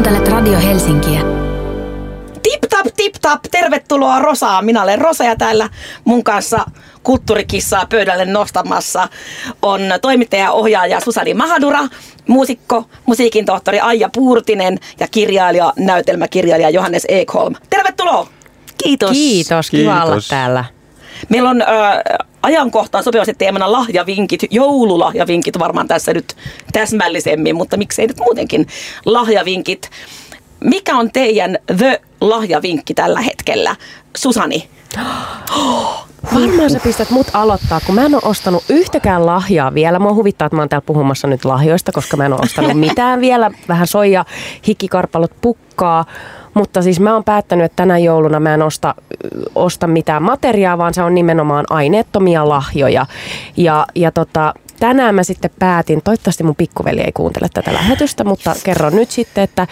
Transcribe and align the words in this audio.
Kuuntelet 0.00 0.28
Radio 0.28 0.58
Helsinkiä. 0.60 1.20
Tip 2.42 2.60
tap, 2.70 2.86
tip 2.96 3.14
tap, 3.22 3.40
tervetuloa 3.50 4.18
Rosaan. 4.18 4.64
Minä 4.64 4.82
olen 4.82 4.98
Rosa 5.00 5.24
ja 5.24 5.36
täällä 5.36 5.68
mun 6.04 6.24
kanssa 6.24 6.64
kulttuurikissaa 7.02 7.86
pöydälle 7.86 8.24
nostamassa 8.24 9.08
on 9.62 9.80
toimittaja 10.02 10.52
ohjaaja 10.52 11.00
Susani 11.00 11.34
Mahadura, 11.34 11.80
muusikko, 12.28 12.84
musiikin 13.06 13.46
tohtori 13.46 13.80
Aija 13.80 14.08
Puurtinen 14.14 14.78
ja 15.00 15.08
kirjailija, 15.08 15.72
näytelmäkirjailija 15.76 16.70
Johannes 16.70 17.06
Ekholm. 17.08 17.54
Tervetuloa! 17.70 18.26
Kiitos. 18.84 19.10
Kiitos, 19.10 19.70
kiva 19.70 19.92
Kiitos. 19.92 20.10
olla 20.10 20.22
täällä. 20.28 20.64
Meillä 21.28 21.50
on 21.50 21.62
ö, 21.62 21.66
ajankohtaan 22.42 23.04
sopivasti 23.04 23.34
teemana 23.38 23.72
lahjavinkit, 23.72 24.40
joululahjavinkit 24.50 25.58
varmaan 25.58 25.88
tässä 25.88 26.12
nyt 26.12 26.36
täsmällisemmin, 26.72 27.56
mutta 27.56 27.76
miksei 27.76 28.06
nyt 28.06 28.18
muutenkin 28.18 28.66
lahjavinkit. 29.04 29.90
Mikä 30.64 30.96
on 30.96 31.12
teidän 31.12 31.58
The-lahjavinkki 31.76 32.94
tällä 32.94 33.20
hetkellä? 33.20 33.76
Susani. 34.16 34.68
Varmaan 36.34 36.70
sä 36.70 36.80
pistät 36.80 37.10
mut 37.10 37.26
aloittaa, 37.32 37.80
kun 37.86 37.94
mä 37.94 38.04
en 38.04 38.14
ole 38.14 38.22
ostanut 38.24 38.64
yhtäkään 38.68 39.26
lahjaa 39.26 39.74
vielä. 39.74 39.98
Mua 39.98 40.14
huvittaa, 40.14 40.46
että 40.46 40.56
mä 40.56 40.62
oon 40.62 40.68
täällä 40.68 40.86
puhumassa 40.86 41.28
nyt 41.28 41.44
lahjoista, 41.44 41.92
koska 41.92 42.16
mä 42.16 42.26
en 42.26 42.32
ole 42.32 42.40
ostanut 42.42 42.80
mitään 42.88 43.20
vielä. 43.20 43.50
Vähän 43.68 43.86
soija, 43.86 44.24
hikikarpalot 44.66 45.32
pukkaa. 45.40 46.04
Mutta 46.54 46.82
siis 46.82 47.00
mä 47.00 47.14
oon 47.14 47.24
päättänyt, 47.24 47.64
että 47.64 47.76
tänä 47.76 47.98
jouluna 47.98 48.40
mä 48.40 48.54
en 48.54 48.62
osta, 48.62 48.94
osta 49.54 49.86
mitään 49.86 50.22
materiaa, 50.22 50.78
vaan 50.78 50.94
se 50.94 51.02
on 51.02 51.14
nimenomaan 51.14 51.64
aineettomia 51.70 52.48
lahjoja. 52.48 53.06
Ja, 53.56 53.86
ja 53.94 54.12
tota, 54.12 54.54
tänään 54.80 55.14
mä 55.14 55.22
sitten 55.22 55.50
päätin, 55.58 56.02
toivottavasti 56.04 56.44
mun 56.44 56.56
pikkuveli 56.56 57.00
ei 57.00 57.12
kuuntele 57.12 57.48
tätä 57.54 57.72
lähetystä, 57.72 58.24
mutta 58.24 58.54
kerron 58.64 58.96
nyt 58.96 59.10
sitten, 59.10 59.44
että 59.44 59.66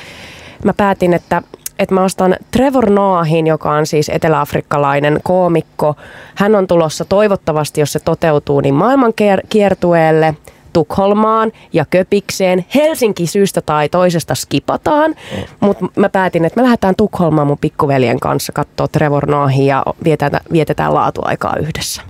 mä 0.65 0.73
päätin, 0.73 1.15
että 1.15 1.43
että 1.79 1.95
mä 1.95 2.05
ostan 2.05 2.37
Trevor 2.51 2.91
Noahin, 2.91 3.47
joka 3.47 3.71
on 3.71 3.87
siis 3.87 4.09
eteläafrikkalainen 4.09 5.21
koomikko. 5.23 5.97
Hän 6.35 6.55
on 6.55 6.67
tulossa 6.67 7.05
toivottavasti, 7.05 7.81
jos 7.81 7.93
se 7.93 8.01
toteutuu, 8.01 8.61
niin 8.61 8.75
maailman 8.75 9.13
kier- 9.13 9.47
kiertueelle 9.49 10.35
Tukholmaan 10.73 11.53
ja 11.73 11.85
Köpikseen. 11.91 12.65
Helsinki 12.75 13.27
syystä 13.27 13.61
tai 13.61 13.89
toisesta 13.89 14.35
skipataan, 14.35 15.15
mutta 15.61 15.87
mä 15.97 16.09
päätin, 16.09 16.45
että 16.45 16.61
me 16.61 16.65
lähdetään 16.65 16.97
Tukholmaan 16.97 17.47
mun 17.47 17.59
pikkuveljen 17.59 18.21
kanssa 18.21 18.53
katsoa 18.53 18.89
Trevor 18.89 19.27
Noahin 19.27 19.67
ja 19.67 19.83
vietetään, 20.05 20.45
vietetään 20.53 20.95
laatuaikaa 20.95 21.57
yhdessä. 21.61 22.03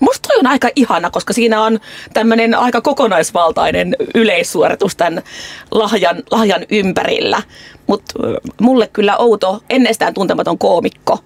Musta 0.00 0.28
toi 0.28 0.38
on 0.38 0.46
aika 0.46 0.68
ihana, 0.76 1.10
koska 1.10 1.32
siinä 1.32 1.62
on 1.62 1.78
tämmöinen 2.14 2.54
aika 2.54 2.80
kokonaisvaltainen 2.80 3.96
yleissuoritus 4.14 4.96
tämän 4.96 5.22
lahjan, 5.70 6.22
lahjan 6.30 6.64
ympärillä. 6.70 7.42
Mutta 7.86 8.14
mulle 8.60 8.88
kyllä 8.92 9.16
outo, 9.16 9.62
ennestään 9.70 10.14
tuntematon 10.14 10.58
koomikko. 10.58 11.18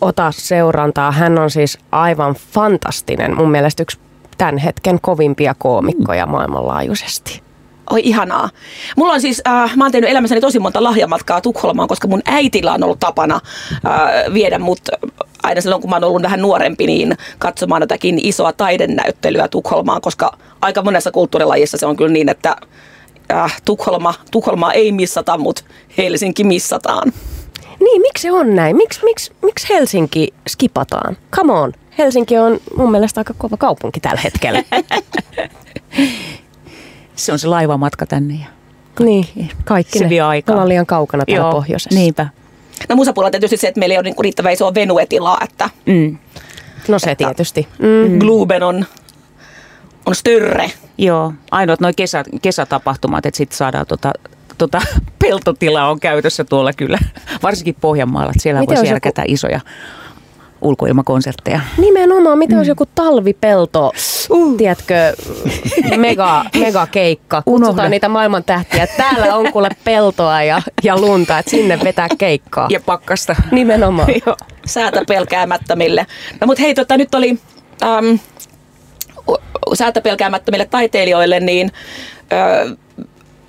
Ota 0.00 0.32
seurantaa. 0.36 1.12
Hän 1.12 1.38
on 1.38 1.50
siis 1.50 1.78
aivan 1.92 2.34
fantastinen. 2.34 3.36
Mun 3.36 3.50
mielestä 3.50 3.82
yksi 3.82 3.98
tämän 4.40 4.58
hetken 4.58 5.00
kovimpia 5.00 5.54
koomikkoja 5.58 6.26
maailmanlaajuisesti. 6.26 7.42
Oi 7.90 8.00
ihanaa. 8.04 8.50
Mulla 8.96 9.12
on 9.12 9.20
siis, 9.20 9.42
äh, 9.46 9.76
mä 9.76 9.84
oon 9.84 9.92
tehnyt 9.92 10.10
elämässäni 10.10 10.40
tosi 10.40 10.58
monta 10.58 10.82
lahjamatkaa 10.84 11.40
Tukholmaan, 11.40 11.88
koska 11.88 12.08
mun 12.08 12.22
äitillä 12.24 12.72
on 12.72 12.84
ollut 12.84 12.98
tapana 12.98 13.40
äh, 13.86 14.34
viedä 14.34 14.58
mut 14.58 14.80
aina 15.42 15.60
silloin, 15.60 15.80
kun 15.80 15.90
mä 15.90 15.96
oon 15.96 16.04
ollut 16.04 16.22
vähän 16.22 16.42
nuorempi, 16.42 16.86
niin 16.86 17.16
katsomaan 17.38 17.82
jotakin 17.82 18.18
isoa 18.22 18.52
taidenäyttelyä 18.52 19.48
Tukholmaan, 19.48 20.00
koska 20.00 20.38
aika 20.60 20.82
monessa 20.82 21.10
kulttuurilajissa 21.10 21.76
se 21.76 21.86
on 21.86 21.96
kyllä 21.96 22.12
niin, 22.12 22.28
että 22.28 22.56
äh, 23.32 23.60
Tukholma, 23.64 24.14
Tukholmaa 24.30 24.72
ei 24.72 24.92
missata, 24.92 25.38
mutta 25.38 25.62
Helsinki 25.98 26.44
missataan. 26.44 27.12
Niin, 27.80 28.02
miksi 28.02 28.22
se 28.22 28.32
on 28.32 28.54
näin? 28.54 28.76
Miksi, 28.76 29.04
miksi, 29.04 29.32
miksi 29.42 29.68
Helsinki 29.68 30.34
skipataan? 30.48 31.16
Come 31.36 31.52
on. 31.52 31.72
Helsinki 31.98 32.38
on 32.38 32.60
mun 32.76 32.90
mielestä 32.90 33.20
aika 33.20 33.34
kova 33.38 33.56
kaupunki 33.56 34.00
tällä 34.00 34.20
hetkellä. 34.24 34.62
Se 37.16 37.32
on 37.32 37.38
se 37.38 37.48
laivamatka 37.48 38.06
tänne. 38.06 38.34
Ja 38.34 38.46
niin, 39.04 39.26
kaikki 39.64 39.98
Se 39.98 40.04
ne. 40.04 40.10
vie 40.10 40.20
aikaa. 40.20 40.52
Ollaan 40.52 40.68
liian 40.68 40.86
kaukana 40.86 41.24
täällä 41.26 41.44
Joo, 41.44 41.52
pohjoisessa. 41.52 41.98
Niinpä. 41.98 42.28
No 42.88 42.96
musapuolella 42.96 43.30
tietysti 43.30 43.56
se, 43.56 43.68
että 43.68 43.78
meillä 43.78 43.92
ei 43.92 43.98
ole 43.98 44.04
niinku 44.04 44.22
riittävän 44.22 44.52
isoa 44.52 44.74
venuetilaa, 44.74 45.38
että 45.44 45.70
Mm. 45.86 46.18
No 46.88 46.98
se 46.98 47.14
tietysti. 47.14 47.68
Mm. 47.78 48.12
mm. 48.12 48.18
Globen 48.18 48.62
on, 48.62 48.84
on 50.06 50.14
större. 50.14 50.70
Joo, 50.98 51.32
ainoat 51.50 51.80
noin 51.80 51.94
kesä, 51.96 52.24
kesätapahtumat, 52.42 53.26
että 53.26 53.38
sitten 53.38 53.56
saadaan 53.56 53.86
tota, 53.86 54.12
tota 54.60 54.82
peltotilaa 55.24 55.90
on 55.90 56.00
käytössä 56.00 56.44
tuolla 56.44 56.72
kyllä, 56.72 56.98
varsinkin 57.42 57.76
Pohjanmaalla. 57.80 58.30
että 58.30 58.42
Siellä 58.42 58.60
Miten 58.60 58.76
voisi 58.76 58.90
järkätä 58.90 59.22
isoja 59.26 59.60
ulkoilmakonsertteja. 60.60 61.60
Nimenomaan, 61.78 62.38
mitä 62.38 62.56
olisi 62.56 62.70
joku 62.70 62.86
talvipelto, 62.94 63.92
tiedätkö, 64.56 64.94
mega, 65.96 66.44
mega 66.58 66.86
keikka. 66.86 67.42
Kutsutaan 67.42 67.72
Unohda. 67.72 67.88
niitä 67.88 68.08
maailman 68.08 68.44
tähtiä. 68.44 68.86
Täällä 68.86 69.36
on 69.36 69.52
kuule 69.52 69.68
peltoa 69.84 70.42
ja, 70.42 70.62
ja 70.82 71.00
lunta, 71.00 71.38
että 71.38 71.50
sinne 71.50 71.78
vetää 71.84 72.08
keikkaa. 72.18 72.66
Ja 72.70 72.80
pakkasta. 72.80 73.36
Nimenomaan. 73.50 74.08
Joo. 74.26 74.36
säätä 74.66 75.02
pelkäämättömille. 75.08 76.06
No 76.40 76.46
mutta 76.46 76.62
hei, 76.62 76.74
tota, 76.74 76.96
nyt 76.96 77.14
oli 77.14 77.38
äm, 77.82 78.18
säätä 79.74 80.00
pelkäämättömille 80.00 80.64
taiteilijoille, 80.64 81.40
niin 81.40 81.72
ö, 82.32 82.76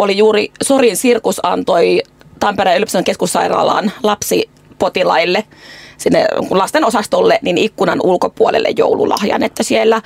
oli 0.02 0.18
juuri 0.18 0.52
Sorin 0.64 0.98
sirkus 0.98 1.40
antoi 1.44 2.02
Tampereen 2.40 2.78
yliopiston 2.78 3.04
keskussairaalaan 3.04 3.92
lapsipotilaille 4.04 5.44
sinne 6.02 6.26
lasten 6.50 6.86
osastolle, 6.86 7.40
niin 7.42 7.58
ikkunan 7.58 8.00
ulkopuolelle 8.04 8.70
joululahjan, 8.78 9.44
että 9.44 9.64
siellä 9.64 10.02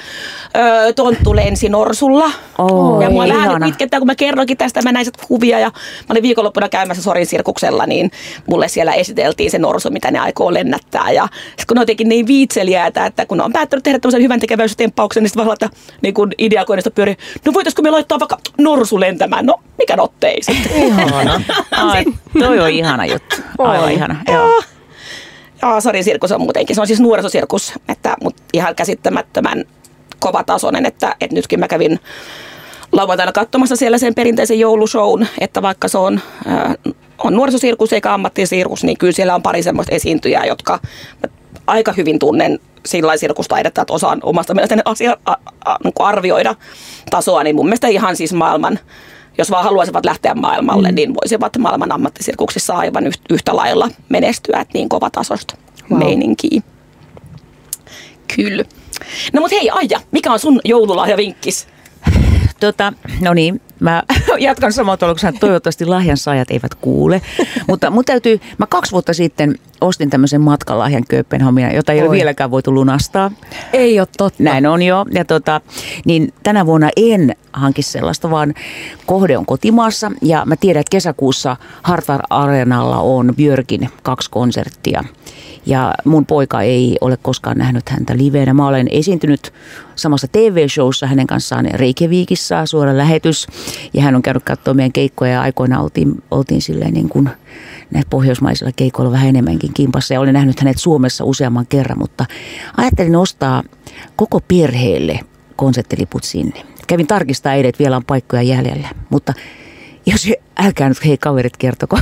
ö, 0.89 0.94
tonttu 0.94 1.35
lensi 1.35 1.69
norsulla. 1.69 2.31
Oi, 2.57 3.03
ja 3.03 3.09
mua 3.09 3.23
vähän 3.28 3.50
ihana. 3.50 3.66
itkettää, 3.66 4.00
kun 4.00 4.07
mä 4.07 4.16
kerroinkin 4.16 4.57
tästä, 4.57 4.81
mä 4.81 4.91
näin 4.91 5.05
kuvia 5.28 5.59
ja 5.59 5.67
mä 5.69 6.07
olin 6.09 6.23
viikonloppuna 6.23 6.69
käymässä 6.69 7.03
Sorin 7.03 7.25
sirkuksella, 7.25 7.85
niin 7.85 8.11
mulle 8.47 8.67
siellä 8.67 8.94
esiteltiin 8.94 9.51
se 9.51 9.59
norsu, 9.59 9.89
mitä 9.89 10.11
ne 10.11 10.19
aikoo 10.19 10.53
lennättää. 10.53 11.11
Ja 11.11 11.28
sit 11.57 11.66
kun 11.66 11.75
ne 11.75 11.79
on 11.79 11.81
jotenkin 11.81 12.09
niin 12.09 12.28
viitseliäitä, 12.28 13.05
että 13.05 13.25
kun 13.25 13.38
ne 13.38 13.44
on 13.44 13.53
päättänyt 13.53 13.84
tehdä 13.84 14.00
tämmöisen 14.00 14.23
hyvän 14.23 14.39
tekeväystempauksen, 14.39 15.23
niin 15.23 15.29
sitten 15.29 15.45
vaan 15.45 15.53
että 15.53 15.69
niin 16.01 16.13
kun 16.13 16.31
ideakoinnista 16.38 16.91
pyörii, 16.91 17.17
no 17.45 17.53
voitaisiko 17.53 17.81
me 17.81 17.91
laittaa 17.91 18.19
vaikka 18.19 18.38
norsu 18.57 19.00
lentämään? 19.00 19.45
No, 19.45 19.59
mikä 19.78 19.95
nottei 19.95 20.44
sitten. 20.44 20.72
Ihana. 20.84 21.41
Ai, 21.72 22.05
toi 22.39 22.59
on 22.59 22.69
ihana 22.69 23.05
juttu. 23.05 23.35
Aivan 23.57 23.91
ihana. 23.91 24.16
Joo. 24.28 24.74
Joo, 25.65 25.81
Sorin 25.81 26.03
sirkus 26.03 26.31
on 26.31 26.41
muutenkin, 26.41 26.75
se 26.75 26.81
on 26.81 26.87
siis 26.87 26.99
nuorisosirkus, 26.99 27.73
että, 27.89 28.15
mutta 28.23 28.43
ihan 28.53 28.75
käsittämättömän 28.75 29.63
kovatasoinen, 30.19 30.85
että, 30.85 31.15
että 31.21 31.35
nytkin 31.35 31.59
mä 31.59 31.67
kävin 31.67 31.99
lauantaina 32.91 33.31
katsomassa 33.31 33.75
siellä 33.75 33.97
sen 33.97 34.15
perinteisen 34.15 34.59
joulushown, 34.59 35.25
että 35.39 35.61
vaikka 35.61 35.87
se 35.87 35.97
on, 35.97 36.21
on 37.17 37.33
nuorisosirkus 37.33 37.93
eikä 37.93 38.13
ammattisirkus, 38.13 38.83
niin 38.83 38.97
kyllä 38.97 39.13
siellä 39.13 39.35
on 39.35 39.43
pari 39.43 39.63
semmoista 39.63 39.95
esiintyjää, 39.95 40.45
jotka 40.45 40.79
aika 41.67 41.93
hyvin 41.97 42.19
tunnen 42.19 42.59
sillä 42.85 43.17
sirkustaidetta, 43.17 43.81
että 43.81 43.93
osaan 43.93 44.19
omasta 44.23 44.53
mielestäni 44.53 44.81
asia, 44.85 45.17
a, 45.25 45.35
a, 45.65 45.77
niin 45.83 45.93
arvioida 45.99 46.55
tasoa, 47.09 47.43
niin 47.43 47.55
mun 47.55 47.65
mielestä 47.65 47.87
ihan 47.87 48.15
siis 48.15 48.33
maailman, 48.33 48.79
jos 49.38 49.51
vaan 49.51 49.63
haluaisivat 49.63 50.06
lähteä 50.06 50.34
maailmalle, 50.34 50.90
mm. 50.90 50.96
niin 50.96 51.13
voisivat 51.13 51.57
maailman 51.57 51.91
ammattisirkuksissa 51.91 52.73
aivan 52.73 53.03
yht- 53.03 53.25
yhtä 53.29 53.56
lailla 53.56 53.90
menestyä, 54.09 54.59
että 54.62 54.73
niin 54.73 54.90
kova 54.90 55.09
tasosta 55.09 55.57
wow. 55.91 56.00
meininkiä. 56.00 56.62
Kyllä. 58.35 58.63
No 59.34 59.41
mut 59.41 59.51
hei 59.51 59.69
Aija, 59.69 60.00
mikä 60.12 60.34
on 60.34 60.40
sun 60.40 60.59
joululahjavinkkis? 60.66 61.68
Tota, 62.59 62.94
no 63.22 63.34
niin, 63.34 63.62
mä 63.79 64.03
jatkan 64.39 64.73
samaa 64.73 64.97
tuolla, 64.97 65.15
toivottavasti 65.39 65.85
lahjansaajat 65.85 66.51
eivät 66.51 66.75
kuule. 66.75 67.22
Mutta 67.67 67.89
mun 67.89 68.05
täytyy, 68.05 68.39
mä 68.57 68.67
kaksi 68.67 68.91
vuotta 68.91 69.13
sitten 69.13 69.55
ostin 69.81 70.09
tämmöisen 70.09 70.41
matkalahjan 70.41 71.03
Kööpenhaminaan, 71.09 71.75
jota 71.75 71.91
ei 71.91 72.01
ole 72.01 72.09
Oi. 72.09 72.16
vieläkään 72.16 72.51
voitu 72.51 72.73
lunastaa. 72.73 73.31
Ei 73.73 73.99
ole 73.99 74.07
totta. 74.17 74.43
Näin 74.43 74.67
on 74.67 74.81
jo. 74.81 75.05
Ja 75.11 75.25
tota, 75.25 75.61
niin 76.05 76.33
tänä 76.43 76.66
vuonna 76.66 76.89
en 76.95 77.35
hanki 77.53 77.81
sellaista, 77.81 78.31
vaan 78.31 78.53
kohde 79.05 79.37
on 79.37 79.45
kotimaassa. 79.45 80.11
Ja 80.21 80.43
mä 80.45 80.55
tiedän, 80.55 80.79
että 80.79 80.91
kesäkuussa 80.91 81.57
Hartwall 81.83 82.21
Arenalla 82.29 82.97
on 82.97 83.33
Björkin 83.35 83.89
kaksi 84.03 84.29
konserttia. 84.29 85.03
Ja 85.66 85.93
mun 86.05 86.25
poika 86.25 86.61
ei 86.61 86.97
ole 87.01 87.17
koskaan 87.17 87.57
nähnyt 87.57 87.89
häntä 87.89 88.17
liveenä. 88.17 88.53
Mä 88.53 88.67
olen 88.67 88.87
esiintynyt 88.91 89.53
samassa 89.95 90.27
TV-showssa 90.27 91.07
hänen 91.07 91.27
kanssaan 91.27 91.65
Reykjavikissa, 91.73 92.65
suora 92.65 92.97
lähetys. 92.97 93.47
Ja 93.93 94.01
hän 94.01 94.15
on 94.15 94.21
käynyt 94.21 94.43
katsomaan 94.43 94.77
meidän 94.77 94.91
keikkoja 94.91 95.31
ja 95.31 95.41
aikoina 95.41 95.81
oltiin, 95.81 96.23
oltiin 96.31 96.61
silleen 96.61 96.93
niin 96.93 97.09
kuin 97.09 97.29
näillä 97.91 98.07
pohjoismaisilla 98.09 98.71
keikoilla 98.75 99.11
vähän 99.11 99.29
enemmänkin 99.29 99.73
kimpassa. 99.73 100.13
Ja 100.13 100.19
olen 100.19 100.33
nähnyt 100.33 100.59
hänet 100.59 100.77
Suomessa 100.77 101.23
useamman 101.23 101.67
kerran, 101.67 101.99
mutta 101.99 102.25
ajattelin 102.77 103.15
ostaa 103.15 103.63
koko 104.15 104.39
perheelle 104.47 105.19
konserttiliput 105.55 106.23
sinne. 106.23 106.63
Kävin 106.87 107.07
tarkistaa 107.07 107.53
eilen, 107.53 107.69
että 107.69 107.79
vielä 107.79 107.97
on 107.97 108.05
paikkoja 108.05 108.41
jäljellä, 108.41 108.87
mutta 109.09 109.33
Jos 110.05 110.29
älkää 110.59 110.89
nyt 110.89 111.05
hei 111.05 111.17
kaverit 111.17 111.57
kertoko. 111.57 111.99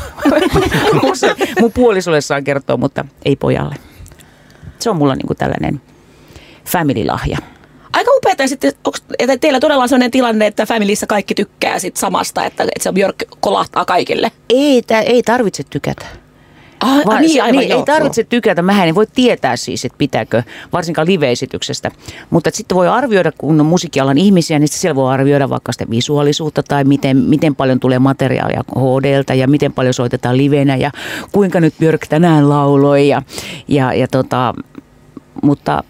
mun 1.61 1.71
puolisolle 1.71 2.21
saa 2.21 2.41
kertoa, 2.41 2.77
mutta 2.77 3.05
ei 3.25 3.35
pojalle. 3.35 3.75
Se 4.79 4.89
on 4.89 4.97
mulla 4.97 5.15
niinku 5.15 5.35
tällainen 5.35 5.81
family-lahja. 6.65 7.37
Aika 7.93 8.11
upeaa 8.15 8.47
sitten, 8.47 8.71
että 9.19 9.37
teillä 9.37 9.59
todella 9.59 9.87
sellainen 9.87 10.11
tilanne, 10.11 10.47
että 10.47 10.65
Familyssä 10.65 11.07
kaikki 11.07 11.35
tykkää 11.35 11.79
sit 11.79 11.97
samasta, 11.97 12.45
että, 12.45 12.63
että 12.63 12.83
se 12.83 12.91
Björk 12.91 13.23
kolahtaa 13.39 13.85
kaikille. 13.85 14.31
Ei, 14.49 14.81
tää, 14.81 15.01
ei 15.01 15.23
tarvitse 15.23 15.63
tykätä. 15.69 16.05
Ah, 16.83 17.05
Vaan, 17.05 17.21
niin, 17.21 17.43
aivan, 17.43 17.59
niin, 17.59 17.69
joo, 17.69 17.79
ei 17.79 17.85
tarvitse 17.85 18.21
joo. 18.21 18.27
tykätä. 18.29 18.61
Mähän 18.61 18.87
en 18.87 18.95
voi 18.95 19.07
tietää 19.15 19.55
siis, 19.55 19.85
että 19.85 19.97
pitääkö, 19.97 20.43
varsinkaan 20.73 21.07
live-esityksestä. 21.07 21.91
Mutta 22.29 22.49
sitten 22.53 22.75
voi 22.75 22.87
arvioida, 22.87 23.31
kun 23.37 23.59
on 23.59 23.65
musiikkialan 23.65 24.17
ihmisiä, 24.17 24.59
niin 24.59 24.67
siellä 24.67 24.95
voi 24.95 25.13
arvioida 25.13 25.49
vaikka 25.49 25.71
sitä 25.71 25.85
visuaalisuutta 25.89 26.63
tai 26.63 26.83
miten, 26.83 27.17
miten 27.17 27.55
paljon 27.55 27.79
tulee 27.79 27.99
materiaalia 27.99 28.63
HDltä 28.75 29.33
ja 29.33 29.47
miten 29.47 29.73
paljon 29.73 29.93
soitetaan 29.93 30.37
livenä 30.37 30.75
ja 30.75 30.91
kuinka 31.31 31.59
nyt 31.59 31.73
Björk 31.79 32.07
tänään 32.09 32.49
lauloi. 32.49 33.07
Ja, 33.07 33.21
ja, 33.67 33.93
ja 33.93 34.07
tota, 34.07 34.53
mutta 35.43 35.83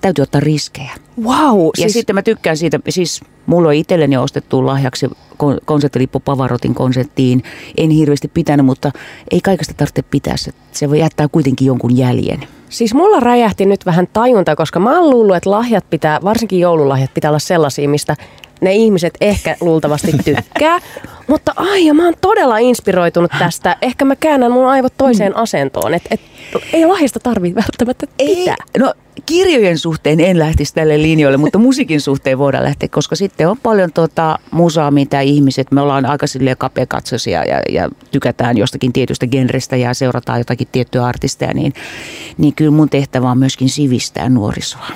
täytyy 0.00 0.22
ottaa 0.22 0.40
riskejä. 0.40 0.90
Wow, 1.22 1.60
Ja 1.60 1.70
siis 1.76 1.92
sitten 1.92 2.14
mä 2.14 2.22
tykkään 2.22 2.56
siitä, 2.56 2.80
siis 2.88 3.20
mulla 3.46 3.68
on 3.68 3.74
itselleni 3.74 4.16
ostettu 4.16 4.66
lahjaksi 4.66 5.06
kon- 5.06 5.60
konserttilippu 5.64 6.20
Pavarotin 6.20 6.74
konserttiin. 6.74 7.42
En 7.76 7.90
hirveästi 7.90 8.28
pitänyt, 8.28 8.66
mutta 8.66 8.92
ei 9.30 9.40
kaikesta 9.40 9.74
tarvitse 9.74 10.02
pitää. 10.02 10.36
Se, 10.36 10.52
se 10.72 10.90
voi 10.90 10.98
jättää 10.98 11.28
kuitenkin 11.28 11.66
jonkun 11.66 11.96
jäljen. 11.96 12.40
Siis 12.68 12.94
mulla 12.94 13.20
räjähti 13.20 13.66
nyt 13.66 13.86
vähän 13.86 14.08
tajunta, 14.12 14.56
koska 14.56 14.80
mä 14.80 15.00
oon 15.00 15.10
luullut, 15.10 15.36
että 15.36 15.50
lahjat 15.50 15.90
pitää, 15.90 16.20
varsinkin 16.24 16.60
joululahjat 16.60 17.14
pitää 17.14 17.30
olla 17.30 17.38
sellaisia, 17.38 17.88
mistä 17.88 18.16
ne 18.60 18.74
ihmiset 18.74 19.14
ehkä 19.20 19.56
luultavasti 19.60 20.12
tykkää. 20.24 20.78
Mutta 21.26 21.52
ai, 21.56 21.86
ja 21.86 21.94
mä 21.94 22.04
oon 22.04 22.14
todella 22.20 22.58
inspiroitunut 22.58 23.30
tästä. 23.38 23.76
Ehkä 23.82 24.04
mä 24.04 24.16
käännän 24.16 24.52
mun 24.52 24.66
aivot 24.66 24.92
toiseen 24.96 25.36
asentoon. 25.36 25.94
Että 25.94 26.08
et, 26.10 26.20
ei 26.72 26.86
lahjasta 26.86 27.20
tarvitse 27.20 27.60
välttämättä 27.62 28.06
pitää. 28.16 28.56
No 28.78 28.94
kirjojen 29.26 29.78
suhteen 29.78 30.20
en 30.20 30.38
lähtisi 30.38 30.74
tälle 30.74 31.02
linjoille, 31.02 31.36
mutta 31.36 31.58
musiikin 31.58 32.00
suhteen 32.00 32.38
voidaan 32.38 32.64
lähteä, 32.64 32.88
koska 32.88 33.16
sitten 33.16 33.48
on 33.48 33.56
paljon 33.62 33.92
tota 33.92 34.38
musaa, 34.50 34.90
mitä 34.90 35.20
ihmiset, 35.20 35.72
me 35.72 35.80
ollaan 35.80 36.06
aika 36.06 36.26
silleen 36.26 36.56
kapeakatsoisia 36.56 37.44
ja, 37.44 37.60
ja 37.68 37.88
tykätään 38.10 38.58
jostakin 38.58 38.92
tietystä 38.92 39.26
genrestä 39.26 39.76
ja 39.76 39.94
seurataan 39.94 40.40
jotakin 40.40 40.68
tiettyä 40.72 41.04
artisteja, 41.04 41.54
niin, 41.54 41.72
niin 42.38 42.54
kyllä 42.54 42.70
mun 42.70 42.90
tehtävä 42.90 43.30
on 43.30 43.38
myöskin 43.38 43.68
sivistää 43.68 44.28
nuorisoa. 44.28 44.86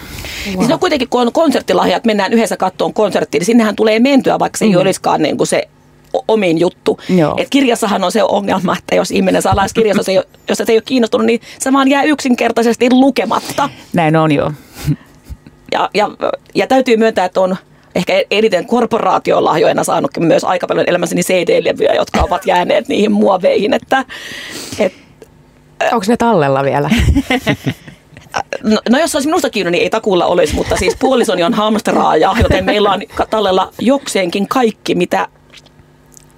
Wow. 0.47 0.57
Siis 0.57 0.69
no 0.69 0.79
kuitenkin, 0.79 1.09
kun 1.09 1.21
on 1.21 1.33
konserttilahjat, 1.33 2.05
mennään 2.05 2.33
yhdessä 2.33 2.57
kattoon 2.57 2.95
konserttiin, 2.95 3.41
niin 3.41 3.47
sinnehän 3.47 3.77
tulee 3.77 4.01
mentyä, 4.01 4.39
vaikka 4.39 4.59
se 4.59 4.65
ei 4.65 4.77
olisikaan 4.77 5.23
niin 5.23 5.37
kuin 5.37 5.47
se 5.47 5.69
o- 6.16 6.25
omin 6.28 6.60
juttu. 6.60 7.00
Joo. 7.08 7.34
Et 7.37 7.49
kirjassahan 7.50 8.05
on 8.05 8.12
se 8.12 8.22
ongelma, 8.22 8.76
että 8.78 8.94
jos 8.94 9.10
ihminen 9.10 9.43
saa 9.43 9.56
laas 9.56 9.72
kirjassa, 9.72 10.02
se 10.02 10.22
jos 10.49 10.60
et 10.60 10.69
ei 10.69 10.76
ole 10.76 10.82
kiinnostunut, 10.82 11.26
niin 11.26 11.40
se 11.58 11.72
vaan 11.72 11.88
jää 11.88 12.02
yksinkertaisesti 12.02 12.88
lukematta. 12.90 13.70
Näin 13.93 14.16
on 14.16 14.32
jo. 14.32 14.52
Ja, 15.72 15.90
ja, 15.94 16.10
ja 16.55 16.66
täytyy 16.66 16.96
myöntää, 16.96 17.25
että 17.25 17.40
on 17.40 17.56
ehkä 17.94 18.22
eniten 18.31 18.66
korporaatiolahjoina 18.66 19.84
saanut 19.84 20.10
myös 20.19 20.44
aika 20.44 20.66
paljon 20.66 20.88
elämässäni 20.88 21.22
CD-levyjä, 21.22 21.94
jotka 21.94 22.20
ovat 22.20 22.46
jääneet 22.46 22.88
niihin 22.88 23.12
muoveihin. 23.12 23.75
Että, 23.75 24.05
et, 24.78 24.93
Onko 25.93 26.05
ne 26.08 26.16
tallella 26.16 26.64
vielä? 26.64 26.90
no, 28.62 28.78
no 28.90 28.99
jos 28.99 29.12
se 29.12 29.16
olisi 29.19 29.28
minusta 29.28 29.50
kiinni, 29.50 29.70
niin 29.70 29.82
ei 29.82 29.90
takuulla 29.90 30.26
olisi, 30.26 30.55
mutta 30.55 30.76
siis 30.76 30.96
puolisoni 31.00 31.43
on 31.43 31.55
hamstraaja, 31.55 32.34
joten 32.43 32.64
meillä 32.64 32.90
on 32.90 33.02
tallella 33.31 33.72
jokseenkin 33.78 34.49
kaikki, 34.49 34.94
mitä 34.94 35.28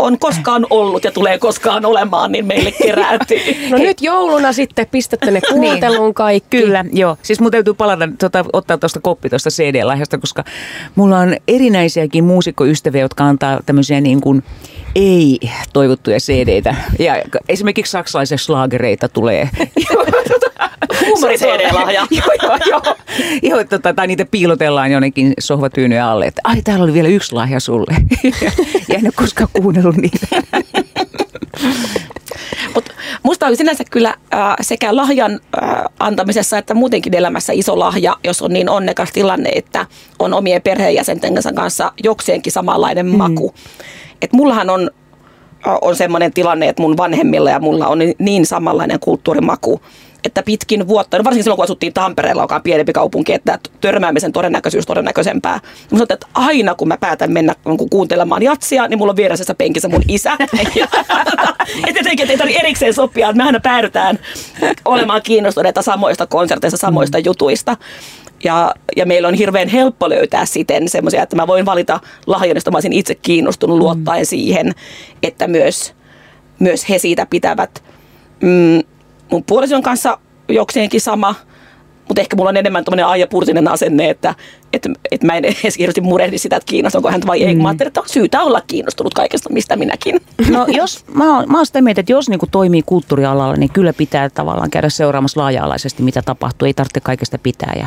on 0.03 0.19
koskaan 0.19 0.67
ollut 0.71 1.05
ja 1.05 1.13
tulee 1.13 1.39
koskaan 1.39 1.85
olemaan, 1.85 2.33
niin 2.33 2.47
meille 2.47 2.73
kerääntyy. 2.73 3.39
No 3.71 3.79
nyt 3.79 4.03
jouluna 4.03 4.53
sitten 4.53 4.87
pistätte 4.91 5.31
ne 5.31 5.41
kuunteluun 5.53 6.15
kaikki. 6.15 6.57
Kyllä, 6.57 6.85
joo. 6.93 7.17
Siis 7.23 7.41
mun 7.41 7.51
täytyy 7.51 7.75
palata, 7.75 8.09
tota, 8.19 8.45
ottaa 8.53 8.79
tuosta 8.79 9.01
koppi 9.01 9.29
tuosta 9.31 9.51
CD-lahjasta, 9.51 10.19
koska 10.19 10.45
mulla 10.95 11.19
on 11.19 11.37
erinäisiäkin 11.49 12.25
muusikkoystäviä, 12.25 13.01
jotka 13.01 13.25
antaa 13.25 13.61
tämmöisiä 13.67 14.01
niin 14.01 14.21
kuin 14.21 14.43
ei-toivottuja 14.95 16.19
CD-tä. 16.19 16.75
Ja 16.99 17.15
esimerkiksi 17.49 17.91
saksalaisia 17.91 18.39
slaagereita 18.39 19.09
tulee. 19.09 19.49
Huumori 21.07 21.39
CD-lahja. 21.39 22.07
joo, 22.19 22.27
joo, 22.43 22.59
joo. 22.67 22.97
joo 23.43 23.65
tota, 23.65 23.95
tai 23.95 24.07
niitä 24.07 24.25
piilotellaan 24.25 24.93
jonnekin 24.93 25.33
sohvatyynyjen 25.41 26.05
alle, 26.05 26.27
että 26.27 26.41
ai 26.45 26.63
täällä 26.63 26.85
oli 26.85 26.93
vielä 26.93 27.09
yksi 27.09 27.35
lahja 27.35 27.61
sulle. 27.61 27.97
ja 28.89 28.95
en 28.95 29.05
ole 29.05 29.13
koskaan 29.17 29.49
kuunnellut 29.53 29.97
niitä. 29.97 30.27
Mutta 32.75 32.93
musta 33.23 33.47
on 33.47 33.57
sinänsä 33.57 33.85
kyllä 33.91 34.09
äh, 34.09 34.55
sekä 34.61 34.97
lahjan 34.97 35.41
äh, 35.63 35.85
antamisessa 35.99 36.59
että 36.59 36.75
muutenkin 36.75 37.15
elämässä 37.15 37.53
iso 37.53 37.79
lahja, 37.79 38.17
jos 38.25 38.43
on 38.43 38.53
niin 38.53 38.69
onnekas 38.69 39.13
tilanne, 39.13 39.51
että 39.55 39.87
on 40.19 40.35
omien 40.35 40.63
perheenjäsenten 40.63 41.35
kanssa 41.55 41.93
jokseenkin 42.03 42.53
samanlainen 42.53 43.07
mm. 43.07 43.17
maku. 43.17 43.55
Et 44.23 44.33
mullahan 44.33 44.71
on, 44.71 44.91
on 45.81 45.97
semmoinen 45.97 46.33
tilanne, 46.33 46.69
että 46.69 46.83
mun 46.83 46.97
vanhemmilla 46.97 47.51
ja 47.51 47.61
mulla 47.61 47.89
on 47.89 47.99
niin 48.19 48.47
samanlainen 48.47 49.01
kulttuurimaku, 49.01 49.81
että 50.25 50.43
pitkin 50.43 50.89
vuotta, 50.89 51.19
no 51.19 51.25
varsinkin 51.25 51.45
silloin 51.45 51.57
kun 51.57 51.65
asuttiin 51.65 51.93
Tampereella, 51.93 52.43
joka 52.43 52.55
on 52.55 52.63
pienempi 52.63 52.93
kaupunki, 52.93 53.33
että 53.33 53.59
törmäämisen 53.81 54.33
todennäköisyys 54.33 54.87
todennäköisempää. 54.87 55.53
Mä 55.53 55.61
sanoin, 55.91 56.13
että 56.13 56.27
aina 56.35 56.75
kun 56.75 56.89
mä 56.89 56.97
päätän 56.97 57.33
mennä 57.33 57.55
kuuntelemaan 57.91 58.43
jatsia, 58.43 58.89
niin 58.89 58.99
mulla 58.99 59.11
on 59.11 59.17
vieressä 59.17 59.55
penkissä 59.55 59.89
mun 59.89 60.03
isä. 60.09 60.33
että 61.89 61.99
jotenkin, 61.99 62.23
että 62.23 62.33
ei 62.33 62.39
tarvitse 62.39 62.61
erikseen 62.61 62.95
sopia, 62.95 63.29
että 63.29 63.37
me 63.37 63.45
aina 63.45 63.61
päädytään 63.61 64.19
olemaan 64.85 65.23
kiinnostuneita 65.23 65.83
samoista 65.83 66.27
konserteista, 66.27 66.77
samoista 66.77 67.19
jutuista. 67.19 67.77
Ja, 68.45 68.75
ja 68.97 69.07
meillä 69.07 69.29
on 69.29 69.35
hirveän 69.35 69.69
helppo 69.69 70.09
löytää 70.09 70.47
siten 70.47 70.89
semmoisia, 70.89 71.23
että 71.23 71.37
mä 71.37 71.47
voin 71.47 71.67
valita 71.67 72.01
lahjan, 72.27 72.57
josta 72.57 72.71
mä 72.71 72.77
olisin 72.77 72.93
itse 72.93 73.15
kiinnostunut 73.15 73.77
mm. 73.77 73.83
luottaen 73.83 74.27
siihen, 74.27 74.73
että 75.23 75.47
myös, 75.47 75.95
myös 76.59 76.89
he 76.89 76.99
siitä 76.99 77.27
pitävät. 77.27 77.83
Mm, 78.41 78.83
mun 79.31 79.45
puolison 79.45 79.83
kanssa 79.83 80.19
jokseenkin 80.49 81.01
sama, 81.01 81.35
mutta 82.11 82.21
ehkä 82.21 82.37
mulla 82.37 82.51
on 82.51 82.57
enemmän 82.57 82.85
tämmöinen 82.85 83.07
Aija 83.07 83.27
Purtinen 83.27 83.69
asenne, 83.69 84.11
että, 84.11 84.35
että, 84.73 84.91
että 85.11 85.27
mä 85.27 85.37
en 85.37 85.45
edes 85.45 85.79
hirveästi 85.79 86.01
murehdi 86.01 86.39
sitä, 86.39 86.57
että 86.57 86.71
kiinnostunko 86.71 87.11
häntä 87.11 87.27
vai 87.27 87.43
ei. 87.45 87.55
Mm. 87.55 87.63
Mä 87.63 87.69
ajattelin, 87.69 87.89
että 87.89 88.01
on 88.01 88.09
syytä 88.09 88.43
olla 88.43 88.61
kiinnostunut 88.67 89.15
kaikesta, 89.15 89.53
mistä 89.53 89.77
minäkin. 89.77 90.21
No 90.51 90.67
jos, 90.69 91.05
mä 91.15 91.37
oon, 91.37 91.45
mä 91.49 91.59
oon 91.59 91.67
sitä 91.67 91.81
mieltä, 91.81 92.01
että 92.01 92.13
jos 92.13 92.29
niinku 92.29 92.47
toimii 92.51 92.83
kulttuurialalla, 92.87 93.57
niin 93.57 93.73
kyllä 93.73 93.93
pitää 93.93 94.31
tavallaan 94.31 94.71
käydä 94.71 94.89
seuraamassa 94.89 95.41
laaja-alaisesti, 95.41 96.03
mitä 96.03 96.23
tapahtuu. 96.23 96.67
Ei 96.67 96.75
tarvitse 96.75 97.01
kaikesta 97.01 97.39
pitää 97.39 97.73
ja, 97.79 97.87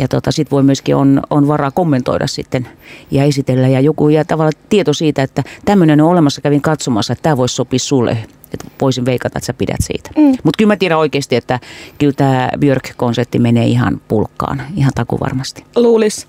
ja 0.00 0.08
tota, 0.08 0.32
sit 0.32 0.50
voi 0.50 0.62
myöskin 0.62 0.96
on, 0.96 1.22
on 1.30 1.48
varaa 1.48 1.70
kommentoida 1.70 2.26
sitten 2.26 2.68
ja 3.10 3.24
esitellä 3.24 3.68
ja 3.68 3.80
joku 3.80 4.08
ja 4.08 4.24
tavallaan 4.24 4.62
tieto 4.68 4.92
siitä, 4.92 5.22
että 5.22 5.42
tämmöinen 5.64 6.00
on 6.00 6.10
olemassa, 6.10 6.40
kävin 6.40 6.62
katsomassa, 6.62 7.12
että 7.12 7.22
tämä 7.22 7.36
voisi 7.36 7.54
sopia 7.54 7.78
sulle. 7.78 8.16
Että 8.54 8.66
voisin 8.80 9.04
veikata, 9.04 9.38
että 9.38 9.46
sä 9.46 9.54
pidät 9.54 9.80
siitä. 9.80 10.10
Mm. 10.16 10.26
Mutta 10.26 10.58
kyllä 10.58 10.72
mä 10.72 10.76
tiedän 10.76 10.98
oikeasti, 10.98 11.36
että 11.36 11.60
kyllä 11.98 12.12
tämä 12.12 12.48
Björk-konsertti 12.58 13.38
menee 13.38 13.66
ihan 13.66 14.00
pulkkaan, 14.08 14.62
ihan 14.76 14.92
takuvarmasti. 14.94 15.64
Luulis. 15.76 16.26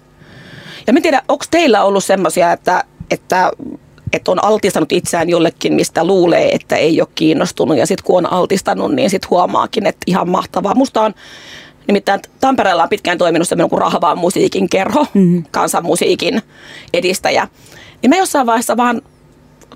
Ja 0.88 0.94
mä 0.94 1.02
tiedän, 1.02 1.22
onko 1.28 1.46
teillä 1.52 1.84
ollut 1.84 2.04
semmoisia, 2.04 2.52
että, 2.52 2.84
että, 3.12 3.52
että 4.14 4.32
on 4.32 4.44
altistanut 4.44 4.92
itseään 4.92 5.30
jollekin, 5.30 5.74
mistä 5.74 6.04
luulee, 6.06 6.56
että 6.56 6.76
ei 6.76 7.02
ole 7.02 7.10
kiinnostunut. 7.16 7.78
Ja 7.78 7.88
sitten 7.88 8.06
kun 8.06 8.18
on 8.18 8.34
altistanut, 8.34 8.92
niin 8.92 9.10
sitten 9.10 9.30
huomaakin, 9.30 9.86
että 9.86 10.04
ihan 10.08 10.30
mahtavaa. 10.30 10.76
Musta 10.76 11.02
on 11.02 11.14
Nimittäin 11.92 12.22
Tampereella 12.40 12.84
on 12.84 12.90
pitkään 12.90 13.18
toiminut 13.18 13.48
semmoinen 13.48 13.70
kuin 13.70 13.82
Rahvaan 13.82 14.18
musiikin 14.18 14.70
kerho, 14.70 15.06
mm-hmm. 15.14 15.44
kansanmusiikin 15.52 16.42
edistäjä. 16.94 17.48
Ja 18.04 18.10
mä 18.10 18.16
jossain 18.16 18.48
vaiheessa 18.48 18.78
vaan 18.78 19.02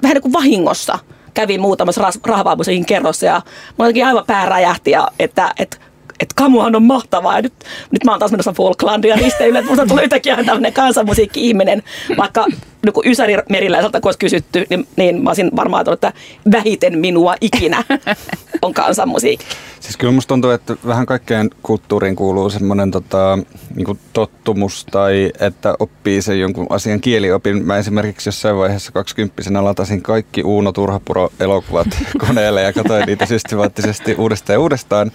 vähän 0.04 0.14
niin 0.14 0.22
kuin 0.22 0.34
vahingossa 0.34 1.00
kävin 1.34 1.62
muutamassa 1.62 2.12
Rahvaan 2.26 2.58
musiikin 2.58 2.86
kerrossa 2.86 3.26
ja 3.26 3.42
mulla 3.78 4.08
aivan 4.08 4.26
pää 4.28 4.46
räjähti, 4.46 4.92
ja, 4.92 5.08
että, 5.20 5.54
että 5.60 5.78
että 6.20 6.34
kamuhan 6.36 6.76
on 6.76 6.84
mahtavaa. 6.84 7.36
Ja 7.36 7.42
nyt, 7.42 7.54
nyt 7.92 8.04
mä 8.04 8.12
oon 8.12 8.20
taas 8.20 8.32
menossa 8.32 8.54
Falklandia 8.54 9.16
risteilylle, 9.16 9.60
että 9.60 9.72
musta 9.72 9.88
tuli 9.88 10.04
yhtäkkiä 10.04 10.36
tämmöinen 10.36 10.74
kansanmusiikki-ihminen, 10.74 11.84
vaikka 12.18 12.46
niin 12.86 12.94
kun 12.94 13.08
Ysäri 13.08 13.38
Meriläiseltä 13.50 14.02
kun 14.02 14.08
olisi 14.08 14.20
kysytty, 14.20 14.66
niin, 14.70 14.88
niin 14.96 15.24
mä 15.24 15.30
olisin 15.30 15.52
varmaan 15.56 15.80
ajatellut, 15.80 16.04
että 16.04 16.14
vähiten 16.52 17.00
minua 17.00 17.36
ikinä 17.42 17.84
on 18.62 18.74
kansanmusiikki. 18.74 19.46
Siis 19.80 19.98
kyllä 19.98 20.14
musta 20.14 20.28
tuntuu, 20.28 20.52
että 20.52 20.76
vähän 20.88 21.06
kaikkeen 21.06 21.50
kulttuuriin 21.64 22.16
kuuluu 22.16 22.50
semmoinen 22.50 22.92
tota, 22.92 23.40
niin 23.76 24.00
tottumus 24.14 24.86
tai 24.86 25.32
että 25.40 25.76
oppii 25.80 26.22
sen 26.22 26.40
jonkun 26.40 26.68
asian 26.70 27.02
kieliopin. 27.02 27.66
Mä 27.66 27.78
esimerkiksi 27.78 28.28
jossain 28.28 28.58
vaiheessa 28.58 28.92
20 28.92 29.64
latasin 29.64 30.02
kaikki 30.02 30.44
Uuno 30.44 30.72
Turhapuro-elokuvat 30.72 31.88
koneelle 32.28 32.62
ja 32.62 32.74
katsoin 32.74 33.06
niitä 33.06 33.26
systemaattisesti 33.26 34.16
uudestaan 34.16 34.56
ja 34.56 34.60
uudestaan, 34.60 35.12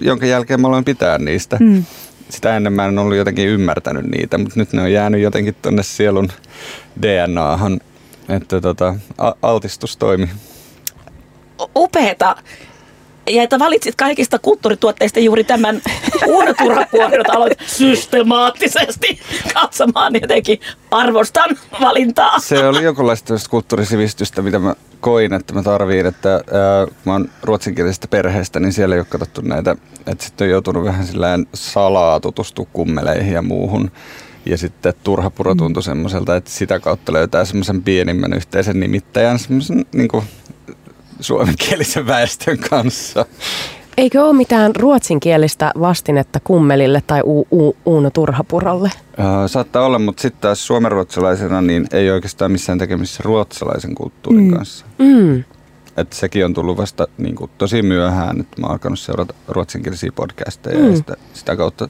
jonka 0.00 0.26
jälkeen 0.26 0.60
mä 0.60 0.68
aloin 0.68 0.84
pitää 0.84 1.18
niistä. 1.18 1.56
Hmm. 1.56 1.84
Sitä 2.30 2.56
ennen 2.56 2.72
mä 2.72 2.84
en 2.84 2.98
ollut 2.98 3.16
jotenkin 3.16 3.48
ymmärtänyt 3.48 4.04
niitä, 4.04 4.38
mutta 4.38 4.60
nyt 4.60 4.72
ne 4.72 4.82
on 4.82 4.92
jäänyt 4.92 5.20
jotenkin 5.20 5.56
tonne 5.62 5.82
sielun 5.82 6.28
DNAhan. 7.02 7.80
että 8.28 8.60
tota, 8.60 8.94
altistus 9.42 9.96
toimi. 9.96 10.28
Upeeta. 11.76 12.36
Ja 13.30 13.42
että 13.42 13.58
valitsit 13.58 13.94
kaikista 13.94 14.38
kulttuurituotteista 14.38 15.20
juuri 15.20 15.44
tämän 15.44 15.82
uunoturapuolen, 16.26 17.18
jota 17.18 17.32
aloit 17.32 17.58
systemaattisesti 17.66 19.20
katsomaan, 19.54 20.14
jotenkin 20.14 20.60
arvostan 20.90 21.58
valintaa. 21.80 22.38
Se 22.38 22.66
oli 22.66 22.82
jonkinlaista 22.82 23.32
just 23.32 23.48
kulttuurisivistystä, 23.48 24.42
mitä 24.42 24.58
mä 24.58 24.74
koin, 25.00 25.32
että 25.32 25.54
mä 25.54 25.62
tarviin, 25.62 26.06
että 26.06 26.32
ää, 26.32 26.86
kun 26.86 26.96
mä 27.04 27.12
oon 27.12 27.28
ruotsinkielisestä 27.42 28.08
perheestä, 28.08 28.60
niin 28.60 28.72
siellä 28.72 28.94
ei 28.94 29.00
ole 29.00 29.06
katsottu 29.10 29.40
näitä, 29.40 29.76
että 30.06 30.24
sitten 30.24 30.44
on 30.44 30.50
joutunut 30.50 30.84
vähän 30.84 31.06
sillään 31.06 31.46
salaa 31.54 32.20
tutustua 32.20 32.66
kummeleihin 32.72 33.32
ja 33.32 33.42
muuhun. 33.42 33.90
Ja 34.46 34.58
sitten 34.58 34.94
turhapuro 35.04 35.54
tuntui 35.54 35.82
semmoiselta, 35.82 36.36
että 36.36 36.50
sitä 36.50 36.80
kautta 36.80 37.12
löytää 37.12 37.44
semmoisen 37.44 37.82
pienimmän 37.82 38.32
yhteisen 38.32 38.80
nimittäjän 38.80 39.38
semmoisen 39.38 39.86
niin 39.92 40.08
suomenkielisen 41.20 42.06
väestön 42.06 42.58
kanssa. 42.58 43.26
Eikö 43.96 44.24
ole 44.24 44.32
mitään 44.32 44.76
ruotsinkielistä 44.76 45.72
vastinetta 45.80 46.40
kummelille 46.44 47.02
tai 47.06 47.20
u- 47.24 47.46
u- 47.50 47.76
Uuno 47.84 48.10
Turhapurolle? 48.10 48.90
Ää, 49.18 49.48
saattaa 49.48 49.86
olla, 49.86 49.98
mutta 49.98 50.22
sitten 50.22 50.40
taas 50.40 50.66
suomenruotsalaisena 50.66 51.62
niin 51.62 51.86
ei 51.92 52.10
oikeastaan 52.10 52.52
missään 52.52 52.78
tekemisissä 52.78 53.22
ruotsalaisen 53.24 53.94
kulttuurin 53.94 54.44
mm. 54.44 54.56
kanssa. 54.56 54.86
Mm. 54.98 55.44
Että 55.96 56.16
sekin 56.16 56.44
on 56.44 56.54
tullut 56.54 56.76
vasta 56.76 57.08
niin 57.18 57.34
kuin, 57.34 57.50
tosi 57.58 57.82
myöhään, 57.82 58.40
että 58.40 58.60
mä 58.60 58.66
oon 58.66 58.72
alkanut 58.72 58.98
seurata 58.98 59.34
ruotsinkielisiä 59.48 60.12
podcasteja 60.14 60.78
mm. 60.78 60.90
ja 60.90 60.96
sitä, 60.96 61.16
sitä 61.34 61.56
kautta 61.56 61.88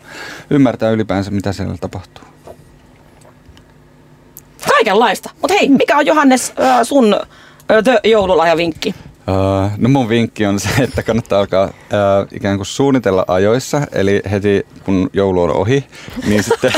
ymmärtää 0.50 0.90
ylipäänsä, 0.90 1.30
mitä 1.30 1.52
siellä 1.52 1.76
tapahtuu. 1.80 2.24
Kaikenlaista. 4.68 5.30
Mutta 5.42 5.54
hei, 5.54 5.68
mikä 5.68 5.96
on 5.96 6.06
Johannes 6.06 6.52
äh, 6.60 6.80
sun 6.82 7.14
äh, 7.14 8.00
joululahjavinkki? 8.04 8.94
Uh, 9.28 9.70
no 9.78 9.88
mun 9.88 10.08
vinkki 10.08 10.46
on 10.46 10.60
se, 10.60 10.68
että 10.82 11.02
kannattaa 11.02 11.40
alkaa 11.40 11.64
uh, 11.64 11.72
ikään 12.32 12.56
kuin 12.56 12.66
suunnitella 12.66 13.24
ajoissa, 13.28 13.82
eli 13.92 14.22
heti 14.30 14.66
kun 14.84 15.10
joulu 15.12 15.42
on 15.42 15.56
ohi, 15.56 15.84
niin 16.26 16.42
sitten 16.42 16.72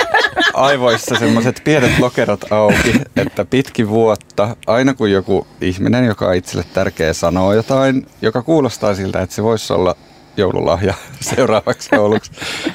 aivoissa 0.54 1.14
semmoiset 1.18 1.60
pienet 1.64 1.98
lokerot 1.98 2.52
auki, 2.52 3.00
että 3.16 3.44
pitki 3.44 3.88
vuotta, 3.88 4.56
aina 4.66 4.94
kun 4.94 5.10
joku 5.10 5.46
ihminen, 5.60 6.04
joka 6.04 6.26
on 6.28 6.34
itselle 6.34 6.64
tärkeä, 6.74 7.12
sanoo 7.12 7.52
jotain, 7.52 8.06
joka 8.22 8.42
kuulostaa 8.42 8.94
siltä, 8.94 9.22
että 9.22 9.36
se 9.36 9.42
voisi 9.42 9.72
olla 9.72 9.96
joululahja 10.36 10.94
seuraavaksi 11.34 11.88
jouluksi, 11.92 12.30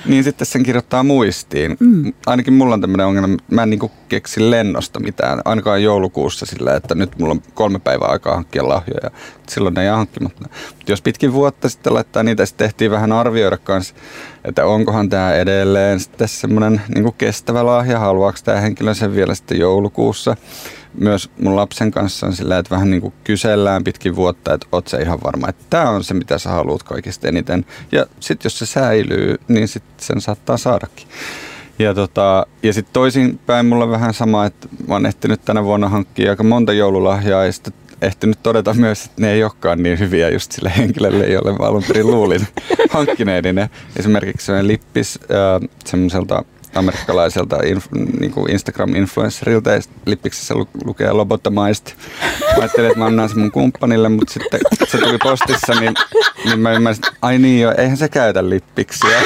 niin 0.06 0.24
sitten 0.24 0.48
sen 0.48 0.64
kirjoittaa 0.64 1.04
muistiin. 1.04 1.78
Mm. 1.80 2.14
Ainakin 2.26 2.54
mulla 2.54 2.74
on 2.74 2.82
tämmöinen 2.82 3.06
ongelma, 3.06 3.38
mä 3.52 3.64
en 3.64 3.70
niinku 3.70 3.92
keksi 4.10 4.52
lennosta 4.52 5.00
mitään, 5.00 5.42
ainakaan 5.46 5.84
joulukuussa 5.84 6.46
sillä, 6.46 6.76
että 6.76 6.96
nyt 6.96 7.20
mulla 7.20 7.32
on 7.32 7.42
kolme 7.54 7.80
päivää 7.80 8.08
aikaa 8.10 8.36
hankkia 8.36 8.68
lahjoja. 8.68 9.12
Silloin 9.50 9.74
ne 9.74 9.84
ei 9.84 9.90
hankkimatta. 9.90 10.50
Mutta 10.76 10.92
jos 10.92 11.02
pitkin 11.02 11.34
vuotta 11.34 11.70
sitten 11.70 11.94
laittaa 11.94 12.24
niitä, 12.24 12.46
sitten 12.46 12.68
tehtiin 12.68 12.92
vähän 12.92 13.12
arvioida 13.12 13.58
kanssa, 13.58 13.96
että 14.46 14.66
onkohan 14.66 15.10
tämä 15.10 15.34
edelleen 15.34 16.00
sitten 16.00 16.28
semmoinen 16.28 16.82
niinku 16.96 17.12
kestävä 17.12 17.66
lahja, 17.66 18.00
haluaako 18.00 18.38
tämä 18.44 18.60
henkilö 18.60 18.94
sen 18.94 19.16
vielä 19.16 19.36
sitten 19.36 19.60
joulukuussa 19.60 20.36
myös 20.94 21.30
mun 21.42 21.56
lapsen 21.56 21.92
kanssa 21.92 22.28
on 22.28 22.34
sillä, 22.34 22.58
että 22.58 22.76
vähän 22.76 22.92
niin 22.92 23.02
kuin 23.02 23.14
kysellään 23.24 23.84
pitkin 23.84 24.16
vuotta, 24.16 24.54
että 24.54 24.68
oot 24.72 24.88
se 24.88 24.98
ihan 24.98 25.20
varma, 25.24 25.50
että 25.50 25.66
tämä 25.70 25.90
on 25.90 26.04
se, 26.04 26.14
mitä 26.14 26.38
sä 26.38 26.50
haluat 26.50 26.84
kaikista 26.84 27.28
eniten. 27.28 27.66
Ja 27.92 28.06
sitten 28.20 28.46
jos 28.46 28.60
se 28.60 28.66
säilyy, 28.66 29.38
niin 29.48 29.68
sitten 29.68 29.94
sen 29.98 30.22
saattaa 30.22 30.58
saadakin. 30.58 31.08
Ja, 31.80 31.94
tota, 31.94 32.46
ja 32.64 32.74
sitten 32.74 32.94
toisinpäin 32.94 33.66
mulla 33.66 33.84
on 33.84 33.92
vähän 33.92 34.14
sama, 34.14 34.46
että 34.46 34.68
mä 34.88 34.94
oon 34.94 35.06
ehtinyt 35.06 35.46
tänä 35.46 35.64
vuonna 35.64 35.90
hankkia 35.90 36.30
aika 36.30 36.44
monta 36.44 36.74
joululahjaa 36.74 37.46
ja 37.46 37.52
sitten 37.52 37.74
ehtinyt 38.02 38.44
todeta 38.44 38.74
myös, 38.74 39.06
että 39.06 39.22
ne 39.22 39.32
ei 39.32 39.44
olekaan 39.44 39.84
niin 39.84 40.00
hyviä 40.00 40.30
just 40.30 40.52
sille 40.52 40.74
henkilölle, 40.78 41.28
jolle 41.28 41.52
mä 41.52 41.66
alun 41.66 41.84
perin 41.88 42.08
luulin 42.08 42.48
hankkineeni 42.90 43.54
ne. 43.54 43.70
Esimerkiksi 43.96 44.46
sellainen 44.46 44.68
lippis 44.68 45.20
äh, 45.22 45.70
semmoiselta 45.86 46.44
amerikkalaiselta 46.76 47.58
inf, 47.66 47.86
niin 48.20 48.32
kuin 48.32 48.52
Instagram-influencerilta 48.52 49.72
ja 49.72 49.82
lippiksessä 50.06 50.56
lu, 50.56 50.68
lukee 50.86 51.12
lobotomized. 51.12 51.88
Mä 52.42 52.58
ajattelin, 52.58 52.88
että 52.88 53.00
mä 53.00 53.06
annan 53.06 53.30
sen 53.30 53.40
mun 53.40 53.52
kumppanille, 53.52 54.10
mutta 54.10 54.34
sitten 54.34 54.60
se 54.88 54.98
tuli 54.98 55.18
postissa, 55.24 55.74
niin, 55.80 55.94
niin 56.46 56.60
mä 56.60 56.72
ymmärsin, 56.72 57.06
että 57.08 57.18
ai 57.22 57.40
niin 57.40 57.62
joo, 57.62 57.74
eihän 57.78 57.98
se 57.98 58.10
käytä 58.10 58.50
lippiksiä. 58.50 59.22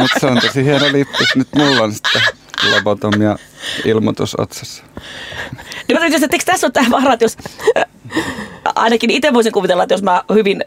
mutta 0.00 0.20
se 0.20 0.26
on 0.26 0.40
tosi 0.40 0.64
hieno 0.64 0.86
lippis. 0.92 1.36
Nyt 1.36 1.48
mulla 1.56 1.82
on 1.82 1.92
sitten 1.92 2.22
lobotomia 2.74 3.36
ilmoitus 3.84 4.34
otsassa. 4.38 4.84
Niin 5.88 6.00
mä 6.00 6.06
että 6.06 6.38
tässä 6.46 6.66
on 6.66 6.72
tämä 6.72 6.90
vaara, 6.90 7.12
että 7.12 7.24
jos 7.24 7.36
ainakin 8.74 9.10
itse 9.10 9.32
voisin 9.32 9.52
kuvitella, 9.52 9.82
että 9.82 9.94
jos 9.94 10.02
mä 10.02 10.24
hyvin 10.34 10.64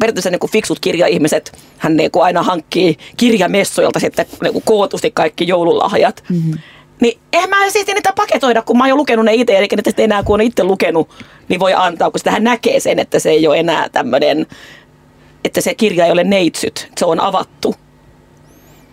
periaatteessa 0.00 0.30
niin 0.30 0.40
kuin 0.40 0.50
fiksut 0.50 0.80
kirjaihmiset, 0.80 1.58
hän 1.78 1.96
niin 1.96 2.10
kuin 2.10 2.24
aina 2.24 2.42
hankkii 2.42 2.96
kirjamessoilta 3.16 4.00
sitten 4.00 4.26
niin 4.42 4.52
kuin 4.52 4.62
kootusti 4.66 5.10
kaikki 5.10 5.48
joululahjat. 5.48 6.24
Mm-hmm. 6.28 6.58
Niin 7.00 7.18
eihän 7.32 7.50
mä 7.50 7.70
siis 7.70 7.86
niitä 7.86 8.12
paketoida, 8.16 8.62
kun 8.62 8.78
mä 8.78 8.84
oon 8.84 8.88
jo 8.88 8.96
lukenut 8.96 9.24
ne 9.24 9.34
itse, 9.34 9.58
eli 9.58 9.68
niitä 9.84 10.02
enää 10.02 10.22
kun 10.22 10.34
on 10.34 10.40
itse 10.40 10.64
lukenut, 10.64 11.08
niin 11.48 11.60
voi 11.60 11.74
antaa, 11.74 12.10
kun 12.10 12.20
sitä 12.20 12.30
hän 12.30 12.44
näkee 12.44 12.80
sen, 12.80 12.98
että 12.98 13.18
se 13.18 13.30
ei 13.30 13.46
ole 13.46 13.58
enää 13.58 13.88
tämmöinen, 13.88 14.46
että 15.44 15.60
se 15.60 15.74
kirja 15.74 16.06
ei 16.06 16.12
ole 16.12 16.24
neitsyt, 16.24 16.88
se 16.98 17.04
on 17.04 17.20
avattu. 17.20 17.74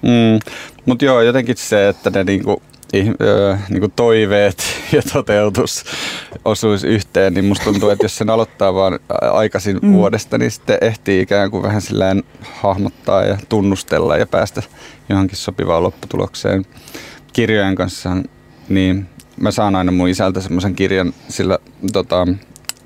Mm, 0.02 0.40
Mutta 0.86 1.06
joo, 1.06 1.22
jotenkin 1.22 1.58
se, 1.58 1.88
että 1.90 2.10
ne 2.10 2.24
niinku 2.24 2.62
niin 2.94 3.80
kuin 3.80 3.94
toiveet 3.96 4.64
ja 4.92 5.02
toteutus 5.14 5.86
osuisi 6.46 6.88
yhteen, 6.88 7.34
niin 7.34 7.46
musta 7.46 7.64
tuntuu, 7.66 7.90
että 7.90 8.06
jos 8.06 8.18
sen 8.18 8.30
aloittaa 8.30 8.74
vaan 8.74 9.00
aikaisin 9.32 9.80
mm. 9.82 9.94
vuodesta, 9.94 10.38
niin 10.38 10.52
sitten 10.52 10.78
ehtii 10.82 11.22
ikään 11.22 11.52
kuin 11.52 11.64
vähän 11.64 11.82
silleen 11.82 12.24
hahmottaa 12.42 13.24
ja 13.24 13.38
tunnustella 13.50 14.18
ja 14.18 14.28
päästä 14.28 14.64
johonkin 15.10 15.38
sopivaan 15.38 15.84
lopputulokseen. 15.84 16.66
Kirjojen 17.34 17.76
kanssa, 17.76 18.18
niin 18.70 19.10
mä 19.40 19.52
saan 19.52 19.76
aina 19.76 19.92
mun 19.92 20.10
isältä 20.10 20.42
semmoisen 20.42 20.76
kirjan 20.76 21.14
sillä 21.30 21.60
tota, 21.94 22.28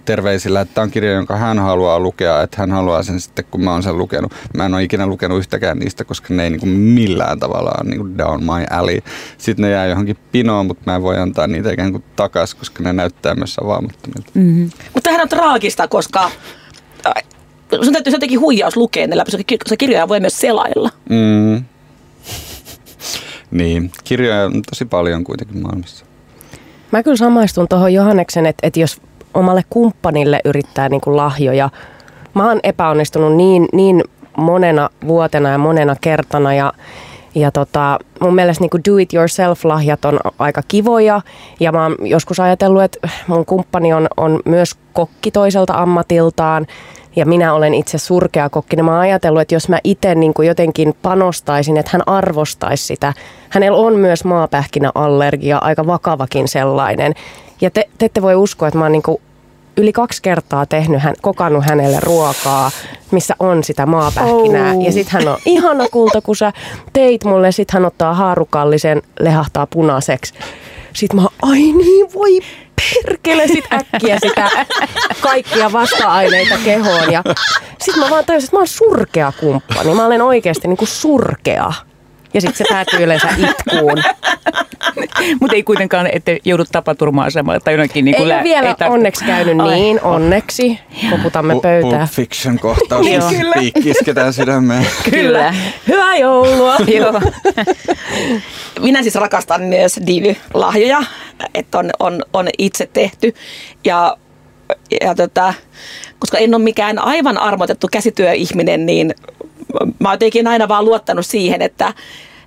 terveisillä, 0.05 0.61
että 0.61 0.75
tämä 0.75 0.83
on 0.83 0.91
kirja, 0.91 1.11
jonka 1.11 1.35
hän 1.35 1.59
haluaa 1.59 1.99
lukea, 1.99 2.41
että 2.41 2.57
hän 2.59 2.71
haluaa 2.71 3.03
sen 3.03 3.19
sitten, 3.19 3.45
kun 3.51 3.63
mä 3.63 3.71
oon 3.71 3.83
sen 3.83 3.97
lukenut. 3.97 4.33
Mä 4.57 4.65
en 4.65 4.73
ole 4.73 4.83
ikinä 4.83 5.07
lukenut 5.07 5.37
yhtäkään 5.37 5.79
niistä, 5.79 6.05
koska 6.05 6.33
ne 6.33 6.43
ei 6.43 6.49
niin 6.49 6.69
millään 6.69 7.39
tavalla 7.39 7.71
ole 7.81 7.89
niin 7.89 8.17
down 8.17 8.43
my 8.43 8.65
alley. 8.69 8.99
Sitten 9.37 9.63
ne 9.63 9.71
jää 9.71 9.85
johonkin 9.85 10.17
pinoon, 10.31 10.65
mutta 10.65 10.83
mä 10.85 10.95
en 10.95 11.01
voi 11.01 11.17
antaa 11.17 11.47
niitä 11.47 11.71
ikään 11.71 11.91
kuin 11.91 12.03
takas, 12.15 12.55
koska 12.55 12.83
ne 12.83 12.93
näyttää 12.93 13.35
myös 13.35 13.57
avaamattomilta. 13.63 14.31
Mm-hmm. 14.33 14.63
Mutta 14.63 15.01
tämähän 15.03 15.21
on 15.21 15.29
traagista, 15.29 15.87
koska 15.87 16.31
äh, 17.05 17.13
sun 17.81 17.93
täytyy 17.93 18.13
jotenkin 18.13 18.39
huijaus 18.39 18.77
lukea 18.77 19.07
ne 19.07 19.17
läpi, 19.17 19.31
koska 19.57 19.77
kirjoja 19.77 20.07
voi 20.07 20.19
myös 20.19 20.39
selailla. 20.39 20.89
Mm. 21.09 21.65
niin, 23.51 23.91
kirjoja 24.03 24.45
on 24.45 24.61
tosi 24.69 24.85
paljon 24.85 25.23
kuitenkin 25.23 25.61
maailmassa. 25.61 26.05
Mä 26.91 27.03
kyllä 27.03 27.17
samaistun 27.17 27.67
tuohon 27.67 27.93
Johanneksen, 27.93 28.45
että, 28.45 28.67
että 28.67 28.79
jos 28.79 29.01
omalle 29.33 29.61
kumppanille 29.69 30.39
yrittää 30.45 30.89
niin 30.89 31.01
kuin 31.01 31.17
lahjoja. 31.17 31.69
Mä 32.33 32.47
oon 32.47 32.59
epäonnistunut 32.63 33.35
niin, 33.35 33.65
niin 33.73 34.03
monena 34.37 34.89
vuotena 35.07 35.49
ja 35.49 35.57
monena 35.57 35.95
kertana 36.01 36.53
ja 36.53 36.73
ja 37.35 37.51
tota, 37.51 37.99
mun 38.19 38.35
mielestä 38.35 38.63
niin 38.63 38.83
do-it-yourself-lahjat 38.89 40.05
on 40.05 40.19
aika 40.39 40.61
kivoja. 40.67 41.21
Ja 41.59 41.71
mä 41.71 41.83
oon 41.83 41.95
joskus 41.99 42.39
ajatellut, 42.39 42.83
että 42.83 43.09
mun 43.27 43.45
kumppani 43.45 43.93
on, 43.93 44.07
on 44.17 44.39
myös 44.45 44.75
kokki 44.93 45.31
toiselta 45.31 45.73
ammatiltaan. 45.73 46.67
Ja 47.15 47.25
minä 47.25 47.53
olen 47.53 47.73
itse 47.73 47.97
surkea 47.97 48.49
kokki. 48.49 48.75
Niin 48.75 48.85
mä 48.85 48.91
oon 48.91 48.99
ajatellut, 48.99 49.41
että 49.41 49.55
jos 49.55 49.69
mä 49.69 49.79
itse 49.83 50.15
niin 50.15 50.33
jotenkin 50.45 50.93
panostaisin, 51.01 51.77
että 51.77 51.89
hän 51.93 52.07
arvostaisi 52.07 52.85
sitä. 52.85 53.13
Hänellä 53.49 53.77
on 53.77 53.95
myös 53.95 54.25
maapähkinäallergia, 54.25 55.57
aika 55.57 55.87
vakavakin 55.87 56.47
sellainen. 56.47 57.13
Ja 57.63 57.71
te, 57.71 57.89
te 57.97 58.05
ette 58.05 58.21
voi 58.21 58.35
uskoa, 58.35 58.67
että 58.67 58.77
mä 58.77 58.85
oon 58.85 58.91
niin 58.91 59.03
kuin 59.03 59.21
yli 59.77 59.93
kaksi 59.93 60.21
kertaa 60.21 60.65
tehnyt 60.65 61.01
hän, 61.01 61.15
kokannut 61.21 61.65
hänelle 61.65 61.97
ruokaa, 61.99 62.71
missä 63.11 63.35
on 63.39 63.63
sitä 63.63 63.85
maapähkinää. 63.85 64.73
Oh. 64.73 64.85
Ja 64.85 64.91
sitten 64.91 65.13
hän 65.13 65.33
on 65.33 65.39
ihana 65.45 65.87
kulta, 65.91 66.21
kun 66.21 66.35
sä 66.35 66.53
teit 66.93 67.23
mulle, 67.23 67.51
sitten 67.51 67.73
hän 67.73 67.85
ottaa 67.85 68.13
haarukallisen, 68.13 69.01
lehahtaa 69.19 69.67
punaiseksi. 69.67 70.33
Sitten 70.93 71.21
mä 71.21 71.27
ai 71.41 71.59
niin, 71.59 72.13
voi 72.13 72.39
perkele 72.75 73.47
sit 73.47 73.65
äkkiä 73.73 74.17
sitä 74.21 74.49
kaikkia 75.21 75.71
vasta-aineita 75.71 76.55
kehoon. 76.65 77.11
Ja 77.11 77.23
sitten 77.79 78.03
mä 78.03 78.09
vaan 78.09 78.25
tajusin, 78.25 78.47
että 78.47 78.55
mä 78.55 78.59
oon 78.59 78.67
surkea 78.67 79.31
kumppani. 79.39 79.93
Mä 79.93 80.05
olen 80.05 80.21
oikeasti 80.21 80.67
niinku 80.67 80.85
surkea. 80.85 81.73
Ja 82.33 82.41
sitten 82.41 82.57
se 82.57 82.65
päätyy 82.69 83.03
yleensä 83.03 83.27
itkuun. 83.37 84.03
Mutta 85.39 85.55
ei 85.55 85.63
kuitenkaan, 85.63 86.07
että 86.13 86.31
joudut 86.45 86.67
tapaturma-asemalle 86.71 87.59
tai 87.59 87.73
jonnekin. 87.73 88.05
Niin 88.05 88.15
Ei 88.15 88.27
lää- 88.27 88.37
ole 88.37 88.43
vielä 88.43 88.67
tarvitse- 88.75 88.85
onneksi 88.93 89.25
käynyt 89.25 89.59
Ai. 89.59 89.75
niin, 89.75 90.01
onneksi. 90.01 90.79
Koputamme 91.09 91.53
Pu- 91.53 91.61
pöytään. 91.61 91.91
Pulp 91.99 92.09
Fiction 92.11 92.59
kohtaus, 92.59 93.07
Joo. 93.07 93.29
missä 93.29 93.45
piikki 93.59 93.89
isketään 93.89 94.33
sydämeen. 94.33 94.85
Kyllä. 95.11 95.53
Hyvää 95.87 96.15
joulua! 96.17 96.75
Joo. 96.97 97.21
Minä 98.79 99.01
siis 99.03 99.15
rakastan 99.15 99.61
myös 99.61 99.99
Divi-lahjoja, 100.07 101.03
että 101.55 101.77
on, 101.77 101.89
on, 101.99 102.21
on 102.33 102.47
itse 102.57 102.89
tehty. 102.93 103.33
Ja, 103.85 104.17
ja 105.01 105.15
tota, 105.15 105.53
koska 106.19 106.37
en 106.37 106.55
ole 106.55 106.63
mikään 106.63 106.99
aivan 106.99 107.37
armotettu 107.37 107.87
käsityöihminen, 107.91 108.85
niin 108.85 109.15
mä 109.99 110.09
oon 110.09 110.13
jotenkin 110.13 110.47
aina 110.47 110.67
vaan 110.67 110.85
luottanut 110.85 111.25
siihen, 111.25 111.61
että 111.61 111.93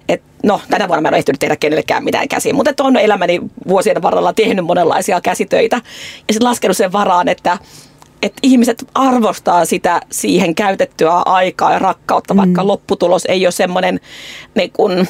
et, 0.08 0.22
no, 0.42 0.60
tänä 0.70 0.88
vuonna 0.88 1.02
mä 1.02 1.08
en 1.08 1.14
ole 1.14 1.18
ehtinyt 1.18 1.40
tehdä 1.40 1.56
kenellekään 1.56 2.04
mitään 2.04 2.28
käsiä, 2.28 2.54
mutta 2.54 2.84
on 2.84 2.96
elämäni 2.96 3.40
vuosien 3.68 4.02
varrella 4.02 4.32
tehnyt 4.32 4.64
monenlaisia 4.64 5.20
käsitöitä. 5.20 5.76
Ja 5.76 6.34
sitten 6.34 6.48
laskenut 6.48 6.76
sen 6.76 6.92
varaan, 6.92 7.28
että 7.28 7.58
että 8.22 8.40
ihmiset 8.42 8.84
arvostaa 8.94 9.64
sitä 9.64 10.00
siihen 10.10 10.54
käytettyä 10.54 11.12
aikaa 11.12 11.72
ja 11.72 11.78
rakkautta, 11.78 12.36
vaikka 12.36 12.66
lopputulos 12.66 13.24
ei 13.24 13.46
ole 13.46 13.52
semmoinen 13.52 14.00
niin 14.54 14.70
kun, 14.72 15.06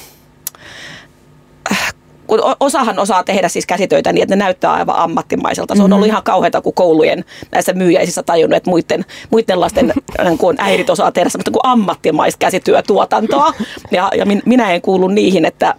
kun 2.26 2.40
osahan 2.60 2.98
osaa 2.98 3.24
tehdä 3.24 3.48
siis 3.48 3.66
käsitöitä 3.66 4.12
niin, 4.12 4.22
että 4.22 4.36
ne 4.36 4.44
näyttää 4.44 4.72
aivan 4.72 4.96
ammattimaiselta. 4.96 5.74
Se 5.74 5.82
on 5.82 5.92
ollut 5.92 6.06
ihan 6.06 6.22
kauheata, 6.22 6.60
kun 6.60 6.74
koulujen 6.74 7.24
näissä 7.52 7.72
myyjäisissä 7.72 8.22
tajunnut, 8.22 8.56
että 8.56 8.70
muiden, 8.70 9.04
muiden 9.30 9.60
lasten 9.60 9.92
niin 10.24 10.38
kuin 10.38 10.56
äidit 10.60 10.90
osaa 10.90 11.12
tehdä 11.12 11.30
semmoista 11.30 11.50
kuin 11.50 11.66
ammattimaista 11.66 12.38
käsityötuotantoa. 12.38 13.52
Ja, 13.90 14.10
ja 14.16 14.26
min, 14.26 14.42
minä 14.44 14.72
en 14.72 14.82
kuulu 14.82 15.08
niihin, 15.08 15.44
että, 15.44 15.74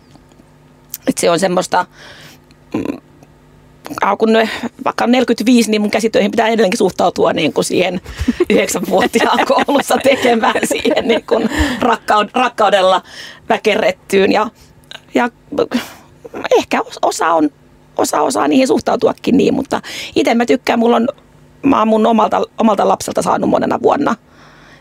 että 1.08 1.22
se 1.22 1.30
on 1.30 1.40
semmoista 1.40 1.86
mm, 2.74 2.98
kun 4.18 4.34
ne, 4.34 4.50
vaikka 4.86 5.04
on 5.04 5.12
45, 5.12 5.72
niin 5.72 5.82
mun 5.82 5.92
käsitöihin 5.92 6.32
pitää 6.32 6.48
edelleenkin 6.48 6.78
suhtautua 6.78 7.34
niin 7.34 7.54
kuin 7.54 7.66
siihen 7.66 8.02
yhdeksänvuotiaan 8.50 9.46
koulussa 9.66 9.98
tekemään 10.04 10.62
siihen 10.64 11.08
niin 11.08 11.24
kuin 11.28 11.50
rakkaud, 11.80 12.30
rakkaudella 12.34 13.02
väkerrettyyn. 13.50 14.32
Ja, 14.32 14.50
ja 15.14 15.30
ehkä 16.58 16.80
os- 16.80 17.00
osa 17.02 17.34
on 17.34 17.50
osa 17.98 18.22
osaa 18.22 18.48
niihin 18.48 18.68
suhtautuakin 18.68 19.38
niin, 19.38 19.54
mutta 19.54 19.82
itse 20.16 20.36
mä 20.36 20.46
tykkään, 20.46 20.80
mulla 20.80 20.96
on, 20.96 21.08
mä 21.64 21.80
oon 21.80 21.88
mun 21.88 22.06
omalta, 22.06 22.42
omalta 22.58 22.88
lapselta 22.88 23.22
saanut 23.22 23.50
monena 23.50 23.80
vuonna 23.82 24.16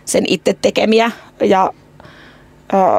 sen 0.04 0.24
itse 0.28 0.56
tekemiä 0.62 1.10
ja 1.44 1.72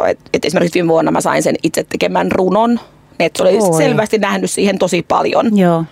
et, 0.08 0.20
et 0.34 0.46
esimerkiksi 0.46 0.74
viime 0.74 0.88
vuonna 0.88 1.12
mä 1.12 1.22
sain 1.22 1.44
sen 1.44 1.56
itse 1.64 1.84
tekemän 1.84 2.32
runon, 2.32 2.80
että 3.20 3.38
se 3.38 3.44
oli 3.44 3.58
Oi. 3.58 3.78
selvästi 3.78 4.18
nähnyt 4.18 4.52
siihen 4.52 4.80
tosi 4.80 5.06
paljon 5.08 5.58
Joo. 5.58 5.84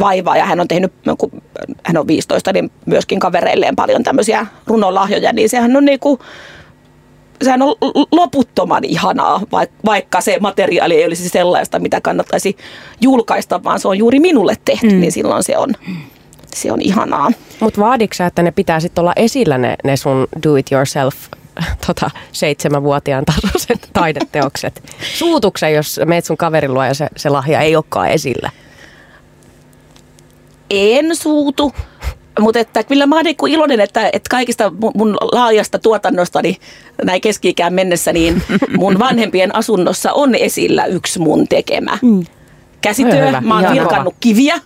vaivaa 0.00 0.36
ja 0.36 0.44
hän 0.44 0.60
on 0.60 0.68
tehnyt, 0.68 0.92
kun 1.18 1.42
hän 1.84 1.96
on 1.96 2.06
15, 2.06 2.52
niin 2.52 2.70
myöskin 2.86 3.20
kavereilleen 3.20 3.76
paljon 3.76 4.02
tämmöisiä 4.02 4.46
runolahjoja, 4.66 5.32
niin 5.32 5.48
sehän 5.48 5.76
on 5.76 5.84
niinku, 5.84 6.18
sehän 7.42 7.62
on 7.62 7.74
loputtoman 8.12 8.84
ihanaa, 8.84 9.38
vaik- 9.38 9.80
vaikka 9.84 10.20
se 10.20 10.38
materiaali 10.40 10.94
ei 10.94 11.06
olisi 11.06 11.28
sellaista, 11.28 11.78
mitä 11.78 12.00
kannattaisi 12.00 12.56
julkaista, 13.00 13.64
vaan 13.64 13.80
se 13.80 13.88
on 13.88 13.98
juuri 13.98 14.20
minulle 14.20 14.56
tehty, 14.64 14.90
mm. 14.90 15.00
niin 15.00 15.12
silloin 15.12 15.42
se 15.42 15.58
on, 15.58 15.74
se 16.54 16.72
on 16.72 16.80
ihanaa. 16.80 17.30
Mutta 17.60 17.80
vaaditko 17.80 18.14
sä, 18.14 18.26
että 18.26 18.42
ne 18.42 18.50
pitää 18.50 18.80
sitten 18.80 19.02
olla 19.02 19.12
esillä 19.16 19.58
ne, 19.58 19.76
ne 19.84 19.96
sun 19.96 20.28
do-it-yourself 20.42 21.14
tota, 21.86 22.10
seitsemänvuotiaan 22.32 23.24
tasoiset 23.24 23.90
taideteokset? 23.92 24.82
Suutukse, 25.14 25.70
jos 25.70 26.00
meet 26.04 26.24
sun 26.24 26.36
kaverin 26.36 26.74
luo 26.74 26.84
ja 26.84 26.94
se, 26.94 27.08
se 27.16 27.28
lahja 27.28 27.60
ei 27.60 27.76
olekaan 27.76 28.10
esillä? 28.10 28.50
En 30.70 31.16
suutu, 31.16 31.72
mutta 32.40 32.58
että 32.58 32.84
kyllä 32.84 33.06
mä 33.06 33.16
oon 33.16 33.24
niinku 33.24 33.46
iloinen, 33.46 33.80
että, 33.80 34.06
että 34.12 34.30
kaikista 34.30 34.72
mun, 34.94 35.16
laajasta 35.32 35.78
tuotannostani 35.78 36.56
näin 37.04 37.20
keski-ikään 37.20 37.74
mennessä, 37.74 38.12
niin 38.12 38.42
mun 38.78 38.98
vanhempien 38.98 39.56
asunnossa 39.56 40.12
on 40.12 40.34
esillä 40.34 40.84
yksi 40.84 41.18
mun 41.18 41.48
tekemä 41.48 41.98
käsityö. 42.80 43.26
Hyvä, 43.26 43.40
Mä 43.40 43.54
oon 43.54 43.74
virkannut 43.74 44.14
kiviä. 44.20 44.60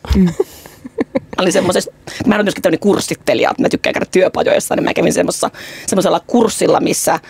Mä 1.37 1.43
olin 1.43 1.53
semmoisessa, 1.53 1.93
mä 2.27 2.35
olen 2.35 2.47
myöskin 2.47 2.63
tämmöinen 2.63 2.81
kurssittelija, 2.81 3.51
että 3.51 3.63
mä 3.63 3.69
tykkään 3.69 3.95
käydä 3.95 4.07
työpajoissa, 4.13 4.77
niin 4.77 4.85
mä 4.85 4.95
kävin 4.95 5.13
semmoisessa, 5.13 5.51
semmoisella 5.87 6.21
kurssilla, 6.27 6.81
missä 6.81 7.21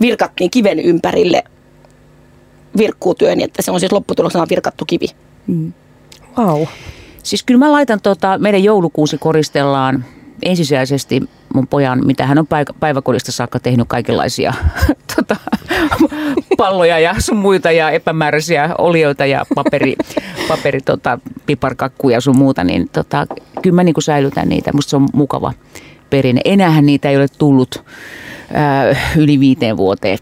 virkattiin 0.00 0.50
kiven 0.50 0.80
ympärille 0.80 1.44
virkkuutyön, 2.78 3.38
niin 3.38 3.44
että 3.44 3.62
se 3.62 3.70
on 3.70 3.80
siis 3.80 3.92
lopputuloksena 3.92 4.46
virkattu 4.48 4.84
kivi. 4.84 5.06
Wow. 6.38 6.66
Siis 7.22 7.42
kyllä 7.42 7.58
mä 7.58 7.72
laitan 7.72 8.00
tota, 8.00 8.38
meidän 8.38 8.64
joulukuusi 8.64 9.18
koristellaan 9.18 10.04
ensisijaisesti 10.42 11.22
mun 11.54 11.66
pojan, 11.66 12.06
mitä 12.06 12.26
hän 12.26 12.38
on 12.38 12.46
päiv- 12.46 12.74
päiväkodista 12.80 13.32
saakka 13.32 13.60
tehnyt 13.60 13.88
kaikenlaisia 13.88 14.52
tota, 15.16 15.36
palloja 16.56 16.98
ja 16.98 17.14
sun 17.18 17.36
muita 17.36 17.72
ja 17.72 17.90
epämääräisiä 17.90 18.74
olioita 18.78 19.26
ja 19.26 19.46
paperi, 19.54 19.96
paperi 20.48 20.80
tota, 20.80 21.18
piparkakkuja 21.46 22.20
sun 22.20 22.38
muuta, 22.38 22.64
niin 22.64 22.88
tota, 22.92 23.26
kyllä 23.62 23.74
mä 23.74 23.84
niinku 23.84 24.00
säilytän 24.00 24.48
niitä. 24.48 24.72
Musta 24.72 24.90
se 24.90 24.96
on 24.96 25.08
mukava 25.12 25.52
perinne. 26.10 26.40
Enäähän 26.44 26.86
niitä 26.86 27.10
ei 27.10 27.16
ole 27.16 27.28
tullut 27.38 27.84
ää, 28.54 28.96
yli 29.16 29.40
viiteen 29.40 29.76
vuoteen. 29.76 30.18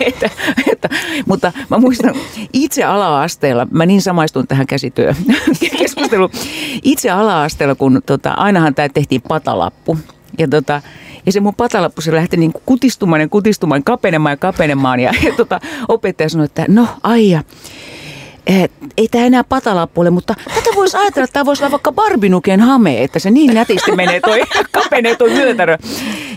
että, 0.06 0.30
että, 0.72 0.88
mutta 1.26 1.52
mä 1.70 1.78
muistan 1.78 2.14
itse 2.52 2.84
ala-asteella, 2.84 3.66
mä 3.70 3.86
niin 3.86 4.02
samaistun 4.02 4.46
tähän 4.46 4.66
käsityökeskusteluun. 4.66 6.30
Itse 6.82 7.10
ala-asteella, 7.10 7.74
kun 7.74 8.02
tota, 8.06 8.30
ainahan 8.30 8.74
tämä 8.74 8.88
tehtiin 8.88 9.22
patalappu. 9.22 9.98
Ja, 10.38 10.48
tota, 10.48 10.82
ja 11.26 11.32
se 11.32 11.40
mun 11.40 11.54
patalappu 11.54 12.00
se 12.00 12.14
lähti 12.14 12.36
niin 12.36 12.52
kutistumaan 12.66 13.20
ja 13.20 13.28
kutistumaan, 13.28 13.84
kapenemaan 13.84 14.32
ja 14.32 14.36
kapenemaan. 14.36 15.00
Ja, 15.00 15.12
ja 15.22 15.32
tota, 15.36 15.60
opettaja 15.88 16.28
sanoi, 16.28 16.44
että 16.44 16.64
no 16.68 16.88
aija, 17.02 17.42
ei 18.96 19.08
tämä 19.10 19.24
enää 19.24 19.44
patalappu 19.44 20.00
ole, 20.00 20.10
mutta 20.10 20.34
tätä 20.54 20.70
voisi 20.74 20.96
ajatella, 20.96 21.24
että 21.24 21.32
tämä 21.32 21.44
voisi 21.44 21.62
olla 21.62 21.70
vaikka 21.70 21.92
Barbinuken 21.92 22.60
hame, 22.60 23.02
että 23.02 23.18
se 23.18 23.30
niin 23.30 23.54
nätisti 23.54 23.92
menee 23.92 24.20
toi, 24.20 24.42
kapenee 24.72 25.16
toi 25.16 25.30
vyötärö. 25.30 25.78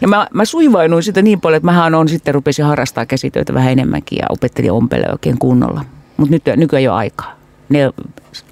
Ja 0.02 0.08
mä, 0.08 0.28
mä 0.34 0.46
suivainuin 0.46 1.04
sitä 1.04 1.22
niin 1.22 1.42
paljon, 1.42 1.58
että 1.58 1.66
mähän 1.66 1.96
on 1.96 2.10
sitten 2.10 2.34
rupesin 2.34 2.66
harrastaa 2.66 3.06
käsitöitä 3.06 3.54
vähän 3.54 3.72
enemmänkin 3.72 4.18
ja 4.18 4.26
opettelin 4.30 4.72
ompele 4.72 5.06
oikein 5.12 5.38
kunnolla. 5.38 5.86
Mutta 6.18 6.32
nyt 6.32 6.44
nykyään 6.56 6.84
jo 6.84 6.94
aikaa. 6.94 7.38
Ne 7.70 7.92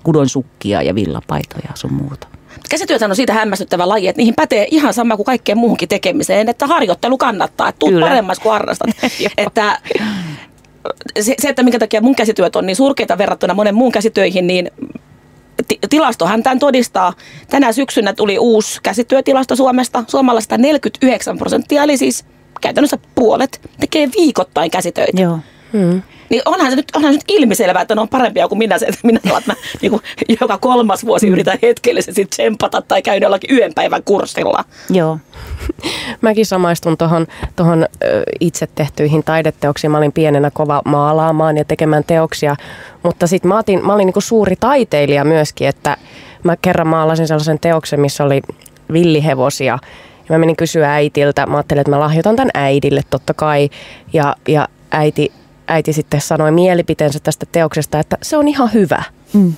kudon 0.04 0.30
sukkia 0.30 0.82
ja 0.82 0.96
villapaitoja 0.96 1.64
ja 1.70 1.76
sun 1.76 1.94
muuta. 1.94 2.28
Käsityöthän 2.70 3.12
on 3.12 3.16
siitä 3.16 3.34
hämmästyttävä 3.34 3.90
laji, 3.90 4.08
että 4.08 4.20
niihin 4.20 4.36
pätee 4.36 4.68
ihan 4.72 4.94
sama 4.94 5.16
kuin 5.16 5.26
kaikkeen 5.26 5.58
muuhunkin 5.58 5.90
tekemiseen, 5.90 6.50
että 6.50 6.68
harjoittelu 6.68 7.18
kannattaa, 7.18 7.70
että 7.70 7.80
tuut 7.80 7.92
Kyllä. 7.92 8.06
paremmaksi 8.06 8.42
kuin 8.42 8.54
harrastat. 8.54 8.90
Että 9.38 9.80
se, 11.20 11.36
se, 11.40 11.50
että 11.50 11.64
minkä 11.64 11.80
takia 11.80 12.02
mun 12.02 12.16
käsityöt 12.16 12.56
on 12.56 12.66
niin 12.66 12.76
surkeita 12.76 13.18
verrattuna 13.18 13.54
monen 13.54 13.76
muun 13.76 13.92
käsitöihin, 13.92 14.48
niin 14.48 14.72
ti- 15.68 15.80
tilastohan 15.90 16.44
tämän 16.44 16.60
todistaa. 16.60 17.14
Tänä 17.50 17.72
syksynä 17.72 18.14
tuli 18.14 18.40
uusi 18.40 18.80
käsityötilasto 18.84 19.56
Suomesta. 19.56 20.04
Suomalaista 20.08 20.58
49 20.58 21.38
prosenttia, 21.38 21.84
eli 21.84 21.98
siis 21.98 22.26
käytännössä 22.62 22.98
puolet, 23.16 23.62
tekee 23.80 24.10
viikoittain 24.18 24.72
käsitöitä. 24.72 25.22
Joo. 25.22 25.40
Niin 26.30 26.42
onhan 26.46 26.70
se 26.70 26.76
nyt, 26.76 26.86
onhan 26.96 27.14
se 27.14 27.18
nyt 27.18 27.40
ilmiselvää, 27.40 27.82
että 27.82 27.96
ne 27.96 28.02
on 28.02 28.10
parempia 28.10 28.48
kuin 28.48 28.60
minä. 28.60 28.78
Se, 28.78 28.86
että 28.86 29.00
minä 29.04 29.20
että 29.26 29.52
mä 29.52 29.54
niin 29.82 29.90
kuin, 29.90 30.02
joka 30.42 30.58
kolmas 30.58 31.06
vuosi 31.06 31.28
yritän 31.28 31.60
hetkellisesti 31.62 32.26
tsempata 32.26 32.82
tai 32.82 33.02
käydä 33.02 33.26
jollakin 33.26 33.58
yön 33.58 33.72
päivän 33.76 34.04
kurssilla. 34.06 34.66
Joo. 34.90 35.20
Mäkin 36.22 36.46
samaistun 36.46 36.98
tuohon 36.98 37.28
tohon, 37.56 37.86
itse 38.40 38.68
tehtyihin 38.76 39.24
taideteoksiin. 39.24 39.92
Mä 39.92 39.98
olin 39.98 40.12
pienenä 40.12 40.52
kova 40.54 40.82
maalaamaan 40.86 41.58
ja 41.58 41.66
tekemään 41.66 42.04
teoksia, 42.04 42.56
mutta 43.04 43.28
sitten 43.28 43.50
mä, 43.50 43.60
otin- 43.60 43.86
mä 43.86 43.94
olin 43.94 44.06
niinku 44.06 44.22
suuri 44.22 44.56
taiteilija 44.56 45.24
myöskin, 45.24 45.68
että 45.68 45.98
mä 46.44 46.58
kerran 46.62 46.88
maalasin 46.88 47.28
sellaisen 47.28 47.60
teoksen, 47.60 48.00
missä 48.00 48.24
oli 48.24 48.42
villihevosia. 48.94 49.80
Ja 50.30 50.36
mä 50.36 50.38
menin 50.38 50.56
kysyä 50.56 50.94
äitiltä, 50.94 51.46
mä 51.46 51.58
ajattelin, 51.58 51.82
että 51.82 51.92
mä 51.92 52.00
lahjoitan 52.00 52.36
tämän 52.36 52.50
äidille 52.54 53.02
totta 53.10 53.34
kai. 53.34 53.70
Ja, 54.14 54.36
ja 54.48 54.68
äiti, 54.92 55.32
äiti 55.68 55.94
sitten 55.94 56.22
sanoi 56.22 56.52
mielipiteensä 56.52 57.20
tästä 57.24 57.46
teoksesta, 57.52 58.00
että 58.00 58.18
se 58.22 58.38
on 58.38 58.48
ihan 58.48 58.74
hyvä. 58.74 59.04
Mm. 59.34 59.54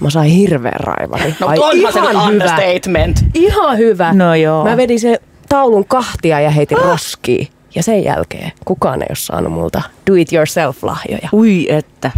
Mä 0.00 0.10
sain 0.10 0.30
hirveän 0.30 0.80
raivari. 0.80 1.34
No 1.40 1.46
Ai, 1.46 1.58
onhan 1.58 1.92
se 1.92 2.00
nyt 2.00 2.26
understatement. 2.28 3.24
Ihan 3.34 3.78
hyvä. 3.78 4.12
No 4.12 4.34
joo. 4.34 4.64
Mä 4.64 4.76
vedin 4.76 5.00
sen 5.00 5.18
taulun 5.48 5.84
kahtia 5.84 6.40
ja 6.40 6.50
heitin 6.50 6.78
roskiin. 6.78 7.48
Ja 7.74 7.82
sen 7.82 8.04
jälkeen 8.04 8.52
kukaan 8.64 9.02
ei 9.02 9.06
ole 9.10 9.16
saanut 9.16 9.52
multa 9.52 9.82
do 10.10 10.14
it 10.14 10.32
yourself 10.32 10.82
lahjoja. 10.82 11.28
Ui 11.32 11.66
että. 11.68 12.10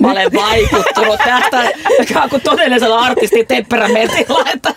Mä 0.00 0.10
olen 0.10 0.32
vaikuttunut 0.32 1.18
tästä 1.24 1.70
ikään 2.02 2.30
kuin 2.30 2.42
todellisella 2.42 2.98
artistin 2.98 3.46
temperamentilla, 3.46 4.44
että 4.54 4.74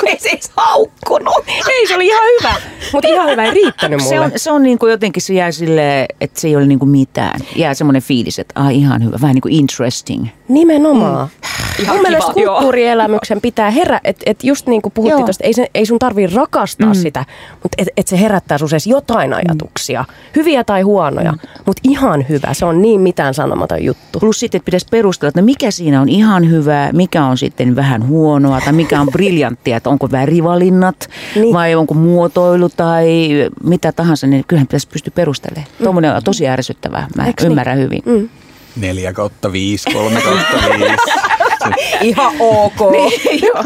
kun 0.00 0.08
ei 0.08 0.18
se 0.18 0.38
haukkunut. 0.56 1.34
Ei, 1.68 1.86
se 1.86 1.94
oli 1.94 2.06
ihan 2.06 2.24
hyvä. 2.24 2.54
Mutta 2.92 3.08
ihan 3.08 3.30
hyvä, 3.30 3.44
ei 3.44 3.50
riittänyt 3.50 4.00
mulle. 4.00 4.14
Se 4.14 4.20
on, 4.20 4.32
se 4.36 4.50
on 4.50 4.62
niin 4.62 4.78
kuin 4.78 4.90
jotenkin 4.90 5.22
se 5.22 5.34
jää 5.34 5.52
silleen, 5.52 6.06
että 6.20 6.40
se 6.40 6.48
ei 6.48 6.56
ole 6.56 6.66
niin 6.66 6.78
kuin 6.78 6.88
mitään. 6.88 7.40
Jää 7.56 7.74
semmoinen 7.74 8.02
fiilis, 8.02 8.38
että 8.38 8.60
ah, 8.60 8.74
ihan 8.74 9.04
hyvä, 9.04 9.16
vähän 9.20 9.34
niin 9.34 9.42
kuin 9.42 9.54
interesting. 9.54 10.26
Nimenomaan. 10.48 11.28
Mm. 11.28 11.58
Ihan 11.82 11.96
Mun 11.96 12.02
mielestä 12.02 12.32
kiva, 12.32 12.44
joo. 12.44 12.54
kulttuurielämyksen 12.54 13.40
pitää 13.40 13.70
herää, 13.70 14.00
että 14.04 14.22
et 14.26 14.44
just 14.44 14.66
niin 14.66 14.82
kuin 14.82 14.92
puhuttiin 14.92 15.24
tuosta, 15.24 15.44
ei, 15.44 15.52
se, 15.52 15.70
ei 15.74 15.86
sun 15.86 15.98
tarvii 15.98 16.26
rakastaa 16.26 16.88
mm. 16.88 16.94
sitä, 16.94 17.24
mutta 17.62 17.74
että 17.78 17.92
et 17.96 18.08
se 18.08 18.20
herättää 18.20 18.58
sun 18.58 18.68
jotain 18.86 19.34
ajatuksia, 19.34 20.04
hyviä 20.36 20.64
tai 20.64 20.82
huonoja, 20.82 21.32
mm. 21.32 21.38
mutta 21.66 21.80
ihan 21.84 22.26
hyvä, 22.28 22.54
se 22.54 22.64
on 22.64 22.82
niin 22.82 23.00
mitään 23.00 23.34
sanomaton 23.34 23.84
juttu. 23.84 24.17
Plus 24.20 24.40
sitten 24.40 24.58
että 24.58 24.64
pitäisi 24.64 24.86
perustella, 24.90 25.28
että 25.28 25.40
no 25.40 25.44
mikä 25.44 25.70
siinä 25.70 26.00
on 26.00 26.08
ihan 26.08 26.50
hyvää, 26.50 26.92
mikä 26.92 27.24
on 27.24 27.38
sitten 27.38 27.76
vähän 27.76 28.08
huonoa 28.08 28.60
tai 28.60 28.72
mikä 28.72 29.00
on 29.00 29.08
briljanttia, 29.12 29.76
että 29.76 29.90
onko 29.90 30.08
värivalinnat 30.10 30.96
Niin. 31.34 31.42
niin. 31.42 31.54
vai 31.54 31.74
onko 31.74 31.94
muotoilu 31.94 32.68
tai 32.68 33.28
mitä 33.64 33.92
tahansa, 33.92 34.26
niin 34.26 34.44
kyllähän 34.48 34.66
pitäisi 34.66 34.88
pystyä 34.88 35.12
perustelemaan. 35.14 35.66
Mm. 35.78 35.82
Tuommoinen 35.84 36.16
on 36.16 36.22
tosi 36.24 36.48
ärsyttävää, 36.48 37.06
mä 37.16 37.26
Eiks 37.26 37.42
niin? 37.42 37.50
ymmärrän 37.50 37.78
hyvin. 37.78 38.02
Mm. 38.06 38.28
4 38.76 39.12
kautta 39.12 39.52
5, 39.52 39.90
3 39.90 40.20
kautta 40.20 40.68
5. 40.78 40.92
Ihan 42.00 42.32
ok. 42.40 42.80
Niin, 42.92 43.40
joo. 43.54 43.64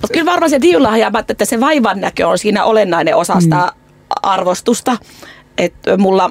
Mutta 0.00 0.12
kyllä 0.12 0.26
varmaan 0.30 0.50
se 0.50 0.60
diulahja, 0.62 1.10
mä 1.10 1.18
ajattelin, 1.18 1.34
että 1.34 1.44
se 1.44 1.60
vaivan 1.60 2.00
näkö 2.00 2.28
on 2.28 2.38
siinä 2.38 2.64
olennainen 2.64 3.16
osa 3.16 3.40
sitä 3.40 3.72
arvostusta. 4.22 4.96
Että 5.58 5.96
mulla, 5.96 6.30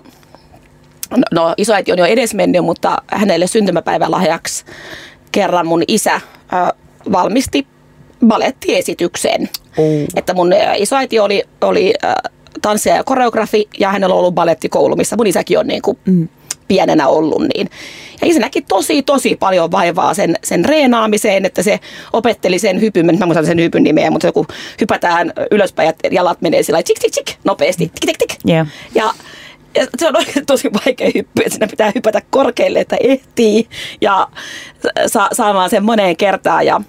no, 1.10 1.18
no 1.32 1.54
isoäiti 1.58 1.92
on 1.92 1.98
jo 1.98 2.06
edesmennyt, 2.06 2.66
mutta 2.66 2.98
hänelle 3.08 3.48
syntymäpäivän 3.48 4.12
lahjaksi 4.12 4.66
kerran 5.32 5.68
mun 5.68 5.84
isä 5.88 6.16
ö, 6.16 6.74
valmisti 7.12 7.68
balettiesityksen. 8.28 9.50
Oh. 9.78 10.08
Että 10.16 10.34
mun 10.34 10.54
isoäiti 10.78 11.20
oli, 11.20 11.44
oli 11.62 11.94
ö, 12.04 12.30
tanssija 12.62 12.96
ja 12.96 13.04
koreografi 13.04 13.70
ja 13.80 13.92
hänellä 13.92 14.13
on 14.13 14.20
ollut 14.20 14.36
balettikoulu, 14.36 14.96
missä 14.96 15.16
mun 15.16 15.28
isäkin 15.28 15.60
on 15.60 15.68
niin 15.68 15.82
kuin 15.82 15.98
mm. 16.06 16.28
pienenä 16.68 17.08
ollut. 17.08 17.42
Niin. 17.42 17.70
Ja 18.22 18.28
isä 18.28 18.39
näki 18.39 18.62
tosi, 18.62 19.04
tosi 19.04 19.36
paljon 19.36 19.72
vaivaa 19.72 20.13
sen, 20.13 20.36
sen 20.44 20.66
reenaamiseen, 20.66 21.46
että 21.46 21.63
se 21.63 21.80
opetteli 22.13 22.60
sen 22.60 22.82
hypyn, 22.82 23.06
mä 23.20 23.26
muistan 23.26 23.46
sen 23.46 23.60
hypyn 23.60 23.84
nimeä, 23.84 24.12
mutta 24.12 24.32
kun 24.32 24.46
hypätään 24.82 25.34
ylöspäin 25.52 25.88
ja 26.04 26.10
jalat 26.12 26.42
menee 26.42 26.63
sillä 26.63 26.84
tik, 26.84 27.00
tik, 27.00 27.12
tik, 27.12 27.38
nopeasti, 27.44 27.92
tik, 28.00 28.06
tik, 28.06 28.18
tik. 28.18 28.39
Joo. 28.46 28.66
Ja, 28.96 29.13
ja 29.76 29.88
se 29.98 30.08
on 30.08 30.18
oikein 30.18 30.46
tosi 30.46 30.70
vaikea 30.86 31.12
hyppy, 31.16 31.42
että 31.42 31.50
siinä 31.50 31.68
pitää 31.68 31.92
hypätä 31.96 32.22
korkealle, 32.30 32.80
että 32.80 32.98
ehtii 33.00 33.68
ja 34.02 34.28
sa- 35.08 35.30
saamaan 35.34 35.70
sen 35.70 35.84
moneen 35.86 36.18
kertaan. 36.18 36.66
Ja, 36.66 36.82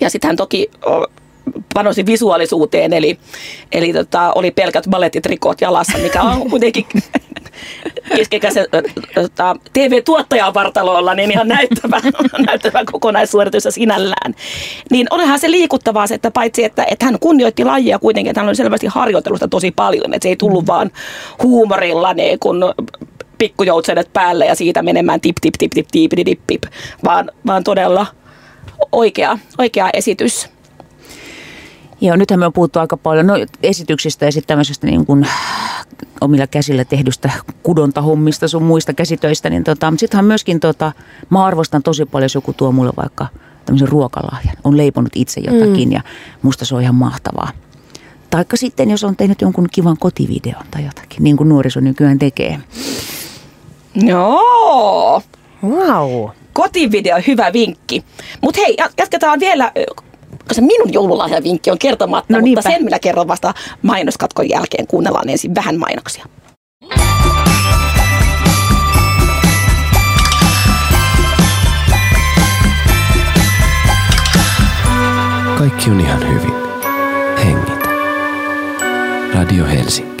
ja 0.00 0.10
sitten 0.10 0.28
hän 0.28 0.36
toki 0.36 0.70
o, 1.54 1.60
panosi 1.74 2.06
visuaalisuuteen, 2.06 2.92
eli, 2.92 3.18
eli 3.72 3.92
tota, 3.92 4.32
oli 4.34 4.50
pelkät 4.50 4.84
balettitrikot 4.90 5.60
jalassa, 5.60 5.98
mikä 5.98 6.22
on 6.22 6.40
kuitenkin 6.50 6.86
keskikäisen 8.16 8.66
tota, 9.14 9.56
TV-tuottajan 9.72 10.54
vartalolla 10.54 11.14
niin 11.14 11.30
ihan 11.30 11.48
näyttävä, 11.48 12.00
näyttävä 12.46 12.84
kokonaissuoritus 12.92 13.64
sinällään. 13.70 14.34
Niin 14.90 15.06
onhan 15.10 15.38
se 15.38 15.50
liikuttavaa 15.50 16.06
se, 16.06 16.14
että 16.14 16.30
paitsi 16.30 16.64
että, 16.64 16.84
että 16.90 17.04
hän 17.04 17.18
kunnioitti 17.18 17.64
lajia 17.64 17.98
kuitenkin, 17.98 18.30
että 18.30 18.40
hän 18.40 18.48
oli 18.48 18.56
selvästi 18.56 18.86
harjoitellut 18.86 19.38
sitä 19.38 19.48
tosi 19.48 19.70
paljon, 19.70 20.14
että 20.14 20.24
se 20.24 20.28
ei 20.28 20.36
tullut 20.36 20.66
vaan 20.66 20.90
huumorilla 21.42 22.14
niin 22.14 22.38
kun 22.38 22.74
pikkujoutsenet 23.38 24.12
päälle 24.12 24.46
ja 24.46 24.54
siitä 24.54 24.82
menemään 24.82 25.20
tip 25.20 25.36
tip 25.40 25.54
tip 25.58 25.72
tip 25.74 25.86
tip 25.92 26.10
tip 26.24 26.40
tip, 26.46 26.62
vaan, 27.04 27.30
vaan 27.46 27.64
todella 27.64 28.06
oikea, 28.92 29.38
oikea 29.58 29.90
esitys. 29.92 30.48
Joo, 32.00 32.16
nythän 32.16 32.40
me 32.40 32.46
on 32.46 32.52
puhuttu 32.52 32.78
aika 32.78 32.96
paljon 32.96 33.26
no, 33.26 33.34
esityksistä 33.62 34.24
ja 34.24 34.32
sitten 34.32 34.48
tämmöisestä 34.48 34.86
niin 34.86 35.06
kuin 35.06 35.26
omilla 36.20 36.46
käsillä 36.46 36.84
tehdystä 36.84 37.30
kudontahommista 37.62 38.48
sun 38.48 38.62
muista 38.62 38.92
käsitöistä. 38.92 39.50
Niin 39.50 39.64
tota, 39.64 39.90
mutta 39.90 40.00
sittenhän 40.00 40.24
myöskin, 40.24 40.60
tota, 40.60 40.92
mä 41.30 41.44
arvostan 41.44 41.82
tosi 41.82 42.04
paljon, 42.04 42.24
jos 42.24 42.34
joku 42.34 42.52
tuo 42.52 42.72
mulle 42.72 42.92
vaikka 42.96 43.26
tämmöisen 43.64 43.88
ruokalahjan. 43.88 44.56
On 44.64 44.76
leiponut 44.76 45.12
itse 45.14 45.40
jotakin 45.40 45.88
mm. 45.88 45.92
ja 45.92 46.00
musta 46.42 46.64
se 46.64 46.74
on 46.74 46.82
ihan 46.82 46.94
mahtavaa. 46.94 47.50
Taikka 48.30 48.56
sitten, 48.56 48.90
jos 48.90 49.04
on 49.04 49.16
tehnyt 49.16 49.40
jonkun 49.40 49.68
kivan 49.72 49.96
kotivideon 49.98 50.64
tai 50.70 50.84
jotakin, 50.84 51.24
niin 51.24 51.36
kuin 51.36 51.48
nuoriso 51.48 51.80
nykyään 51.80 52.18
tekee. 52.18 52.60
Joo! 53.94 55.22
Wow. 55.62 56.30
Kotivideo, 56.52 57.16
hyvä 57.26 57.52
vinkki. 57.52 58.04
Mutta 58.40 58.60
hei, 58.60 58.74
ja- 58.78 58.90
jatketaan 58.98 59.40
vielä, 59.40 59.72
koska 60.48 60.62
minun 60.62 60.92
joululahjavinkki 60.92 61.70
on 61.70 61.78
kertomatta, 61.78 62.32
No 62.32 62.40
mutta 62.40 62.62
sen 62.62 62.84
minä 62.84 62.98
kerron 62.98 63.28
vasta 63.28 63.54
mainoskatkon 63.82 64.48
jälkeen. 64.48 64.86
Kuunnellaan 64.86 65.28
ensin 65.28 65.54
vähän 65.54 65.78
mainoksia. 65.78 66.26
Kaikki 75.58 75.90
on 75.90 76.00
ihan 76.00 76.28
hyvin. 76.28 76.54
Hengitä. 77.44 77.88
Radio 79.34 79.66
Helsinki. 79.66 80.15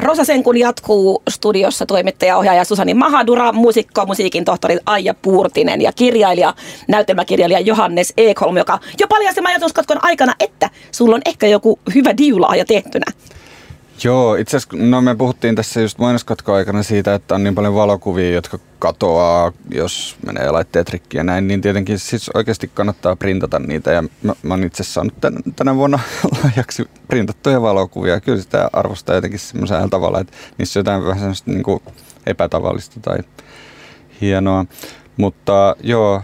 Rosa 0.00 0.24
Senkun 0.24 0.56
jatkuu 0.56 1.22
studiossa 1.28 1.86
toimittaja, 1.86 2.36
ohjaaja 2.36 2.64
Susani 2.64 2.94
Mahadura, 2.94 3.52
muusikko, 3.52 4.06
musiikin 4.06 4.44
tohtori 4.44 4.78
Aija 4.86 5.14
Puurtinen 5.14 5.82
ja 5.82 5.92
kirjailija, 5.92 6.54
näytelmäkirjailija 6.88 7.60
Johannes 7.60 8.12
Ekholm, 8.16 8.56
joka 8.56 8.78
jo 9.00 9.06
paljasti 9.08 9.40
mainoskatkon 9.40 9.98
aikana, 10.02 10.34
että 10.40 10.70
sulla 10.92 11.14
on 11.14 11.22
ehkä 11.26 11.46
joku 11.46 11.78
hyvä 11.94 12.16
diulahja 12.16 12.64
tehtynä. 12.64 13.06
Joo, 14.04 14.34
itse 14.34 14.56
asiassa 14.56 14.76
no 14.76 15.00
me 15.00 15.14
puhuttiin 15.14 15.54
tässä 15.54 15.80
just 15.80 15.98
mainoskatkoaikana 15.98 16.82
siitä, 16.82 17.14
että 17.14 17.34
on 17.34 17.44
niin 17.44 17.54
paljon 17.54 17.74
valokuvia, 17.74 18.30
jotka 18.30 18.58
katoaa, 18.78 19.52
jos 19.70 20.16
menee 20.26 20.50
laitteet 20.50 20.88
rikki 20.88 21.16
ja 21.16 21.24
näin, 21.24 21.48
niin 21.48 21.60
tietenkin 21.60 21.98
siis 21.98 22.30
oikeasti 22.34 22.70
kannattaa 22.74 23.16
printata 23.16 23.58
niitä. 23.58 23.92
Ja 23.92 24.02
mä, 24.02 24.34
mä 24.42 24.54
oon 24.54 24.64
itse 24.64 24.84
saanut 24.84 25.20
tän, 25.20 25.34
tänä 25.56 25.76
vuonna 25.76 25.98
lahjaksi 26.44 26.88
printattuja 27.08 27.62
valokuvia. 27.62 28.20
Kyllä 28.20 28.42
sitä 28.42 28.70
arvostaa 28.72 29.14
jotenkin 29.14 29.40
semmoisella 29.40 29.88
tavalla, 29.88 30.20
että 30.20 30.32
niissä 30.58 30.78
on 30.78 30.80
jotain 30.80 31.04
vähän 31.04 31.18
semmoista 31.18 31.50
niin 31.50 31.62
kuin 31.62 31.82
epätavallista 32.26 33.00
tai 33.00 33.18
hienoa. 34.20 34.64
Mutta 35.16 35.76
joo, 35.82 36.22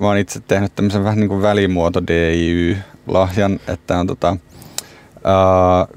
mä 0.00 0.06
oon 0.06 0.18
itse 0.18 0.40
tehnyt 0.40 0.74
tämmöisen 0.74 1.04
vähän 1.04 1.20
niin 1.20 1.28
kuin 1.28 1.42
välimuoto 1.42 2.02
DIY-lahjan, 2.06 3.60
että 3.68 3.98
on 3.98 4.06
tota, 4.06 4.36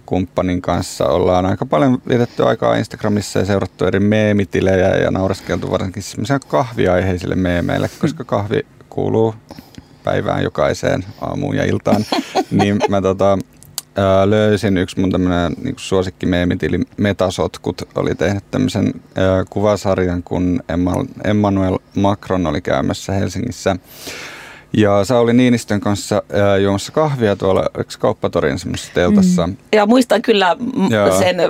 kumppanin 0.05 0.61
kanssa 0.61 1.05
ollaan 1.05 1.45
aika 1.45 1.65
paljon 1.65 2.01
vietetty 2.07 2.43
aikaa 2.45 2.75
Instagramissa 2.75 3.39
ja 3.39 3.45
seurattu 3.45 3.85
eri 3.85 3.99
meemitilejä 3.99 4.95
ja 4.95 5.11
naureskeltu 5.11 5.71
varsinkin 5.71 6.03
semmoisia 6.03 6.39
kahviaiheisille 6.39 7.35
meemeille, 7.35 7.89
koska 8.01 8.23
kahvi 8.23 8.59
kuuluu 8.89 9.35
päivään 10.03 10.43
jokaiseen 10.43 11.05
aamuun 11.21 11.55
ja 11.55 11.65
iltaan, 11.65 12.05
niin 12.61 12.79
mä 12.89 13.01
tota, 13.01 13.37
ää, 13.95 14.29
löysin 14.29 14.77
yksi 14.77 14.99
mun 14.99 15.11
tämmönen 15.11 15.53
niin 15.63 15.75
suosikkimeemitili 15.77 16.79
Metasotkut 16.97 17.81
oli 17.95 18.15
tehnyt 18.15 18.51
tämmöisen 18.51 18.93
ää, 19.15 19.43
kuvasarjan, 19.49 20.23
kun 20.23 20.63
Emma- 20.73 21.29
Emmanuel 21.29 21.77
Macron 21.95 22.47
oli 22.47 22.61
käymässä 22.61 23.13
Helsingissä 23.13 23.75
ja 24.77 25.05
Sauli 25.05 25.33
Niinistön 25.33 25.79
kanssa 25.79 26.23
ää, 26.33 26.57
juomassa 26.57 26.91
kahvia 26.91 27.35
tuolla 27.35 27.65
kauppatorin 27.99 28.59
semmoisessa 28.59 28.93
teltassa. 28.93 29.47
Mm. 29.47 29.57
Ja 29.73 29.85
muistan 29.85 30.21
kyllä 30.21 30.55
m- 30.59 30.91
Joo. 30.93 31.19
sen 31.19 31.39
ö, 31.39 31.49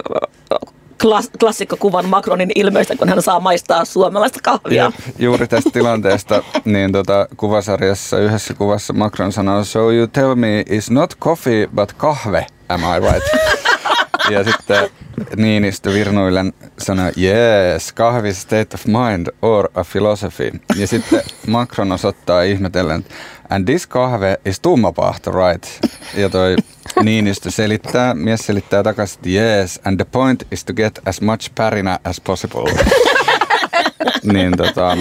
klas- 1.04 1.32
klassikkokuvan 1.40 2.06
Macronin 2.10 2.52
ilmeistä, 2.56 2.96
kun 2.96 3.10
hän 3.10 3.22
saa 3.22 3.40
maistaa 3.40 3.86
suomalaista 3.86 4.40
kahvia. 4.44 4.84
Ja 4.84 4.92
juuri 5.20 5.48
tästä 5.48 5.70
tilanteesta, 5.74 6.44
niin 6.66 6.92
tota, 6.92 7.28
kuvasarjassa 7.38 8.20
yhdessä 8.20 8.54
kuvassa 8.54 8.94
Macron 8.94 9.32
sanoo, 9.32 9.64
so 9.64 9.92
you 9.92 10.08
tell 10.08 10.36
me 10.36 10.64
it's 10.70 10.94
not 10.94 11.18
coffee 11.20 11.68
but 11.76 11.94
kahve, 11.94 12.46
am 12.70 12.82
I 12.82 13.00
right? 13.12 13.24
ja 14.34 14.44
sitten 14.44 14.90
Niinistö 15.36 15.94
virnuillen 15.94 16.54
sanoi, 16.78 17.12
yes, 17.22 17.92
kahvi 17.92 18.34
state 18.34 18.68
of 18.74 18.86
mind 18.86 19.28
or 19.42 19.70
a 19.76 19.84
philosophy. 19.92 20.52
Ja 20.76 20.88
sitten 20.88 21.22
Macron 21.48 21.92
osoittaa 21.92 22.42
ihmetellen, 22.42 23.06
and 23.50 23.66
this 23.66 23.88
kahve 23.88 24.40
is 24.46 24.60
tummapahto, 24.60 25.32
right? 25.32 25.66
Ja 26.16 26.30
toi 26.30 26.56
Niinistö 27.04 27.52
selittää, 27.52 28.14
mies 28.14 28.40
selittää 28.40 28.84
takaisin, 28.84 29.22
yes, 29.34 29.80
and 29.86 29.98
the 29.98 30.06
point 30.12 30.48
is 30.52 30.66
to 30.66 30.74
get 30.74 31.00
as 31.06 31.22
much 31.22 31.52
pärinä 31.56 32.00
as 32.04 32.22
possible 32.22 32.74
niin 34.34 34.58
tota, 34.58 34.98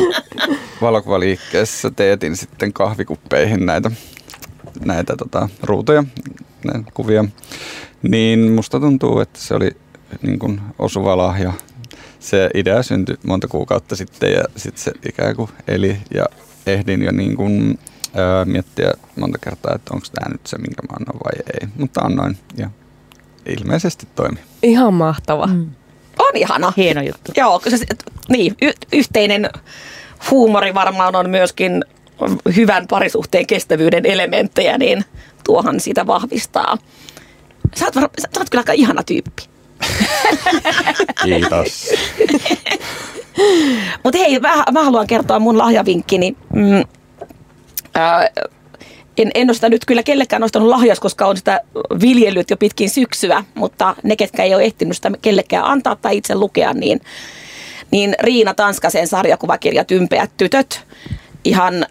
valokuvaliikkeessä 0.80 1.90
teetin 1.90 2.36
sitten 2.36 2.72
kahvikuppeihin 2.72 3.66
näitä, 3.66 3.90
näitä 4.84 5.16
tota, 5.16 5.48
ruutuja, 5.62 6.04
näitä 6.64 6.90
kuvia. 6.94 7.24
Niin 8.02 8.52
musta 8.52 8.80
tuntuu, 8.80 9.20
että 9.20 9.40
se 9.40 9.54
oli 9.54 9.70
niin 10.22 10.38
kuin 10.38 10.60
osuva 10.78 11.16
lahja. 11.16 11.52
Se 12.20 12.50
idea 12.54 12.82
syntyi 12.82 13.16
monta 13.26 13.48
kuukautta 13.48 13.96
sitten 13.96 14.32
ja 14.32 14.44
sitten 14.56 14.82
se 14.82 14.92
ikään 15.08 15.36
kuin 15.36 15.50
eli 15.68 15.96
ja 16.14 16.24
ehdin 16.66 17.02
jo 17.02 17.12
niin 17.12 17.36
kuin, 17.36 17.78
öö, 18.18 18.44
miettiä 18.44 18.92
monta 19.16 19.38
kertaa, 19.38 19.74
että 19.74 19.94
onko 19.94 20.06
tämä 20.14 20.32
nyt 20.32 20.46
se, 20.46 20.58
minkä 20.58 20.82
mä 20.82 20.96
annan 21.00 21.20
vai 21.24 21.42
ei. 21.60 21.68
Mutta 21.76 22.00
annoin 22.00 22.38
ja 22.56 22.70
ilmeisesti 23.46 24.08
toimi. 24.14 24.38
Ihan 24.62 24.94
mahtava. 24.94 25.46
Mm. 25.46 25.70
On 26.18 26.36
ihana. 26.36 26.72
Hieno 26.76 27.02
juttu. 27.02 27.32
Joo, 27.36 27.60
se, 27.68 27.86
niin, 28.28 28.54
y- 28.62 28.72
yhteinen 28.92 29.50
huumori 30.30 30.74
varmaan 30.74 31.16
on 31.16 31.30
myöskin 31.30 31.84
hyvän 32.56 32.86
parisuhteen 32.86 33.46
kestävyyden 33.46 34.06
elementtejä, 34.06 34.78
niin 34.78 35.04
tuohan 35.44 35.80
sitä 35.80 36.06
vahvistaa. 36.06 36.78
Sä 37.74 37.84
oot, 37.84 37.96
var- 37.96 38.10
sä 38.18 38.28
oot 38.38 38.50
kyllä 38.50 38.60
aika 38.60 38.72
ihana 38.72 39.02
tyyppi. 39.02 39.42
Kiitos. 41.24 41.90
Mutta 44.04 44.18
hei, 44.18 44.40
mä, 44.40 44.64
mä 44.72 44.84
haluan 44.84 45.06
kertoa 45.06 45.38
mun 45.38 45.58
lahjavinkkini. 45.58 46.36
Mm, 46.54 46.84
ää, 47.94 48.28
en, 49.18 49.30
en 49.34 49.48
ole 49.48 49.54
sitä 49.54 49.68
nyt 49.68 49.84
kyllä 49.84 50.02
kellekään 50.02 50.40
nostanut 50.40 50.68
lahjas, 50.68 51.00
koska 51.00 51.26
on 51.26 51.36
sitä 51.36 51.60
viljellyt 52.00 52.50
jo 52.50 52.56
pitkin 52.56 52.90
syksyä, 52.90 53.44
mutta 53.54 53.96
ne, 54.02 54.16
ketkä 54.16 54.42
ei 54.42 54.54
ole 54.54 54.64
ehtinyt 54.64 54.96
sitä 54.96 55.10
kellekään 55.22 55.64
antaa 55.64 55.96
tai 55.96 56.16
itse 56.16 56.34
lukea, 56.34 56.72
niin, 56.72 57.00
niin 57.90 58.14
Riina 58.20 58.54
Tanskasen 58.54 59.08
sarjakuvakirja 59.08 59.84
Tympeät 59.84 60.30
tytöt. 60.36 60.86
Ihan 61.44 61.86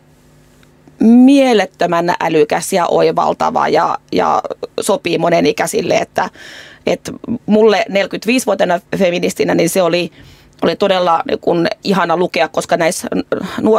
mielettömän 1.00 2.13
älykäs 2.19 2.74
ja 2.74 2.88
oivaltava 2.88 3.67
ja, 3.67 3.98
ja 4.12 4.41
sopii 4.82 5.17
monenikäisille, 5.17 5.95
että, 5.95 6.30
että 6.86 7.12
mulle 7.45 7.86
45-vuotiaana 7.89 8.82
feministinä 8.98 9.56
niin 9.56 9.69
se 9.69 9.82
oli, 9.82 10.12
oli 10.62 10.76
todella 10.76 11.21
niin 11.28 11.39
kun, 11.39 11.67
ihana 11.84 12.17
lukea, 12.17 12.48
koska 12.48 12.78
näissä 12.78 13.08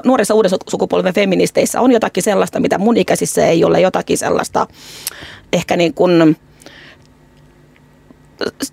nuorissa 0.04 0.34
uuden 0.34 0.50
sukupolven 0.68 1.14
feministeissä 1.14 1.80
on 1.80 1.92
jotakin 1.92 2.22
sellaista, 2.22 2.60
mitä 2.60 2.78
mun 2.78 2.96
ikäisissä 2.96 3.46
ei 3.46 3.64
ole, 3.64 3.80
jotakin 3.80 4.18
sellaista 4.18 4.66
ehkä 5.52 5.76
niin 5.76 5.94
kuin, 5.94 6.36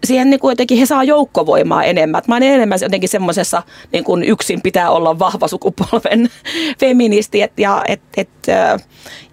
siihen 0.04 0.30
niin 0.30 0.40
kuin 0.40 0.52
jotenkin 0.52 0.78
he 0.78 0.86
saa 0.86 1.04
joukkovoimaa 1.04 1.84
enemmän. 1.84 2.22
Mä 2.28 2.36
olen 2.36 2.50
enemmän 2.50 2.80
jotenkin 2.82 3.10
semmoisessa 3.10 3.64
niin 3.92 4.04
kuin 4.04 4.24
yksin 4.24 4.62
pitää 4.62 4.90
olla 4.90 5.20
vahva 5.20 5.48
sukupolven 5.48 6.30
feministi. 6.80 7.42
Et, 7.42 7.60
ja 7.60 7.84
et, 7.88 8.02
et, 8.18 8.30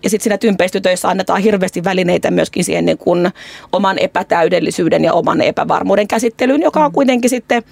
ja 0.02 0.10
sitten 0.10 0.24
siinä 0.24 0.38
tympeistytöissä 0.38 1.08
annetaan 1.08 1.42
hirveästi 1.42 1.84
välineitä 1.84 2.30
myöskin 2.30 2.64
siihen 2.64 2.84
niin 2.84 2.98
kuin 2.98 3.30
oman 3.72 3.98
epätäydellisyyden 3.98 5.04
ja 5.04 5.12
oman 5.12 5.40
epävarmuuden 5.40 6.08
käsittelyyn, 6.08 6.62
joka 6.62 6.84
on 6.84 6.90
mm. 6.90 6.94
kuitenkin 6.94 7.30
sitten 7.30 7.62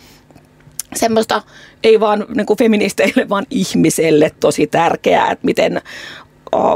semmoista 0.95 1.43
ei 1.85 2.01
vaan 2.01 2.27
niin 2.35 2.47
kuin 2.47 2.59
feministeille, 2.59 3.29
vaan 3.29 3.47
ihmiselle 3.51 4.31
tosi 4.41 4.67
tärkeää, 4.67 5.31
että 5.31 5.47
miten 5.47 5.83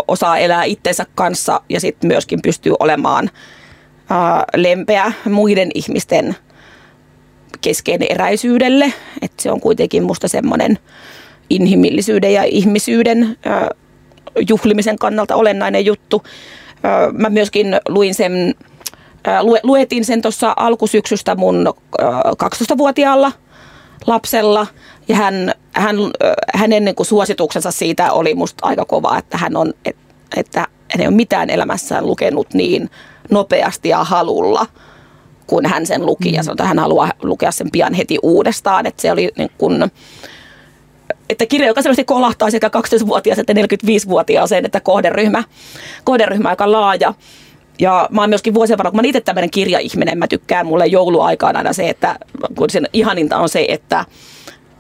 osaa 0.09 0.39
elää 0.39 0.65
itsensä 0.65 1.07
kanssa 1.15 1.61
ja 1.69 1.81
sitten 1.81 2.09
myöskin 2.09 2.43
pystyy 2.43 2.75
olemaan– 2.81 3.31
lempeä 4.57 5.13
muiden 5.31 5.71
ihmisten 5.75 6.37
keskeneräisyydelle. 7.61 8.93
Että 9.23 9.43
se 9.43 9.53
on 9.53 9.61
kuitenkin 9.61 10.03
musta 10.03 10.29
semmoinen 10.29 10.79
inhimillisyyden 11.51 12.33
ja 12.33 12.45
ihmisyyden 12.45 13.37
juhlimisen 14.49 14.99
kannalta 14.99 15.37
olennainen 15.37 15.87
juttu. 15.87 16.23
Mä 17.13 17.31
myöskin 17.31 17.77
luin 17.89 18.15
sen, 18.15 18.55
luetin 19.63 20.05
sen 20.05 20.23
tuossa 20.23 20.55
alkusyksystä 20.57 21.35
mun 21.35 21.75
12-vuotiaalla 22.43 23.33
lapsella 24.07 24.67
ja 25.09 25.17
hän, 25.17 25.53
hän, 25.73 25.97
hänen 26.55 26.85
niin 26.85 26.95
kuin 26.95 27.07
suosituksensa 27.07 27.71
siitä 27.71 28.13
oli 28.13 28.35
musta 28.35 28.67
aika 28.67 28.85
kova, 28.85 29.19
että 29.19 29.39
hän 29.39 29.57
on, 29.57 29.75
että 30.37 30.61
hän 30.61 31.01
ei 31.01 31.07
ole 31.07 31.15
mitään 31.15 31.51
elämässään 31.51 32.07
lukenut 32.07 32.55
niin 32.55 32.91
nopeasti 33.31 33.89
ja 33.89 34.05
halulla, 34.05 34.67
kun 35.47 35.67
hän 35.67 35.87
sen 35.87 36.07
luki. 36.07 36.29
Mm. 36.29 36.35
Ja 36.35 36.43
sanoi, 36.43 36.55
että 36.55 36.65
hän 36.65 36.79
haluaa 36.79 37.13
lukea 37.23 37.53
sen 37.53 37.71
pian 37.71 37.95
heti 37.95 38.19
uudestaan. 38.23 38.87
Että 38.87 39.03
se 39.03 39.13
oli 39.13 39.31
niin 39.39 39.51
kun, 39.59 39.91
että 41.31 41.47
kirja, 41.47 41.67
joka 41.67 41.83
selvästi 41.83 42.05
kolahtaa 42.05 42.51
sekä 42.51 42.69
12-vuotias 42.69 43.39
että 43.39 43.53
45-vuotiaaseen, 43.53 44.65
että 44.65 44.81
kohderyhmä, 44.81 45.45
kohderyhmä 46.05 46.49
aika 46.49 46.73
laaja. 46.73 47.15
Ja 47.79 48.09
mä 48.11 48.21
oon 48.21 48.31
myöskin 48.31 48.55
vuosien 48.55 48.79
varrella, 48.79 48.91
kun 48.91 49.01
mä 49.01 49.09
itse 49.09 49.21
tämmöinen 49.21 49.51
kirjaihminen, 49.51 50.19
mä 50.19 50.27
tykkään 50.29 50.67
mulle 50.67 50.87
jouluaikaan 50.87 51.57
aina 51.57 51.73
se, 51.73 51.89
että 51.89 52.19
kun 52.55 52.71
sen 52.71 52.89
ihaninta 52.93 53.39
on 53.39 53.49
se, 53.49 53.67
että 53.69 54.05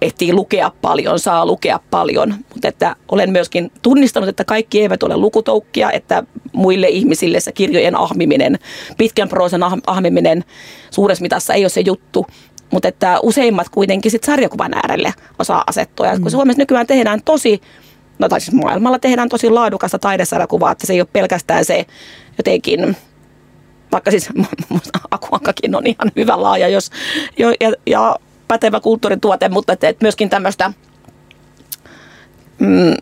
ehtii 0.03 0.33
lukea 0.33 0.73
paljon, 0.81 1.19
saa 1.19 1.47
lukea 1.47 1.81
paljon, 1.91 2.35
mutta 2.53 2.69
että 2.69 2.97
olen 3.09 3.31
myöskin 3.31 3.73
tunnistanut, 3.83 4.29
että 4.29 4.45
kaikki 4.45 4.81
eivät 4.81 5.03
ole 5.03 5.17
lukutoukkia, 5.17 5.91
että 5.91 6.23
muille 6.53 6.89
ihmisille 6.89 7.41
se 7.41 7.53
kirjojen 7.53 7.97
ahmiminen, 7.97 8.59
pitkän 8.99 9.29
proosan 9.29 9.63
ah-, 9.63 9.79
ahmiminen 9.87 10.45
suuressa 10.91 11.23
mitassa 11.23 11.55
ei 11.55 11.65
ole 11.65 11.69
se 11.69 11.81
juttu, 11.81 12.27
mutta 12.71 12.89
että 12.89 13.19
useimmat 13.23 13.69
kuitenkin 13.69 14.11
sit 14.11 14.25
sarjakuvan 14.25 14.75
äärelle 14.75 15.15
osaa 15.39 15.65
asettua. 15.67 16.07
Ja 16.07 16.13
kun 16.13 16.25
mm. 16.25 16.31
Suomessa 16.31 16.63
nykyään 16.63 16.87
tehdään 16.87 17.21
tosi, 17.25 17.61
no 18.19 18.29
tai 18.29 18.41
siis 18.41 18.55
maailmalla 18.55 18.99
tehdään 18.99 19.29
tosi 19.29 19.51
laadukasta 19.51 19.99
taidesarjakuvaa, 19.99 20.73
että 20.73 20.87
se 20.87 20.93
ei 20.93 21.01
ole 21.01 21.09
pelkästään 21.13 21.65
se 21.65 21.87
jotenkin 22.39 22.97
vaikka 23.93 24.11
siis 24.11 24.29
Akuankakin 25.11 25.75
on 25.75 25.87
ihan 25.87 26.13
hyvä 26.17 26.43
laaja, 26.43 26.69
jos, 26.69 26.91
jo, 27.39 27.49
ja, 27.61 27.73
ja 27.87 28.17
pätevä 28.53 28.81
kulttuurituote, 28.81 29.49
mutta 29.49 29.73
että, 29.73 29.95
myöskin 30.01 30.31
tämmöistä 30.31 30.73
mm, 32.59 32.95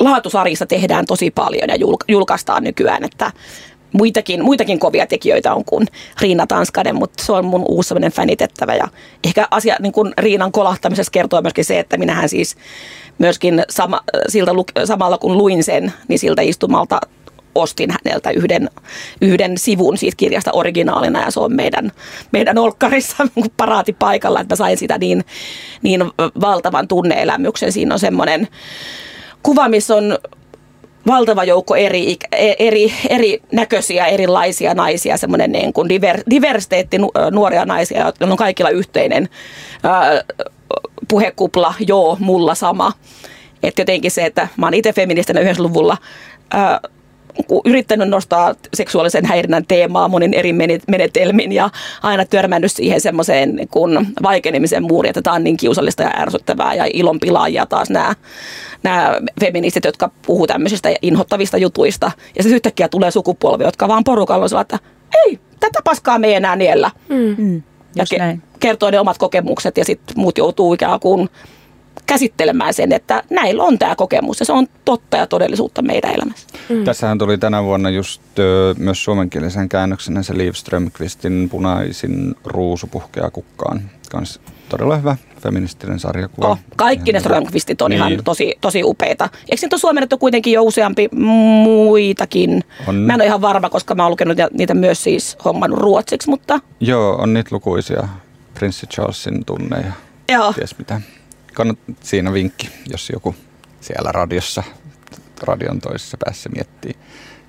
laatusarjissa 0.00 0.66
tehdään 0.66 1.06
tosi 1.06 1.30
paljon 1.30 1.68
ja 1.68 1.76
julkaistaan 2.08 2.64
nykyään, 2.64 3.04
että 3.04 3.32
muitakin, 3.92 4.44
muitakin 4.44 4.78
kovia 4.78 5.06
tekijöitä 5.06 5.54
on 5.54 5.64
kuin 5.64 5.86
Riina 6.20 6.46
Tanskanen, 6.46 6.94
mutta 6.94 7.24
se 7.24 7.32
on 7.32 7.44
mun 7.44 7.64
uusi 7.68 7.88
sellainen 7.88 8.12
fänitettävä. 8.12 8.74
Ja 8.74 8.88
ehkä 9.24 9.48
asia 9.50 9.76
niin 9.80 9.92
kuin 9.92 10.12
Riinan 10.18 10.52
kolahtamisessa 10.52 11.10
kertoo 11.10 11.42
myöskin 11.42 11.64
se, 11.64 11.78
että 11.78 11.96
minähän 11.96 12.28
siis 12.28 12.56
myöskin 13.18 13.62
sama, 13.70 14.00
siltä, 14.28 14.52
samalla 14.84 15.18
kun 15.18 15.38
luin 15.38 15.64
sen, 15.64 15.92
niin 16.08 16.18
siltä 16.18 16.42
istumalta 16.42 17.00
ostin 17.56 17.90
häneltä 17.90 18.30
yhden, 18.30 18.70
yhden 19.20 19.58
sivun 19.58 19.98
siitä 19.98 20.16
kirjasta 20.16 20.52
originaalina 20.52 21.22
ja 21.24 21.30
se 21.30 21.40
on 21.40 21.56
meidän, 21.56 21.92
meidän 22.32 22.58
olkkarissa 22.58 23.28
paraatipaikalla, 23.56 24.40
että 24.40 24.56
sain 24.56 24.78
sitä 24.78 24.98
niin, 24.98 25.24
niin 25.82 26.04
valtavan 26.40 26.88
tunneelämyksen. 26.88 27.72
Siinä 27.72 27.94
on 27.94 27.98
semmoinen 27.98 28.48
kuva, 29.42 29.68
missä 29.68 29.94
on 29.94 30.18
valtava 31.06 31.44
joukko 31.44 31.76
eri, 31.76 32.16
eri, 32.58 32.92
eri 33.08 33.42
näköisiä, 33.52 34.06
erilaisia 34.06 34.74
naisia, 34.74 35.16
semmoinen 35.16 35.52
niin 35.52 35.72
kuin 35.72 35.88
diver, 35.88 36.20
diversiteetti 36.30 36.98
nuoria 37.30 37.64
naisia, 37.64 38.12
joilla 38.20 38.32
on 38.32 38.36
kaikilla 38.36 38.70
yhteinen 38.70 39.28
ää, 39.82 40.22
puhekupla, 41.08 41.74
joo, 41.86 42.16
mulla 42.20 42.54
sama. 42.54 42.92
Että 43.62 43.80
jotenkin 43.80 44.10
se, 44.10 44.24
että 44.26 44.48
mä 44.56 44.66
oon 44.66 44.74
itse 44.74 44.92
feministinä 44.92 45.40
90-luvulla 45.40 45.96
ää, 46.50 46.80
yrittänyt 47.64 48.08
nostaa 48.08 48.54
seksuaalisen 48.74 49.24
häirinnän 49.24 49.66
teemaa 49.66 50.08
monin 50.08 50.34
eri 50.34 50.52
menetelmin 50.88 51.52
ja 51.52 51.70
aina 52.02 52.24
törmännyt 52.24 52.72
siihen 52.72 53.00
semmoiseen 53.00 53.56
niin 53.56 53.68
kun 53.68 54.06
vaikenemisen 54.22 54.82
muuriin, 54.82 55.10
että 55.10 55.22
tämä 55.22 55.36
on 55.36 55.44
niin 55.44 55.56
kiusallista 55.56 56.02
ja 56.02 56.12
ärsyttävää 56.18 56.74
ja 56.74 56.86
ilonpilaajia 56.92 57.66
taas 57.66 57.90
nämä, 57.90 58.14
nämä 58.82 59.20
feministit, 59.40 59.84
jotka 59.84 60.10
puhuu 60.26 60.46
tämmöisistä 60.46 60.88
inhottavista 61.02 61.58
jutuista. 61.58 62.10
Ja 62.36 62.42
sitten 62.42 62.54
yhtäkkiä 62.54 62.88
tulee 62.88 63.10
sukupolvi, 63.10 63.64
jotka 63.64 63.88
vaan 63.88 64.04
porukalla 64.04 64.46
on 64.52 64.60
että 64.60 64.78
ei, 65.26 65.38
tätä 65.60 65.80
paskaa 65.84 66.18
me 66.18 66.26
ei 66.26 66.34
enää 66.34 66.56
niellä. 66.56 66.90
Mm. 67.08 67.34
mm. 67.38 67.62
Ja 67.96 68.04
ke- 68.04 68.38
kertoo 68.60 68.90
ne 68.90 69.00
omat 69.00 69.18
kokemukset 69.18 69.78
ja 69.78 69.84
sitten 69.84 70.18
muut 70.18 70.38
joutuu 70.38 70.74
ikään 70.74 71.00
kuin 71.00 71.28
käsittelemään 72.06 72.74
sen, 72.74 72.92
että 72.92 73.22
näillä 73.30 73.62
on 73.62 73.78
tämä 73.78 73.96
kokemus 73.96 74.40
ja 74.40 74.46
se 74.46 74.52
on 74.52 74.66
totta 74.84 75.16
ja 75.16 75.26
todellisuutta 75.26 75.82
meidän 75.82 76.14
elämässä. 76.14 76.46
Mm. 76.68 76.84
Tässähän 76.84 77.18
tuli 77.18 77.38
tänä 77.38 77.64
vuonna 77.64 77.90
just 77.90 78.22
ö, 78.38 78.74
myös 78.78 79.04
suomenkielisen 79.04 79.68
käännöksenä 79.68 80.22
se 80.22 80.38
Liv 80.38 80.52
Strömqvistin 80.52 81.48
punaisin 81.50 82.34
ruusu 82.44 82.86
puhkea 82.86 83.30
kukkaan. 83.30 83.90
Kans 84.10 84.40
todella 84.68 84.96
hyvä 84.96 85.16
feministinen 85.40 85.98
sarjakuva. 85.98 86.48
Oh, 86.48 86.58
kaikki 86.76 87.12
ne 87.12 87.20
Strömqvistit 87.20 87.82
on 87.82 87.90
niin. 87.90 87.98
ihan 87.98 88.24
tosi, 88.24 88.54
tosi 88.60 88.84
upeita. 88.84 89.28
Eikö 89.50 89.62
niitä 89.62 89.74
ole 89.74 89.80
suomennettu 89.80 90.18
kuitenkin 90.18 90.52
jo 90.52 90.62
useampi 90.62 91.08
muitakin? 91.12 92.64
On. 92.86 92.94
Mä 92.94 93.12
en 93.12 93.20
ole 93.20 93.26
ihan 93.26 93.40
varma, 93.40 93.70
koska 93.70 93.94
mä 93.94 94.02
oon 94.02 94.10
lukenut 94.10 94.38
niitä 94.52 94.74
myös 94.74 95.02
siis 95.02 95.36
hommannut 95.44 95.78
ruotsiksi, 95.78 96.30
mutta... 96.30 96.60
Joo, 96.80 97.14
on 97.14 97.34
niitä 97.34 97.48
lukuisia. 97.52 98.08
Prinssi 98.54 98.86
Charlesin 98.86 99.44
tunneja. 99.44 99.92
Joo. 100.32 100.52
Ties 100.52 100.78
mitä 100.78 101.00
kannat, 101.56 101.78
siinä 102.00 102.32
vinkki, 102.32 102.70
jos 102.90 103.10
joku 103.10 103.34
siellä 103.80 104.12
radiossa, 104.12 104.62
radion 105.42 105.80
toisessa 105.80 106.16
päässä 106.24 106.48
miettii. 106.48 106.92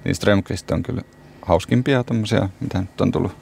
Niin 0.03 0.15
Strömqvist 0.15 0.71
on 0.71 0.83
kyllä 0.83 1.01
hauskimpia 1.41 2.03
tämmöisiä, 2.03 2.49
mitä 2.59 2.79
nyt 2.79 3.01
on 3.01 3.11
tullut, 3.11 3.35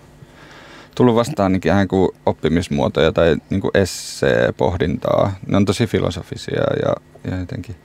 tullut 0.96 1.16
vastaan 1.16 1.52
niin 1.52 1.62
ihan 1.66 1.88
kuin 1.88 2.10
oppimismuotoja 2.26 3.12
tai 3.12 3.38
niin 3.50 3.62
kuin 3.62 3.72
essee-pohdintaa. 3.74 5.32
Ne 5.48 5.58
on 5.58 5.66
tosi 5.66 5.88
filosofisia 5.88 6.62
ja, 6.62 6.94
ja 7.32 7.38
jotenkin 7.40 7.76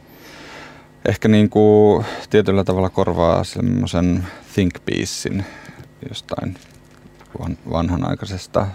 ehkä 1.09 1.29
niin 1.29 1.51
kuin 1.51 2.05
tietyllä 2.31 2.65
tavalla 2.65 2.91
korvaa 2.91 3.45
semmoisen 3.45 4.27
think 4.55 4.75
piecein 4.85 5.45
jostain 6.09 6.59
vanhanaikaisesta 7.71 8.67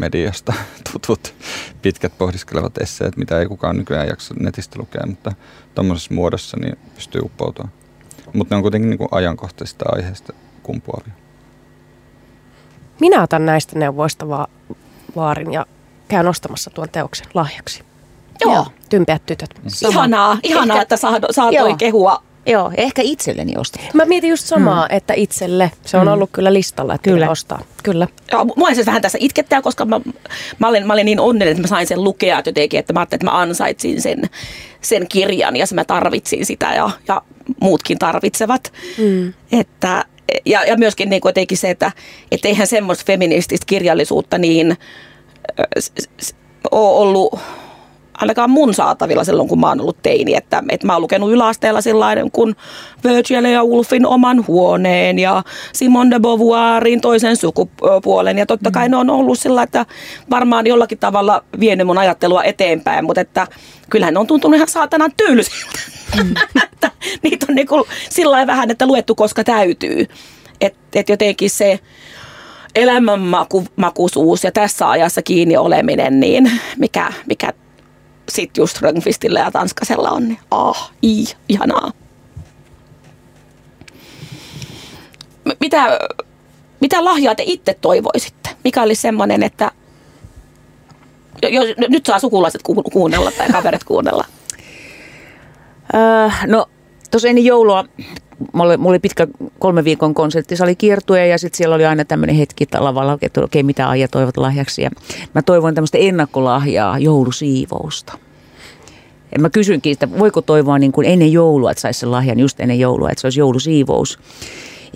mediasta 0.00 0.52
tutut 0.92 1.34
pitkät 1.82 2.18
pohdiskelevat 2.18 2.78
esseet, 2.78 3.16
mitä 3.16 3.38
ei 3.40 3.46
kukaan 3.46 3.76
nykyään 3.76 4.08
jaksa 4.08 4.34
netistä 4.40 4.78
lukea, 4.78 5.06
mutta 5.06 5.32
tuommoisessa 5.74 6.14
muodossa 6.14 6.56
niin 6.60 6.78
pystyy 6.94 7.20
uppoutua. 7.24 7.68
Mutta 8.34 8.54
ne 8.54 8.56
on 8.56 8.62
kuitenkin 8.62 8.90
niin 8.90 8.98
kuin 8.98 9.08
ajankohtaisista 9.10 9.84
aiheista 9.92 10.32
kumpuavia. 10.62 11.12
Minä 13.00 13.22
otan 13.22 13.46
näistä 13.46 13.78
neuvoista 13.78 14.28
va- 14.28 14.48
vaarin 15.16 15.52
ja 15.52 15.66
käyn 16.08 16.28
ostamassa 16.28 16.70
tuon 16.70 16.88
teoksen 16.88 17.26
lahjaksi. 17.34 17.82
Joo. 18.40 18.66
Tympeät 18.88 19.26
tytöt. 19.26 19.60
Ihanaa, 19.90 20.38
ihanaa 20.42 20.76
Ehkä- 20.76 20.82
että 20.82 20.96
saado- 20.96 21.26
saatoi 21.32 21.54
Joo. 21.56 21.76
kehua. 21.76 22.22
Joo, 22.48 22.72
ehkä 22.76 23.02
itselleni 23.02 23.52
ostan. 23.56 23.84
Mä 23.94 24.04
mietin 24.04 24.30
just 24.30 24.44
samaa, 24.44 24.88
mm. 24.88 24.96
että 24.96 25.14
itselle. 25.14 25.70
Se 25.84 25.96
on 25.96 26.06
mm. 26.06 26.12
ollut 26.12 26.30
kyllä 26.32 26.52
listalla, 26.52 26.94
että 26.94 27.10
Kyllä. 27.10 27.30
ostaa. 27.30 27.62
Kyllä. 27.82 28.08
Joo, 28.32 28.44
mua 28.56 28.74
siis 28.74 28.86
vähän 28.86 29.02
tässä 29.02 29.18
itkettää, 29.20 29.62
koska 29.62 29.84
mä, 29.84 30.00
mä, 30.58 30.68
olin, 30.68 30.86
mä 30.86 30.92
olin 30.92 31.04
niin 31.04 31.20
onnellinen, 31.20 31.52
että 31.52 31.62
mä 31.62 31.76
sain 31.76 31.86
sen 31.86 32.04
lukea 32.04 32.42
jotenkin, 32.46 32.80
että 32.80 32.92
mä 32.92 33.00
ajattelin, 33.00 33.18
että 33.18 33.30
mä 33.32 33.40
ansaitsin 33.40 34.02
sen, 34.02 34.22
sen 34.80 35.08
kirjan 35.08 35.56
ja 35.56 35.66
se 35.66 35.74
mä 35.74 35.84
tarvitsin 35.84 36.46
sitä 36.46 36.74
ja, 36.74 36.90
ja 37.08 37.22
muutkin 37.60 37.98
tarvitsevat. 37.98 38.72
Mm. 38.98 39.32
Että, 39.52 40.04
ja, 40.46 40.64
ja 40.64 40.76
myöskin 40.76 41.10
niin 41.10 41.22
jotenkin 41.24 41.58
se, 41.58 41.70
että 41.70 41.92
et 42.32 42.44
eihän 42.44 42.66
semmoista 42.66 43.04
feminististä 43.06 43.66
kirjallisuutta 43.66 44.38
niin 44.38 44.76
ole 46.70 46.98
ollut 46.98 47.38
ainakaan 48.20 48.50
mun 48.50 48.74
saatavilla 48.74 49.24
silloin, 49.24 49.48
kun 49.48 49.60
mä 49.60 49.68
oon 49.68 49.80
ollut 49.80 50.02
teini. 50.02 50.34
Että, 50.34 50.62
että 50.68 50.86
mä 50.86 50.92
oon 50.92 51.02
lukenut 51.02 51.30
yläasteella 51.30 51.80
sellainen 51.80 52.30
kuin 52.30 52.56
Virginia 53.04 53.50
ja 53.50 53.64
Woolfin 53.64 54.06
oman 54.06 54.44
huoneen 54.46 55.18
ja 55.18 55.42
Simone 55.72 56.10
de 56.10 56.20
Beauvoirin 56.20 57.00
toisen 57.00 57.36
sukupuolen. 57.36 58.38
Ja 58.38 58.46
totta 58.46 58.70
kai 58.70 58.88
ne 58.88 58.96
on 58.96 59.10
ollut 59.10 59.38
sillä, 59.38 59.62
että 59.62 59.86
varmaan 60.30 60.66
jollakin 60.66 60.98
tavalla 60.98 61.44
vienyt 61.60 61.86
mun 61.86 61.98
ajattelua 61.98 62.44
eteenpäin, 62.44 63.04
mutta 63.04 63.20
että 63.20 63.46
kyllähän 63.90 64.14
ne 64.14 64.20
on 64.20 64.26
tuntunut 64.26 64.56
ihan 64.56 64.68
saatanan 64.68 65.12
tylsiltä. 65.16 65.78
että 66.72 66.90
niitä 67.22 67.46
on 67.48 67.54
niin 67.54 67.68
sillä 68.08 68.46
vähän, 68.46 68.70
että 68.70 68.86
luettu 68.86 69.14
koska 69.14 69.44
täytyy. 69.44 70.06
Että 70.60 70.78
et 70.94 71.08
jotenkin 71.08 71.50
se 71.50 71.78
elämänmakuisuus 72.74 74.44
ja 74.44 74.52
tässä 74.52 74.90
ajassa 74.90 75.22
kiinni 75.22 75.56
oleminen, 75.56 76.20
niin 76.20 76.50
mikä, 76.76 77.12
mikä 77.26 77.52
sitten 78.28 78.62
just 78.62 78.82
Rönnqvistillä 78.82 79.40
ja 79.40 79.50
Tanskasella 79.50 80.10
on, 80.10 80.28
niin 80.28 80.38
ah, 80.50 80.90
i, 81.04 81.24
ihanaa. 81.48 81.92
M- 85.44 85.50
Mitä, 85.60 85.98
mitä 86.80 87.04
lahjaa 87.04 87.34
te 87.34 87.42
itse 87.46 87.74
toivoisitte? 87.80 88.50
Mikä 88.64 88.82
olisi 88.82 89.02
semmoinen, 89.02 89.42
että 89.42 89.70
jo, 91.42 91.48
jo, 91.48 91.62
nyt 91.88 92.06
saa 92.06 92.18
sukulaiset 92.18 92.62
ku- 92.62 92.82
kuunnella 92.82 93.30
tai 93.30 93.48
kaverit 93.48 93.84
kuunnella? 93.84 94.24
Öö, 95.94 96.30
no, 96.46 96.66
tuossa 97.10 97.28
ennen 97.28 97.44
joulua 97.44 97.84
mulla 98.52 98.70
oli, 98.70 98.76
mulla 98.76 98.90
oli 98.90 98.98
pitkä 98.98 99.26
kolme 99.58 99.84
viikon 99.84 100.14
konserttisali 100.14 100.76
kiertue 100.76 101.26
ja 101.26 101.38
sitten 101.38 101.56
siellä 101.56 101.74
oli 101.74 101.86
aina 101.86 102.04
tämmöinen 102.04 102.36
hetki 102.36 102.66
lavalla, 102.78 103.18
että 103.22 103.44
okei, 103.44 103.62
mitä 103.62 103.88
Aija 103.88 104.08
toivot 104.08 104.36
lahjaksi. 104.36 104.82
Ja 104.82 104.90
mä 105.34 105.42
toivon 105.42 105.74
tämmöistä 105.74 105.98
ennakkolahjaa, 105.98 106.98
joulusiivousta. 106.98 108.18
Ja 109.32 109.38
mä 109.40 109.50
kysynkin, 109.50 109.92
että 109.92 110.18
voiko 110.18 110.42
toivoa 110.42 110.78
niin 110.78 110.92
kuin 110.92 111.06
ennen 111.06 111.32
joulua, 111.32 111.70
että 111.70 111.80
saisi 111.80 112.00
sen 112.00 112.10
lahjan 112.10 112.38
just 112.38 112.60
ennen 112.60 112.80
joulua, 112.80 113.10
että 113.10 113.20
se 113.20 113.26
olisi 113.26 113.40
joulusiivous. 113.40 114.18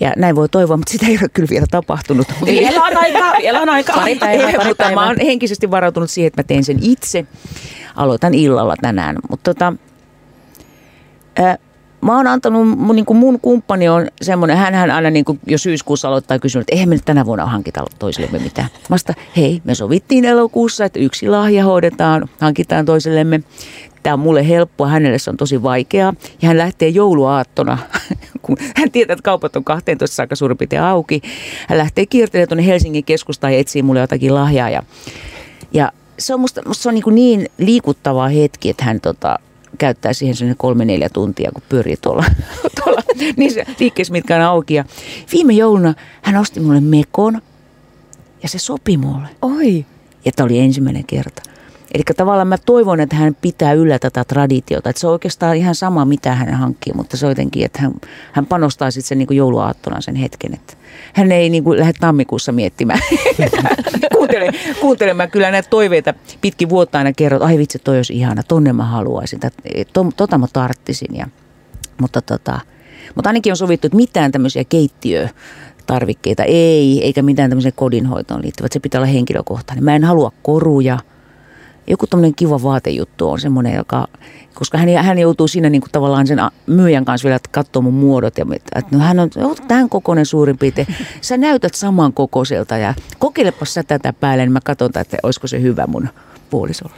Ja 0.00 0.12
näin 0.16 0.36
voi 0.36 0.48
toivoa, 0.48 0.76
mutta 0.76 0.92
sitä 0.92 1.06
ei 1.06 1.18
ole 1.22 1.28
kyllä 1.28 1.48
vielä 1.50 1.66
tapahtunut. 1.70 2.26
Vielä 2.46 2.82
on 2.84 2.96
aikaa, 2.96 3.34
vielä 3.38 3.60
on 3.60 3.68
aikaa. 3.68 3.96
Pari 3.96 4.14
päivää, 4.14 4.52
pari 4.52 4.68
mutta 4.68 4.84
mä 4.84 4.88
päivää. 4.88 5.06
oon 5.06 5.16
henkisesti 5.24 5.70
varautunut 5.70 6.10
siihen, 6.10 6.26
että 6.26 6.42
mä 6.42 6.44
teen 6.44 6.64
sen 6.64 6.78
itse. 6.82 7.26
Aloitan 7.96 8.34
illalla 8.34 8.74
tänään. 8.80 9.16
Mutta 9.30 9.54
tota, 9.54 9.72
ää, 11.36 11.58
mä 12.02 12.16
oon 12.16 12.26
antanut, 12.26 12.68
mun, 12.68 12.96
niin 12.96 13.06
kuin 13.06 13.16
mun 13.16 13.40
kumppani 13.40 13.88
on 13.88 14.08
semmoinen, 14.22 14.56
hän 14.56 14.90
aina 14.90 15.10
niin 15.10 15.24
kuin 15.24 15.40
jo 15.46 15.58
syyskuussa 15.58 16.08
aloittaa 16.08 16.38
kysyä, 16.38 16.60
että 16.60 16.74
eihän 16.74 16.88
me 16.88 16.94
nyt 16.94 17.04
tänä 17.04 17.26
vuonna 17.26 17.46
hankita 17.46 17.84
toisillemme 17.98 18.38
mitään. 18.38 18.68
Mä 18.72 18.86
vasta, 18.90 19.14
hei, 19.36 19.60
me 19.64 19.74
sovittiin 19.74 20.24
elokuussa, 20.24 20.84
että 20.84 20.98
yksi 20.98 21.28
lahja 21.28 21.64
hoidetaan, 21.64 22.28
hankitaan 22.40 22.84
toisellemme. 22.84 23.40
Tämä 24.02 24.14
on 24.14 24.20
mulle 24.20 24.48
helppoa, 24.48 24.88
hänelle 24.88 25.18
se 25.18 25.30
on 25.30 25.36
tosi 25.36 25.62
vaikeaa. 25.62 26.14
Ja 26.42 26.48
hän 26.48 26.58
lähtee 26.58 26.88
jouluaattona, 26.88 27.78
kun 28.42 28.56
hän 28.76 28.90
tietää, 28.90 29.14
että 29.14 29.22
kaupat 29.22 29.56
on 29.56 29.64
12 29.64 30.14
saakka 30.14 30.36
suurin 30.36 30.58
piirtein 30.58 30.82
auki. 30.82 31.22
Hän 31.68 31.78
lähtee 31.78 32.06
kiertelemään 32.06 32.48
tuonne 32.48 32.66
Helsingin 32.66 33.04
keskustaan 33.04 33.52
ja 33.52 33.58
etsii 33.58 33.82
mulle 33.82 34.00
jotakin 34.00 34.34
lahjaa. 34.34 34.70
Ja, 34.70 34.82
ja 35.72 35.92
se 36.18 36.34
on 36.34 36.40
musta, 36.40 36.62
musta 36.66 36.82
se 36.82 36.88
on 36.88 36.94
niin, 36.94 37.14
niin 37.14 37.48
liikuttava 37.58 38.28
hetki, 38.28 38.70
että 38.70 38.84
hän 38.84 39.00
tota, 39.00 39.38
käyttää 39.82 40.12
siihen 40.12 40.36
sellainen 40.36 40.56
kolme 40.56 40.84
neljä 40.84 41.08
tuntia, 41.08 41.50
kun 41.52 41.62
pyörii 41.68 41.96
tuolla, 41.96 42.24
tuolla 42.84 43.02
niissä 43.36 43.64
liikkeessä, 43.80 44.12
mitkä 44.12 44.36
on 44.36 44.42
auki. 44.42 44.74
Ja 44.74 44.84
viime 45.32 45.52
jouluna 45.52 45.94
hän 46.22 46.36
osti 46.36 46.60
mulle 46.60 46.80
mekon 46.80 47.42
ja 48.42 48.48
se 48.48 48.58
sopi 48.58 48.96
mulle. 48.96 49.28
Oi. 49.42 49.86
Ja 50.24 50.32
tämä 50.32 50.44
oli 50.44 50.58
ensimmäinen 50.58 51.04
kerta. 51.06 51.42
Eli 51.94 52.02
tavallaan 52.16 52.48
mä 52.48 52.58
toivon, 52.58 53.00
että 53.00 53.16
hän 53.16 53.36
pitää 53.40 53.72
yllä 53.72 53.98
tätä 53.98 54.24
traditiota. 54.24 54.90
Että 54.90 55.00
se 55.00 55.06
on 55.06 55.12
oikeastaan 55.12 55.56
ihan 55.56 55.74
sama, 55.74 56.04
mitä 56.04 56.34
hän 56.34 56.54
hankkii, 56.54 56.92
mutta 56.96 57.16
se 57.16 57.26
on 57.26 57.30
jotenkin, 57.30 57.64
että 57.64 57.82
hän, 57.82 57.92
hän 58.32 58.46
panostaa 58.46 58.90
sitten 58.90 59.08
sen 59.08 59.18
niin 59.18 59.36
jouluaattona 59.36 60.00
sen 60.00 60.14
hetken. 60.14 60.54
Että 60.54 60.74
hän 61.12 61.32
ei 61.32 61.50
niin 61.50 61.64
kuin 61.64 61.78
lähde 61.78 61.92
tammikuussa 61.92 62.52
miettimään. 62.52 63.00
kuuntele, 64.16 64.52
kuuntele, 64.80 65.14
mä 65.14 65.26
kyllä 65.26 65.50
näitä 65.50 65.70
toiveita 65.70 66.14
pitkin 66.40 66.68
vuotta 66.68 66.98
aina 66.98 67.12
kerron, 67.12 67.36
että 67.36 67.46
ai 67.46 67.58
vitsi, 67.58 67.78
toi 67.78 67.96
olisi 67.96 68.14
ihana, 68.14 68.42
tonne 68.42 68.72
mä 68.72 68.84
haluaisin, 68.84 69.40
to, 69.92 70.06
tota 70.16 70.38
mä 70.38 70.46
tarttisin. 70.52 71.16
Ja, 71.16 71.26
mutta, 72.00 72.22
tota, 72.22 72.60
mutta 73.14 73.30
ainakin 73.30 73.52
on 73.52 73.56
sovittu, 73.56 73.86
että 73.86 73.96
mitään 73.96 74.32
tämmöisiä 74.32 74.64
keittiö 74.64 75.28
tarvikkeita 75.86 76.44
ei, 76.44 77.04
eikä 77.04 77.22
mitään 77.22 77.50
tämmöiseen 77.50 77.74
kodinhoitoon 77.76 78.42
liittyvät. 78.42 78.72
Se 78.72 78.80
pitää 78.80 78.98
olla 78.98 79.12
henkilökohtainen. 79.12 79.84
Mä 79.84 79.96
en 79.96 80.04
halua 80.04 80.32
koruja. 80.42 80.98
Joku 81.86 82.06
tämmöinen 82.06 82.34
kiva 82.34 82.62
vaatejuttu 82.62 83.30
on 83.30 83.40
semmoinen, 83.40 83.74
joka, 83.74 84.06
koska 84.54 84.78
hän, 84.78 84.88
hän 84.88 85.18
joutuu 85.18 85.48
siinä 85.48 85.70
niin 85.70 85.80
kuin 85.80 85.90
tavallaan 85.92 86.26
sen 86.26 86.38
myyjän 86.66 87.04
kanssa 87.04 87.26
vielä 87.26 87.40
katsoa 87.50 87.82
mun 87.82 87.94
muodot. 87.94 88.38
Ja 88.38 88.46
että 88.54 88.96
no 88.96 88.98
hän 88.98 89.18
on 89.20 89.30
"Oot 89.36 89.62
tämän 89.68 89.88
kokoinen 89.88 90.26
suurin 90.26 90.58
piirtein. 90.58 90.86
Sä 91.20 91.36
näytät 91.36 91.74
saman 91.74 92.12
kokoiselta 92.12 92.76
ja 92.76 92.94
kokeilepas 93.18 93.74
sä 93.74 93.82
tätä 93.82 94.12
päälle, 94.12 94.44
niin 94.44 94.52
mä 94.52 94.60
katson, 94.64 94.90
että 95.00 95.16
olisiko 95.22 95.46
se 95.46 95.62
hyvä 95.62 95.86
mun 95.86 96.08
puolisolle. 96.50 96.96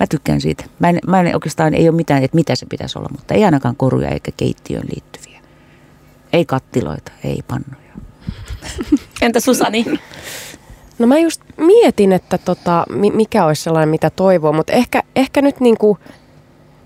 Mä 0.00 0.06
tykkään 0.06 0.40
siitä. 0.40 0.64
Mä 0.78 0.88
en, 0.88 0.98
mä 1.06 1.20
en 1.20 1.34
oikeastaan, 1.34 1.74
ei 1.74 1.88
ole 1.88 1.96
mitään, 1.96 2.22
että 2.22 2.34
mitä 2.34 2.54
se 2.54 2.66
pitäisi 2.66 2.98
olla, 2.98 3.08
mutta 3.12 3.34
ei 3.34 3.44
ainakaan 3.44 3.76
koruja 3.76 4.08
eikä 4.08 4.30
keittiöön 4.36 4.86
liittyviä. 4.94 5.40
Ei 6.32 6.44
kattiloita, 6.44 7.12
ei 7.24 7.40
pannuja. 7.48 7.84
Entä 9.22 9.40
Susani? 9.40 9.84
No 10.98 11.06
mä 11.06 11.18
just 11.18 11.42
mietin, 11.56 12.12
että 12.12 12.38
tota, 12.38 12.84
mi- 12.90 13.10
mikä 13.10 13.44
olisi 13.44 13.62
sellainen, 13.62 13.88
mitä 13.88 14.10
toivoo, 14.10 14.52
mutta 14.52 14.72
ehkä, 14.72 15.02
ehkä 15.16 15.42
nyt 15.42 15.60
niinku, 15.60 15.98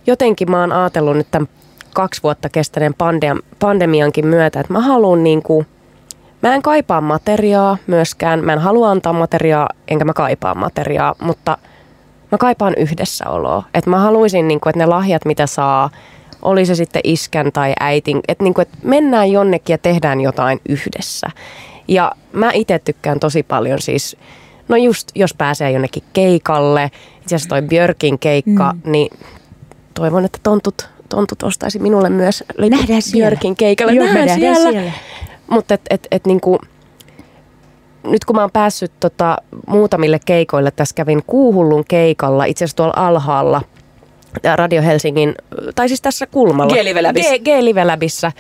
jotenkin 0.07 0.51
mä 0.51 0.61
oon 0.61 0.73
ajatellut 0.73 1.17
nyt 1.17 1.31
tämän 1.31 1.49
kaksi 1.95 2.23
vuotta 2.23 2.49
kestäneen 2.49 2.95
pandem- 2.95 3.43
pandemiankin 3.59 4.27
myötä, 4.27 4.61
että 4.61 4.73
mä 4.73 4.81
haluan 4.81 5.25
niinku, 5.25 5.65
mä 6.43 6.55
en 6.55 6.63
kaipaa 6.63 7.01
materiaa 7.01 7.77
myöskään, 7.87 8.45
mä 8.45 8.53
en 8.53 8.59
halua 8.59 8.91
antaa 8.91 9.13
materiaa, 9.13 9.69
enkä 9.89 10.05
mä 10.05 10.13
kaipaa 10.13 10.55
materiaa, 10.55 11.15
mutta 11.23 11.59
mä 12.33 12.39
kaipaan 12.39 12.75
yhdessäoloa. 12.77 13.63
Että 13.75 13.91
mä 13.91 13.99
haluaisin, 13.99 14.49
niinku, 14.49 14.69
että 14.69 14.79
ne 14.79 14.87
lahjat, 14.87 15.25
mitä 15.25 15.47
saa, 15.47 15.91
oli 16.43 16.67
se 16.67 16.75
sitten 16.75 17.01
iskän 17.05 17.53
tai 17.53 17.73
äitin, 17.81 18.21
että 18.29 18.45
niinku, 18.45 18.61
et 18.61 18.69
mennään 18.83 19.31
jonnekin 19.31 19.75
ja 19.75 19.79
tehdään 19.79 20.21
jotain 20.21 20.61
yhdessä. 20.69 21.31
Ja 21.89 22.13
mä 22.33 22.51
itse 22.55 22.79
tykkään 22.79 23.21
tosi 23.21 23.43
paljon 23.43 23.81
siis, 23.81 24.17
no 24.69 24.77
just 24.77 25.11
jos 25.15 25.35
pääsee 25.35 25.71
jonnekin 25.71 26.03
keikalle, 26.13 26.91
itse 27.23 27.37
asiassa 27.37 27.49
toi 27.49 27.63
Björkin 27.63 28.19
keikka, 28.19 28.73
mm. 28.73 28.93
niin 28.93 29.19
toivon, 29.95 30.25
että 30.25 30.39
tontut, 30.43 30.89
tontut 31.09 31.43
ostaisi 31.43 31.79
minulle 31.79 32.11
myös 32.11 32.45
Nähdään 32.71 33.03
siellä. 33.03 33.29
Björkin 33.29 33.57
keikalle. 33.57 33.93
Joo, 33.93 34.07
Nähdään 34.07 34.27
nähdään 34.27 34.55
siellä. 34.57 34.71
siellä. 34.71 34.93
Mutta 35.51 35.75
et, 35.75 35.81
et, 35.91 36.09
et 36.11 36.27
niinku, 36.27 36.59
nyt 38.03 38.25
kun 38.25 38.37
mä 38.37 38.43
oon 38.43 38.51
päässyt 38.53 38.93
tota, 39.01 39.37
muutamille 39.67 40.21
keikoille, 40.27 40.71
tässä 40.71 40.95
kävin 40.95 41.23
Kuuhullun 41.27 41.85
keikalla, 41.89 42.45
itse 42.45 42.65
asiassa 42.65 42.77
tuolla 42.77 42.95
alhaalla, 42.97 43.63
ää, 44.45 44.57
Radio 44.57 44.83
Helsingin, 44.83 45.35
tai 45.75 45.89
siis 45.89 46.01
tässä 46.01 46.27
kulmalla. 46.27 46.75
G-Live 46.75 47.03
Labissa. 47.03 47.39
G- 47.39 47.43
G-Live 47.43 47.85
Labissa. 47.85 48.33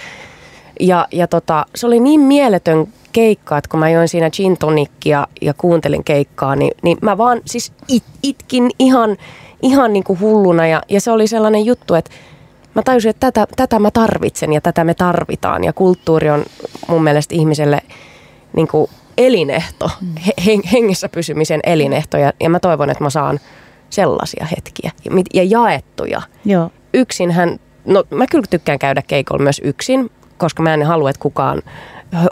Ja, 0.80 1.06
ja 1.12 1.26
tota, 1.26 1.66
se 1.74 1.86
oli 1.86 2.00
niin 2.00 2.20
mieletön 2.20 2.88
keikka, 3.12 3.58
että 3.58 3.70
kun 3.70 3.80
mä 3.80 3.90
join 3.90 4.08
siinä 4.08 4.30
gin 4.30 4.56
tonickia 4.58 5.26
ja 5.40 5.54
kuuntelin 5.54 6.04
keikkaa, 6.04 6.56
niin, 6.56 6.72
niin 6.82 6.98
mä 7.02 7.18
vaan 7.18 7.40
siis 7.44 7.72
it, 7.88 8.04
itkin 8.22 8.70
ihan, 8.78 9.16
ihan 9.62 9.92
niin 9.92 10.04
kuin 10.04 10.20
hulluna. 10.20 10.66
Ja, 10.66 10.82
ja 10.88 11.00
se 11.00 11.10
oli 11.10 11.26
sellainen 11.26 11.66
juttu, 11.66 11.94
että 11.94 12.10
mä 12.74 12.82
tajusin, 12.82 13.10
että 13.10 13.32
tätä, 13.32 13.46
tätä 13.56 13.78
mä 13.78 13.90
tarvitsen 13.90 14.52
ja 14.52 14.60
tätä 14.60 14.84
me 14.84 14.94
tarvitaan. 14.94 15.64
Ja 15.64 15.72
kulttuuri 15.72 16.30
on 16.30 16.44
mun 16.88 17.02
mielestä 17.02 17.34
ihmiselle 17.34 17.80
niin 18.56 18.68
kuin 18.68 18.90
elinehto, 19.18 19.90
he, 20.46 20.58
hengessä 20.72 21.08
pysymisen 21.08 21.60
elinehto. 21.64 22.16
Ja, 22.16 22.32
ja 22.40 22.50
mä 22.50 22.60
toivon, 22.60 22.90
että 22.90 23.04
mä 23.04 23.10
saan 23.10 23.40
sellaisia 23.90 24.46
hetkiä 24.56 24.90
ja, 25.04 25.10
ja 25.34 25.44
jaettuja. 25.44 26.22
Joo. 26.44 26.70
Yksinhän, 26.94 27.60
no 27.84 28.04
mä 28.10 28.26
kyllä 28.26 28.44
tykkään 28.50 28.78
käydä 28.78 29.02
keikolla 29.02 29.42
myös 29.42 29.60
yksin, 29.64 30.10
koska 30.39 30.62
mä 30.62 30.74
en 30.74 30.82
halua, 30.82 31.11
että 31.11 31.20
kukaan 31.22 31.62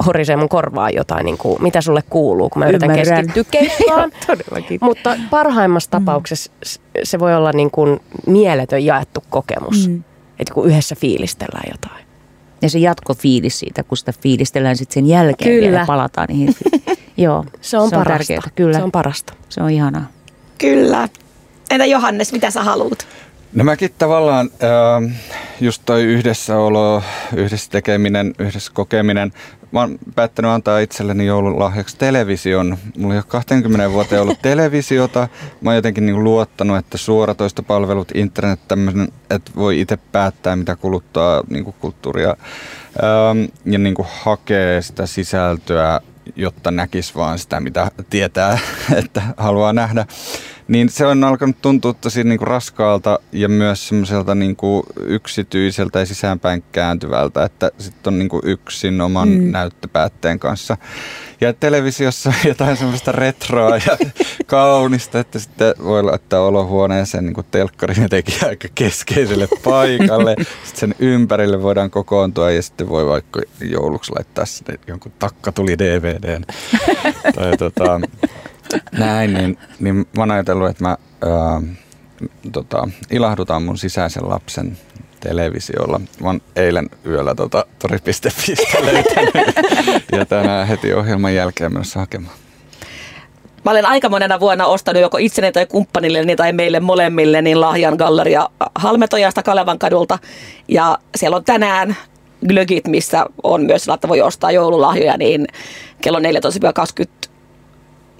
horisee 0.06 0.36
mun 0.36 0.48
korvaa 0.48 0.90
jotain, 0.90 1.24
niin 1.24 1.38
kuin, 1.38 1.62
mitä 1.62 1.80
sulle 1.80 2.02
kuuluu, 2.10 2.48
kun 2.50 2.60
mä 2.60 2.68
yritän 2.68 2.90
Ymmärrän. 2.90 3.26
keskittyä 3.26 3.44
keikkaan. 3.50 4.12
Todellakin. 4.26 4.78
Mutta 4.82 5.16
parhaimmassa 5.30 5.90
tapauksessa 5.90 6.52
s- 6.66 6.80
se 7.04 7.18
voi 7.18 7.34
olla 7.34 7.52
niin 7.52 7.70
kuin 7.70 8.00
mieletön 8.26 8.84
jaettu 8.84 9.24
kokemus. 9.30 9.88
Mm. 9.88 10.02
Että 10.38 10.54
kun 10.54 10.66
yhdessä 10.70 10.94
fiilistellään 10.94 11.70
jotain. 11.72 12.06
Ja 12.62 12.70
se 12.70 12.78
jatkofiilis 12.78 13.58
siitä, 13.58 13.82
kun 13.82 13.96
sitä 13.96 14.12
fiilistellään 14.22 14.76
sitten 14.76 14.94
sen 14.94 15.06
jälkeen 15.06 15.50
Kyllä. 15.50 15.70
vielä 15.70 15.86
palataan 15.86 16.28
niihin. 16.28 16.54
Joo, 17.16 17.44
Se 17.60 17.78
on, 17.78 17.88
se 17.90 17.96
on 17.96 18.04
parasta. 18.04 18.18
tärkeää. 18.34 18.52
Kyllä, 18.54 18.78
Se 18.78 18.82
on 18.84 18.92
parasta. 18.92 19.32
se 19.48 19.62
on 19.62 19.70
ihanaa. 19.70 20.06
Kyllä. 20.58 21.08
Entä 21.70 21.84
Johannes, 21.84 22.32
mitä 22.32 22.50
sä 22.50 22.62
haluat? 22.62 23.06
No 23.56 23.64
mäkin 23.64 23.90
tavallaan 23.98 24.50
äh, 24.62 25.16
just 25.60 25.82
toi 25.86 26.02
yhdessäolo, 26.02 27.02
yhdessä 27.36 27.70
tekeminen, 27.70 28.34
yhdessä 28.38 28.72
kokeminen. 28.74 29.32
Mä 29.72 29.80
oon 29.80 29.98
päättänyt 30.14 30.50
antaa 30.50 30.78
itselleni 30.78 31.26
joululahjaksi 31.26 31.96
television. 31.96 32.78
Mulla 32.98 33.14
ei 33.14 33.18
ole 33.18 33.24
20 33.28 33.92
vuoteen 33.92 34.22
ollut 34.22 34.42
televisiota. 34.42 35.28
Mä 35.60 35.70
oon 35.70 35.76
jotenkin 35.76 36.06
niin 36.06 36.24
luottanut, 36.24 36.76
että 36.76 36.98
suoratoistopalvelut, 36.98 38.12
internet 38.14 38.60
tämmöinen, 38.68 39.08
että 39.30 39.50
voi 39.56 39.80
itse 39.80 39.96
päättää 39.96 40.56
mitä 40.56 40.76
kuluttaa 40.76 41.42
niin 41.48 41.64
kulttuuria 41.64 42.28
ähm, 42.28 43.44
ja 43.64 43.78
niin 43.78 43.94
hakee 44.24 44.82
sitä 44.82 45.06
sisältöä 45.06 46.00
jotta 46.36 46.70
näkisi 46.70 47.14
vaan 47.14 47.38
sitä, 47.38 47.60
mitä 47.60 47.90
tietää, 48.10 48.58
että 49.00 49.22
haluaa 49.36 49.72
nähdä. 49.72 50.06
Niin 50.68 50.88
se 50.88 51.06
on 51.06 51.24
alkanut 51.24 51.56
tuntua 51.62 51.94
tosi 51.94 52.24
niin 52.24 52.38
kuin 52.38 52.48
raskaalta 52.48 53.18
ja 53.32 53.48
myös 53.48 53.88
semmoiselta 53.88 54.34
niin 54.34 54.56
kuin 54.56 54.82
yksityiseltä 54.96 55.98
ja 55.98 56.06
sisäänpäin 56.06 56.64
kääntyvältä, 56.72 57.44
että 57.44 57.70
sitten 57.78 58.12
on 58.12 58.18
niin 58.18 58.28
kuin 58.28 58.42
yksin 58.44 59.00
oman 59.00 59.28
mm. 59.28 59.50
näyttöpäätteen 59.50 60.38
kanssa. 60.38 60.76
Ja 61.40 61.52
televisiossa 61.52 62.30
on 62.30 62.48
jotain 62.48 62.76
semmoista 62.76 63.12
retroa 63.12 63.76
ja 63.76 63.98
kaunista, 64.46 65.20
että 65.20 65.38
sitten 65.38 65.74
voi 65.84 66.02
laittaa 66.02 66.40
olohuoneeseen 66.40 67.24
niin 67.24 67.34
kuin 67.34 67.46
telkkarin 67.50 68.02
jotenkin 68.02 68.34
aika 68.46 68.68
keskeiselle 68.74 69.48
paikalle. 69.64 70.36
Sitten 70.38 70.80
sen 70.80 70.94
ympärille 70.98 71.62
voidaan 71.62 71.90
kokoontua 71.90 72.50
ja 72.50 72.62
sitten 72.62 72.88
voi 72.88 73.06
vaikka 73.06 73.40
jouluksi 73.60 74.12
laittaa 74.12 74.46
sinne 74.46 74.78
jonkun 74.86 75.12
takkatuli 75.18 75.78
DVDn. 75.78 76.44
tai 77.34 77.56
tota, 77.58 78.00
näin, 78.92 79.34
niin, 79.34 79.58
niin 79.80 79.96
mä 79.96 80.22
oon 80.22 80.30
ajatellut, 80.30 80.70
että 80.70 80.84
mä 80.84 80.96
ää, 81.22 81.62
tota, 82.52 82.88
ilahdutan 83.10 83.62
mun 83.62 83.78
sisäisen 83.78 84.28
lapsen 84.28 84.78
televisiolla. 85.20 86.00
Mä 86.20 86.26
oon 86.26 86.40
eilen 86.56 86.90
yöllä 87.06 87.34
tota, 87.34 87.66
tori.fistä 87.78 88.78
löytänyt 88.92 89.56
ja 90.12 90.26
tänään 90.26 90.66
heti 90.66 90.94
ohjelman 90.94 91.34
jälkeen 91.34 91.72
menossa 91.72 92.00
hakemaan. 92.00 92.34
Mä 93.64 93.70
olen 93.70 93.86
aika 93.86 94.08
monena 94.08 94.40
vuonna 94.40 94.66
ostanut 94.66 95.02
joko 95.02 95.18
itseni 95.18 95.52
tai 95.52 95.66
kumppanilleni 95.66 96.36
tai 96.36 96.52
meille 96.52 96.80
molemmille 96.80 97.42
niin 97.42 97.60
lahjan 97.60 97.94
galleria 97.94 98.48
Halmetojasta 98.74 99.42
Kalevan 99.42 99.78
kadulta. 99.78 100.18
Ja 100.68 100.98
siellä 101.16 101.36
on 101.36 101.44
tänään 101.44 101.96
glögit, 102.48 102.86
missä 102.86 103.26
on 103.42 103.62
myös 103.62 103.88
että 103.88 104.08
voi 104.08 104.20
ostaa 104.20 104.50
joululahjoja, 104.50 105.16
niin 105.16 105.46
kello 106.02 106.18
14-20 106.18 106.22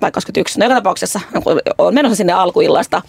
vai 0.01 0.13
21, 0.13 0.59
no 0.59 0.65
joka 0.65 0.75
tapauksessa 0.75 1.21
olen 1.79 1.95
menossa 1.95 2.17
sinne 2.17 2.33
alkuillasta 2.33 3.03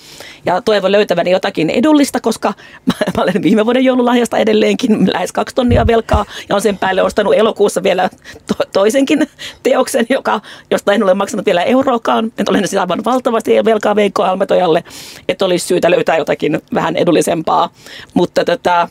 ja 0.45 0.61
toivon 0.61 0.91
löytäväni 0.91 1.31
jotakin 1.31 1.69
edullista, 1.69 2.19
koska 2.19 2.53
mä, 2.87 3.23
olen 3.23 3.43
viime 3.43 3.65
vuoden 3.65 3.83
joululahjasta 3.85 4.37
edelleenkin 4.37 5.13
lähes 5.13 5.31
kaksi 5.31 5.55
tonnia 5.55 5.87
velkaa 5.87 6.25
ja 6.49 6.55
on 6.55 6.61
sen 6.61 6.77
päälle 6.77 7.03
ostanut 7.03 7.33
elokuussa 7.33 7.83
vielä 7.83 8.09
to, 8.47 8.63
toisenkin 8.73 9.29
teoksen, 9.63 10.05
joka, 10.09 10.41
josta 10.71 10.93
en 10.93 11.03
ole 11.03 11.13
maksanut 11.13 11.45
vielä 11.45 11.63
euroakaan. 11.63 12.25
Että 12.25 12.51
olen 12.51 12.67
siis 12.67 12.81
aivan 12.81 13.03
valtavasti 13.05 13.65
velkaa 13.65 13.95
Veikko 13.95 14.23
Almetojalle, 14.23 14.83
että 15.27 15.45
olisi 15.45 15.67
syytä 15.67 15.91
löytää 15.91 16.17
jotakin 16.17 16.61
vähän 16.73 16.95
edullisempaa, 16.95 17.69
mutta 18.13 18.45
tätä 18.45 18.87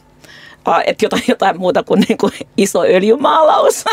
että 0.86 1.04
jotain, 1.04 1.22
jotain 1.28 1.58
muuta 1.58 1.82
kuin, 1.82 2.04
niin 2.08 2.18
kuin 2.18 2.32
iso 2.56 2.82
öljymaalaus. 2.82 3.84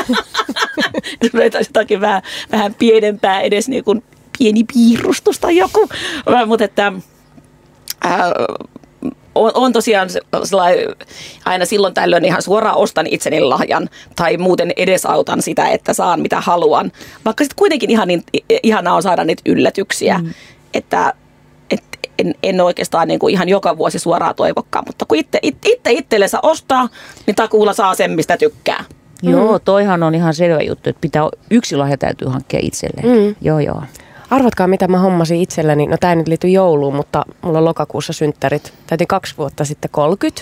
Löytäisi 1.34 1.70
jotakin 1.70 2.02
vähän, 2.02 2.22
vähän 2.52 2.74
pienempää, 2.74 3.42
edes 3.42 3.70
niin 3.70 3.84
kuin 3.84 4.04
pieni 4.38 4.64
piirustus 4.74 5.40
tai 5.40 5.58
joku. 5.58 5.90
Mutta 6.46 6.66
että 6.66 6.94
ää, 8.04 8.32
on, 9.36 9.52
on 9.54 9.74
tosiaan 9.74 10.10
sellainen, 10.44 10.96
aina 11.46 11.66
silloin 11.66 11.94
tällöin 11.94 12.26
ihan 12.26 12.42
suoraan 12.42 12.78
ostan 12.78 13.08
itseni 13.08 13.42
lahjan 13.42 13.90
tai 14.16 14.38
muuten 14.38 14.72
edesautan 14.78 15.42
sitä, 15.42 15.68
että 15.68 15.94
saan 15.94 16.20
mitä 16.20 16.42
haluan. 16.42 16.92
Vaikka 17.26 17.44
sitten 17.44 17.58
kuitenkin 17.58 17.92
ihan 17.92 18.08
niin, 18.08 18.24
ihanaa 18.64 18.96
on 18.96 19.04
saada 19.04 19.24
niitä 19.24 19.42
yllätyksiä, 19.46 20.18
mm. 20.18 20.34
että 20.74 21.10
et 21.10 21.23
en, 22.20 22.36
en 22.44 22.62
oikeastaan 22.62 23.08
niin 23.08 23.20
kuin 23.20 23.34
ihan 23.34 23.50
joka 23.50 23.78
vuosi 23.78 24.00
suoraan 24.00 24.36
toivokkaan, 24.36 24.86
mutta 24.88 25.06
kun 25.06 25.18
itse, 25.18 25.40
it, 25.42 25.58
itse 25.66 25.92
itsellensä 25.92 26.40
ostaa, 26.44 26.90
niin 27.28 27.36
takuulla 27.36 27.74
saa 27.74 27.96
sen, 27.96 28.12
mistä 28.12 28.38
tykkää. 28.38 28.84
Joo, 29.24 29.60
toihan 29.60 30.04
on 30.04 30.16
ihan 30.16 30.34
selvä 30.34 30.62
juttu, 30.62 30.90
että 30.90 31.02
pitää, 31.02 31.24
yksi 31.52 31.76
lahja 31.76 31.98
täytyy 31.98 32.28
hankkia 32.28 32.60
itselleen. 32.64 33.08
Mm. 33.08 33.36
Joo, 33.42 33.60
joo. 33.60 33.84
Arvatkaa, 34.30 34.68
mitä 34.68 34.88
mä 34.88 35.00
hommasin 35.00 35.42
itselleni. 35.42 35.88
No 35.88 35.98
tämä 36.00 36.12
ei 36.12 36.16
nyt 36.16 36.28
liity 36.28 36.48
jouluun, 36.48 36.96
mutta 36.96 37.26
mulla 37.42 37.58
on 37.58 37.66
lokakuussa 37.66 38.14
synttärit. 38.14 38.74
Täytin 38.88 39.08
kaksi 39.08 39.38
vuotta 39.38 39.66
sitten 39.66 39.92
30. 39.92 40.42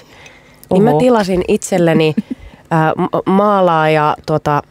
Niin 0.72 0.84
mä 0.84 0.90
Oho. 0.90 1.00
tilasin 1.00 1.44
itselleni 1.48 2.16
ää, 2.72 2.94
ma- 2.98 3.22
maalaaja 3.26 4.16
tuota, 4.26 4.62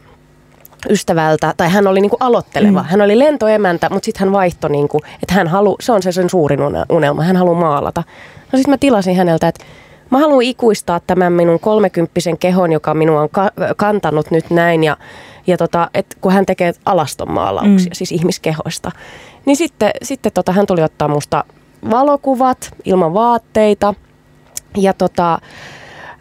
ystävältä, 0.89 1.53
tai 1.57 1.69
hän 1.69 1.87
oli 1.87 2.01
niinku 2.01 2.17
aloitteleva. 2.19 2.81
Mm. 2.81 2.87
Hän 2.87 3.01
oli 3.01 3.19
lentoemäntä, 3.19 3.89
mutta 3.89 4.05
sitten 4.05 4.19
hän 4.19 4.31
vaihtoi, 4.33 4.69
niinku, 4.69 4.99
että 5.23 5.33
hän 5.33 5.47
halu, 5.47 5.75
se 5.81 5.91
on 5.91 6.03
se 6.03 6.11
sen 6.11 6.29
suurin 6.29 6.59
une- 6.59 6.85
unelma, 6.89 7.23
hän 7.23 7.35
haluaa 7.35 7.59
maalata. 7.59 8.03
No 8.51 8.57
sitten 8.57 8.73
mä 8.73 8.77
tilasin 8.77 9.15
häneltä, 9.15 9.47
että 9.47 9.65
mä 10.09 10.19
haluan 10.19 10.41
ikuistaa 10.41 10.99
tämän 10.99 11.33
minun 11.33 11.59
kolmekymppisen 11.59 12.37
kehon, 12.37 12.71
joka 12.71 12.93
minua 12.93 13.21
on 13.21 13.29
ka- 13.29 13.51
kantanut 13.77 14.31
nyt 14.31 14.49
näin, 14.49 14.83
ja, 14.83 14.97
ja 15.47 15.57
tota, 15.57 15.89
et 15.93 16.17
kun 16.21 16.31
hän 16.31 16.45
tekee 16.45 16.73
alastonmaalauksia, 16.85 17.89
mm. 17.89 17.93
siis 17.93 18.11
ihmiskehoista. 18.11 18.91
Niin 19.45 19.57
sitten, 19.57 19.91
sitten 20.03 20.31
tota, 20.31 20.51
hän 20.51 20.65
tuli 20.65 20.83
ottaa 20.83 21.07
musta 21.07 21.43
valokuvat 21.91 22.71
ilman 22.85 23.13
vaatteita, 23.13 23.93
ja 24.77 24.93
tota, 24.93 25.39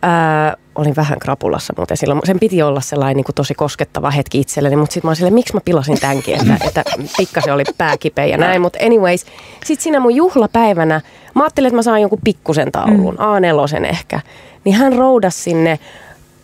ää, 0.03 0.57
olin 0.81 0.97
vähän 0.97 1.19
krapulassa 1.19 1.75
muuten 1.77 1.97
silloin. 1.97 2.21
Sen 2.25 2.41
piti 2.41 2.63
olla 2.63 2.81
sellainen 2.81 3.17
niin 3.17 3.25
kuin 3.25 3.35
tosi 3.35 3.55
koskettava 3.55 4.11
hetki 4.11 4.41
itselleni, 4.41 4.77
mutta 4.77 4.95
sitten 4.95 5.09
mä 5.09 5.11
olin 5.11 5.17
silleen, 5.17 5.35
miksi 5.35 5.55
mä 5.55 5.61
pilasin 5.65 6.01
tämänkin, 6.01 6.35
että, 6.35 6.67
että 6.67 6.85
pikkasen 7.17 7.55
oli 7.55 7.65
pää 7.79 7.97
kipeä 7.97 8.27
ja 8.27 8.39
näin. 8.39 8.63
Mutta 8.63 8.79
anyways, 8.87 9.27
sitten 9.65 9.83
siinä 9.83 10.01
mun 10.01 10.15
juhlapäivänä, 10.15 11.01
mä 11.35 11.43
ajattelin, 11.43 11.69
että 11.69 11.77
mä 11.77 11.83
saan 11.83 12.01
jonkun 12.01 12.21
pikkusen 12.25 12.73
taulun, 12.73 13.19
A4 13.19 13.87
ehkä. 13.87 14.21
Niin 14.65 14.77
hän 14.77 14.93
roudasi 14.93 15.43
sinne 15.43 15.79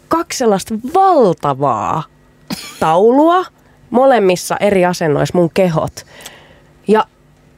kaksi 0.09 0.39
sellaista 0.39 0.75
valtavaa 0.95 2.03
taulua, 2.81 3.45
molemmissa 3.91 4.57
eri 4.61 4.85
asennoissa 4.85 5.39
mun 5.39 5.51
kehot. 5.55 6.07
Ja 6.89 7.05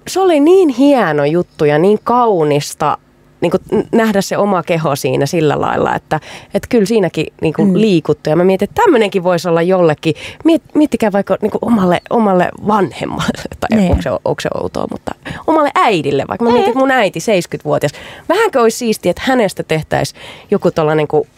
se 0.09 0.21
oli 0.21 0.41
niin 0.41 0.69
hieno 0.69 1.25
juttu 1.25 1.65
ja 1.65 1.79
niin 1.79 1.99
kaunista 2.05 2.99
niin 3.41 3.51
kuin 3.51 3.87
nähdä 3.93 4.21
se 4.21 4.39
oma 4.39 4.63
keho 4.63 4.97
siinä 4.97 5.27
sillä 5.27 5.61
lailla, 5.61 5.95
että, 5.95 6.21
että 6.55 6.69
kyllä 6.69 6.85
siinäkin 6.87 7.27
niin 7.43 7.55
kuin 7.55 7.69
mm. 7.69 7.75
liikuttu. 7.75 8.31
Ja 8.31 8.37
mä 8.37 8.45
mietin, 8.45 8.69
että 8.69 8.83
tämmöinenkin 8.83 9.23
voisi 9.25 9.49
olla 9.49 9.63
jollekin, 9.63 10.15
miet, 10.45 10.63
miettikää 10.75 11.13
vaikka 11.13 11.37
niin 11.43 11.51
kuin 11.51 11.65
omalle, 11.65 12.01
omalle 12.11 12.49
vanhemmalle, 12.67 13.43
tai 13.61 13.79
Niin. 13.79 13.91
onko 13.91 14.03
se, 14.03 14.11
onko 14.11 14.41
se 14.41 14.49
outoa, 14.55 14.87
mutta 14.91 15.15
omalle 15.47 15.71
äidille, 15.75 16.25
vaikka 16.29 16.45
mä 16.45 16.51
mietin, 16.51 16.69
että 16.69 16.79
mun 16.79 16.91
äiti 16.91 17.19
70-vuotias. 17.19 17.93
Vähänkö 18.29 18.61
olisi 18.61 18.79
siistiä, 18.79 19.11
että 19.11 19.23
hänestä 19.25 19.63
tehtäisiin 19.63 20.23
joku 20.51 20.71
tuollainen 20.71 21.03
niin 21.03 21.09
kuin 21.09 21.29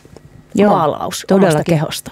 Joo, 0.55 0.71
maalaus 0.71 1.27
omasta 1.31 1.65
kehosta. 1.65 2.11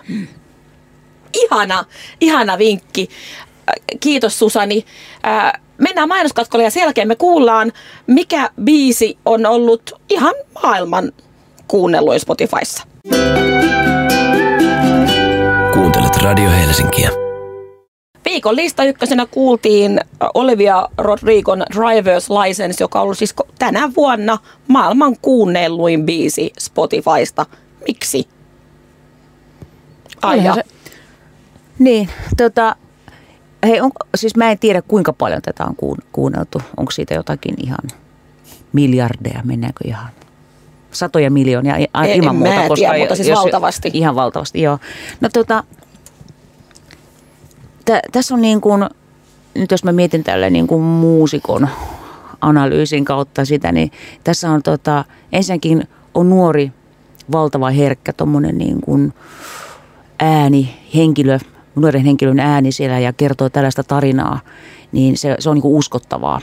Ihana, 1.33 1.85
ihana 2.21 2.59
vinkki. 2.59 3.09
Äh, 3.69 3.75
Kiitos 4.01 4.39
Susani. 4.39 4.85
Äh, 5.27 5.53
Mennään 5.79 6.09
mainoskatkolle 6.09 6.65
ja 6.65 6.71
sen 6.71 6.81
jälkeen 6.81 7.09
me 7.09 7.17
kuullaan, 7.17 7.73
mikä 8.07 8.51
biisi 8.65 9.19
on 9.25 9.47
ollut 9.47 9.93
ihan 10.09 10.35
maailman 10.63 11.13
kuunnelluin 11.69 12.21
Spotifyssa. 12.21 12.83
Kuuntelet 15.75 16.17
Radio 16.23 16.51
Helsinkiä. 16.51 17.11
viikon 18.25 18.57
lista 18.57 18.85
ykkösenä 18.85 19.27
kuultiin 19.27 20.01
Olivia 20.35 20.89
Rodrigon 20.99 21.63
Driver's 21.75 22.45
License, 22.45 22.85
joka 22.85 22.99
on 22.99 23.03
ollut 23.03 23.19
siis 23.19 23.35
tänä 23.59 23.91
vuonna 23.97 24.39
maailman 24.69 25.17
kuunnelluin 25.23 26.07
biisi 26.07 26.53
Spotifysta. 26.59 27.47
Miksi? 27.89 28.29
Aija. 30.23 30.55
Se... 30.55 30.65
Niin, 31.79 32.09
tota, 32.37 32.77
hei, 33.67 33.81
on, 33.81 33.91
siis 34.15 34.37
mä 34.37 34.51
en 34.51 34.59
tiedä 34.59 34.83
kuinka 34.83 35.13
paljon 35.13 35.43
tätä 35.43 35.65
on 35.65 36.01
kuunneltu. 36.13 36.63
Onko 36.77 36.91
siitä 36.91 37.15
jotakin 37.15 37.55
ihan 37.59 38.01
miljardeja, 38.73 39.41
mennäänkö 39.45 39.85
ihan 39.89 40.09
satoja 40.91 41.31
miljoonia 41.31 41.77
ilman 41.77 42.35
en 42.35 42.39
muuta. 42.39 42.55
Mä 42.55 42.69
koska 42.69 42.75
tiedä, 42.75 42.99
mutta 42.99 43.17
siis 43.17 43.29
jos, 43.29 43.39
valtavasti. 43.39 43.91
Ihan 43.93 44.15
valtavasti, 44.15 44.63
joo. 44.63 44.79
No 45.21 45.29
tota, 45.33 45.65
tä, 47.85 48.01
tässä 48.13 48.35
on 48.35 48.41
niin 48.41 48.61
kuin, 48.61 48.87
nyt 49.55 49.71
jos 49.71 49.85
mä 49.85 49.93
mietin 49.93 50.25
tälle 50.25 50.51
niin 50.51 50.67
kuin 50.67 50.83
muusikon 50.83 51.69
analyysin 52.41 53.05
kautta 53.05 53.45
sitä, 53.45 53.73
niin 53.73 53.93
tässä 54.25 54.51
on 54.51 54.63
tota, 54.63 55.05
ensinnäkin 55.33 55.89
on 56.15 56.31
nuori, 56.31 56.73
valtava 57.33 57.71
herkkä 57.71 58.13
tuommoinen 58.13 58.59
niin 58.59 58.81
kuin 58.81 59.15
ääni, 60.21 60.79
henkilö, 60.95 61.39
nuoren 61.81 62.05
henkilön 62.05 62.41
ääni 62.41 62.73
siellä 62.73 62.99
ja 62.99 63.13
kertoo 63.13 63.49
tällaista 63.49 63.85
tarinaa, 63.85 64.41
niin 64.93 65.17
se, 65.17 65.37
se 65.39 65.51
on 65.51 65.55
niin 65.55 65.65
uskottavaa. 65.65 66.41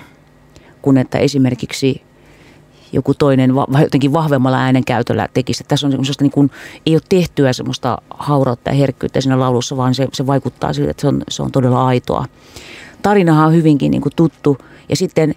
Kun 0.81 0.97
että 0.97 1.17
esimerkiksi 1.17 2.01
joku 2.91 3.13
toinen 3.13 3.51
jotenkin 3.81 4.13
vahvemmalla 4.13 4.57
äänenkäytöllä 4.57 5.27
tekisi. 5.33 5.63
Tässä 5.67 5.88
on 5.88 5.91
semmoista 5.91 6.23
niin 6.23 6.31
kuin, 6.31 6.51
ei 6.86 6.95
ole 6.95 7.01
tehtyä 7.09 7.53
semmoista 7.53 7.97
haurautta 8.09 8.69
ja 8.69 8.75
herkkyyttä 8.75 9.21
siinä 9.21 9.39
laulussa, 9.39 9.77
vaan 9.77 9.95
se, 9.95 10.07
se 10.13 10.27
vaikuttaa 10.27 10.73
siltä, 10.73 10.91
että 10.91 11.01
se 11.01 11.07
on, 11.07 11.21
se 11.29 11.43
on 11.43 11.51
todella 11.51 11.88
aitoa. 11.88 12.25
Tarinahan 13.01 13.47
on 13.47 13.53
hyvinkin 13.53 13.91
niin 13.91 14.01
kuin 14.01 14.13
tuttu 14.15 14.57
ja 14.89 14.95
sitten 14.95 15.36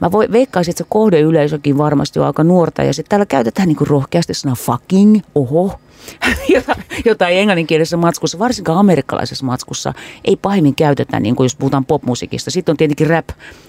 Mä 0.00 0.12
voi, 0.12 0.28
veikkaisin, 0.32 0.72
että 0.72 0.84
se 0.84 0.88
kohdeyleisökin 0.88 1.78
varmasti 1.78 2.20
on 2.20 2.26
aika 2.26 2.44
nuorta 2.44 2.82
ja 2.82 2.92
sitten 2.94 3.10
täällä 3.10 3.26
käytetään 3.26 3.68
niin 3.68 3.76
kuin 3.76 3.88
rohkeasti 3.88 4.34
sanaa 4.34 4.56
fucking, 4.56 5.20
oho, 5.34 5.80
jota, 6.54 6.76
jota 7.04 7.28
ei 7.28 7.38
englanninkielisessä 7.38 7.96
matskussa, 7.96 8.38
varsinkaan 8.38 8.78
amerikkalaisessa 8.78 9.46
matskussa, 9.46 9.92
ei 10.24 10.36
pahimmin 10.36 10.74
käytetä, 10.74 11.20
niin 11.20 11.36
kuin 11.36 11.44
jos 11.44 11.56
puhutaan 11.56 11.84
popmusiikista. 11.84 12.50
Sitten 12.50 12.72
on 12.72 12.76
tietenkin 12.76 13.06
rap, 13.06 13.28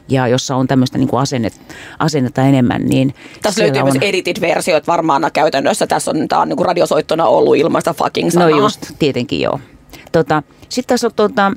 ja 0.10 0.28
jossa 0.28 0.56
on 0.56 0.68
tämmöistä 0.68 0.98
niin 0.98 1.08
kuin 1.08 1.22
asennet, 1.22 1.62
asennetta 2.00 2.42
enemmän. 2.42 2.82
Niin 2.82 3.14
Tässä 3.42 3.62
löytyy 3.62 3.82
on... 3.82 3.86
myös 3.86 3.98
edited-versioita 4.02 4.92
varmaan 4.92 5.30
käytännössä. 5.34 5.88
Tässä 5.88 6.12
on, 6.12 6.28
tämä 6.28 6.42
on 6.42 6.50
niin 6.50 6.58
kuin 6.58 6.66
radiosoittona 6.66 7.26
ollut 7.26 7.56
ilmaista 7.56 7.94
fucking 7.94 8.32
sanaa. 8.32 8.50
No 8.50 8.58
just, 8.58 8.92
tietenkin 9.00 9.42
joo. 9.42 9.60
Tota, 10.12 10.44
Sitten 10.70 10.94
tässä 10.94 11.08
on 11.08 11.14
tota, 11.16 11.52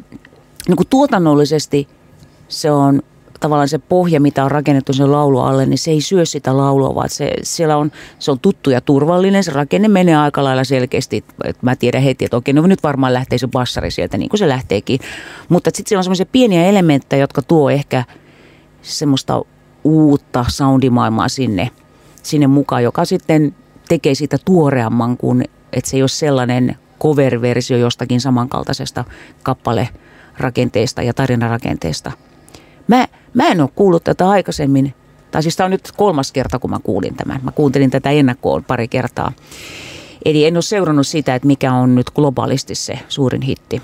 niin 0.69 0.77
kuin 0.77 0.89
tuotannollisesti 0.89 1.89
se 2.49 2.71
on 2.71 3.03
tavallaan 3.45 3.69
se 3.69 3.79
pohja, 3.79 4.21
mitä 4.21 4.45
on 4.45 4.51
rakennettu 4.51 4.93
sen 4.93 5.13
laulu 5.13 5.41
alle, 5.41 5.67
niin 5.67 5.79
se 5.79 5.91
ei 5.91 6.01
syö 6.01 6.25
sitä 6.25 6.57
laulua, 6.57 6.95
vaan 6.95 7.09
se, 7.09 7.33
siellä 7.43 7.77
on, 7.77 7.93
se 8.19 8.31
on 8.31 8.41
tuttu 8.41 8.71
ja 8.71 8.81
turvallinen. 8.81 9.45
Se 9.45 9.53
rakenne 9.53 9.89
menee 9.89 10.17
aika 10.17 10.45
lailla 10.45 10.65
selkeästi. 10.65 11.25
Mä 11.63 11.77
tiedän 11.77 12.03
heti, 12.03 12.25
että 12.25 12.37
okei, 12.37 12.55
no 12.55 12.67
nyt 12.67 12.83
varmaan 12.83 13.15
lähtee 13.15 13.39
se 13.39 13.49
bassari 13.49 13.91
sieltä, 13.91 14.19
niin 14.19 14.29
kuin 14.29 14.39
se 14.39 14.49
lähteekin. 14.49 15.01
Mutta 15.49 15.71
sitten 15.71 15.89
siellä 15.89 16.01
on 16.01 16.05
semmoisia 16.05 16.27
pieniä 16.27 16.65
elementtejä, 16.65 17.21
jotka 17.21 17.43
tuo 17.43 17.71
ehkä 17.71 18.05
semmoista 18.83 19.43
uutta 19.85 20.45
soundimaailmaa 20.49 21.29
sinne, 21.29 21.71
sinne 22.23 22.47
mukaan, 22.47 22.83
joka 22.83 23.05
sitten 23.05 23.55
tekee 23.89 24.15
siitä 24.15 24.37
tuoreamman 24.45 25.17
kuin, 25.17 25.45
että 25.73 25.91
se 25.91 25.97
ei 25.97 26.03
ole 26.03 26.09
sellainen 26.09 26.77
cover-versio 27.03 27.77
jostakin 27.77 28.21
samankaltaisesta 28.21 29.05
kappale-rakenteesta 29.43 31.03
ja 31.03 31.15
tarinarakenteesta. 31.15 32.13
Mä, 32.89 33.09
Mä 33.35 33.49
en 33.49 33.61
ole 33.61 33.71
kuullut 33.75 34.05
tätä 34.05 34.29
aikaisemmin, 34.29 34.95
tai 35.31 35.43
siis 35.43 35.57
tämä 35.57 35.65
on 35.65 35.71
nyt 35.71 35.93
kolmas 35.97 36.33
kerta, 36.33 36.59
kun 36.59 36.71
mä 36.71 36.79
kuulin 36.83 37.15
tämän. 37.17 37.41
Mä 37.43 37.53
kuuntelin 37.53 37.91
tätä 37.91 38.11
ennakkoon 38.11 38.65
pari 38.65 38.89
kertaa. 38.89 39.33
Eli 40.25 40.45
en 40.45 40.57
ole 40.57 40.63
seurannut 40.63 41.07
sitä, 41.07 41.35
että 41.35 41.47
mikä 41.47 41.73
on 41.73 41.95
nyt 41.95 42.11
globaalisti 42.11 42.75
se 42.75 42.99
suurin 43.09 43.43
hitti. 43.43 43.83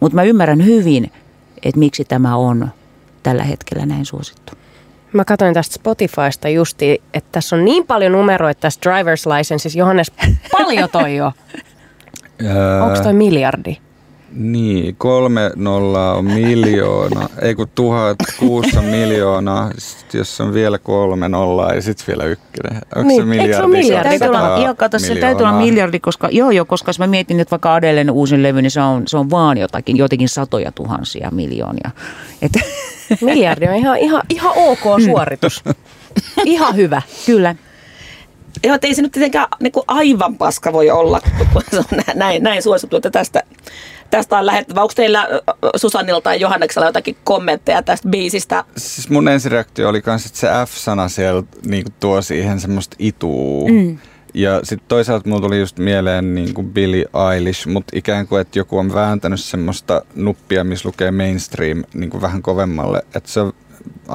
Mutta 0.00 0.16
mä 0.16 0.22
ymmärrän 0.22 0.64
hyvin, 0.64 1.12
että 1.62 1.78
miksi 1.78 2.04
tämä 2.04 2.36
on 2.36 2.68
tällä 3.22 3.44
hetkellä 3.44 3.86
näin 3.86 4.06
suosittu. 4.06 4.52
Mä 5.12 5.24
katsoin 5.24 5.54
tästä 5.54 5.74
Spotifysta 5.74 6.48
justi, 6.48 7.02
että 7.14 7.28
tässä 7.32 7.56
on 7.56 7.64
niin 7.64 7.86
paljon 7.86 8.12
numeroita 8.12 8.60
tässä 8.60 8.80
driver's 8.86 9.36
license. 9.36 9.78
Johannes, 9.78 10.12
paljon 10.52 10.88
toi 10.92 11.16
jo. 11.16 11.32
Onko 12.84 13.02
toi 13.02 13.12
miljardi? 13.12 13.76
Niin, 14.34 14.96
kolme 14.96 15.50
nollaa 15.56 16.14
on 16.14 16.24
miljoona, 16.24 17.28
ei 17.42 17.54
kun 17.54 17.68
tuhat 17.74 18.16
kuussa 18.38 18.82
miljoonaa, 18.82 19.70
sit 19.78 20.14
jos 20.14 20.40
on 20.40 20.54
vielä 20.54 20.78
kolme 20.78 21.28
nollaa 21.28 21.74
ja 21.74 21.82
sitten 21.82 22.06
vielä 22.06 22.24
ykkönen. 22.24 22.82
Onko 22.96 23.08
niin, 23.08 23.22
se 23.22 23.26
miljardi? 23.26 23.54
Se 23.54 23.66
miljardi? 23.66 24.08
Täytyy 24.08 24.28
olla, 24.28 24.58
joo, 24.64 24.74
kato, 24.74 24.98
se 24.98 25.14
täytyy 25.14 25.46
olla 25.46 25.58
miljardi, 25.58 26.00
koska 26.00 26.28
joo, 26.30 26.50
joo, 26.50 26.64
koska 26.64 26.88
jos 26.88 26.98
mä 26.98 27.06
mietin 27.06 27.36
nyt 27.36 27.50
vaikka 27.50 27.74
Adelen 27.74 28.10
uusin 28.10 28.42
levy, 28.42 28.62
niin 28.62 28.70
se 28.70 28.80
on, 28.80 29.02
se 29.08 29.16
on 29.18 29.30
vaan 29.30 29.58
jotakin, 29.58 29.96
jotenkin 29.96 30.28
satoja 30.28 30.72
tuhansia 30.72 31.30
miljoonia. 31.30 31.90
Et. 32.42 32.52
Miljardi 33.20 33.68
on 33.68 33.74
ihan, 33.74 33.98
ihan, 33.98 34.22
ihan 34.28 34.52
ok 34.56 35.00
suoritus. 35.04 35.64
ihan 36.44 36.76
hyvä. 36.76 37.02
Kyllä. 37.26 37.54
Joo, 38.64 38.78
ei 38.82 38.94
se 38.94 39.02
nyt 39.02 39.12
tietenkään 39.12 39.46
niin 39.60 39.72
kuin 39.72 39.84
aivan 39.86 40.36
paska 40.36 40.72
voi 40.72 40.90
olla, 40.90 41.20
kun 41.52 41.62
se 41.70 41.78
on 41.78 41.84
näin, 42.14 42.42
näin 42.42 42.62
suosittu, 42.62 42.96
että 42.96 43.10
tästä 43.10 43.42
tästä 44.12 44.38
on 44.38 44.46
lähettävä. 44.46 44.80
Onko 44.80 44.92
teillä 44.96 45.28
Susannilla 45.76 46.20
tai 46.20 46.40
Johanneksella 46.40 46.86
jotakin 46.86 47.16
kommentteja 47.24 47.82
tästä 47.82 48.08
biisistä? 48.08 48.64
Siis 48.76 49.10
mun 49.10 49.28
ensireaktio 49.28 49.88
oli 49.88 50.02
myös, 50.06 50.26
että 50.26 50.38
se 50.38 50.48
F-sana 50.66 51.08
siellä 51.08 51.42
niin 51.66 51.86
tuo 52.00 52.22
siihen 52.22 52.60
semmoista 52.60 52.96
ituu. 52.98 53.68
Mm. 53.68 53.98
Ja 54.34 54.60
sitten 54.62 54.88
toisaalta 54.88 55.28
mulla 55.28 55.42
tuli 55.42 55.58
just 55.58 55.78
mieleen 55.78 56.34
niin 56.34 56.54
kuin 56.54 56.72
Billie 56.72 57.06
Eilish, 57.34 57.66
mutta 57.66 57.96
ikään 57.96 58.26
kuin, 58.26 58.40
että 58.40 58.58
joku 58.58 58.78
on 58.78 58.94
vääntänyt 58.94 59.40
semmoista 59.40 60.02
nuppia, 60.14 60.64
missä 60.64 60.88
lukee 60.88 61.10
mainstream 61.10 61.84
niin 61.94 62.10
kuin 62.10 62.22
vähän 62.22 62.42
kovemmalle. 62.42 63.02
Että 63.14 63.30
se 63.30 63.40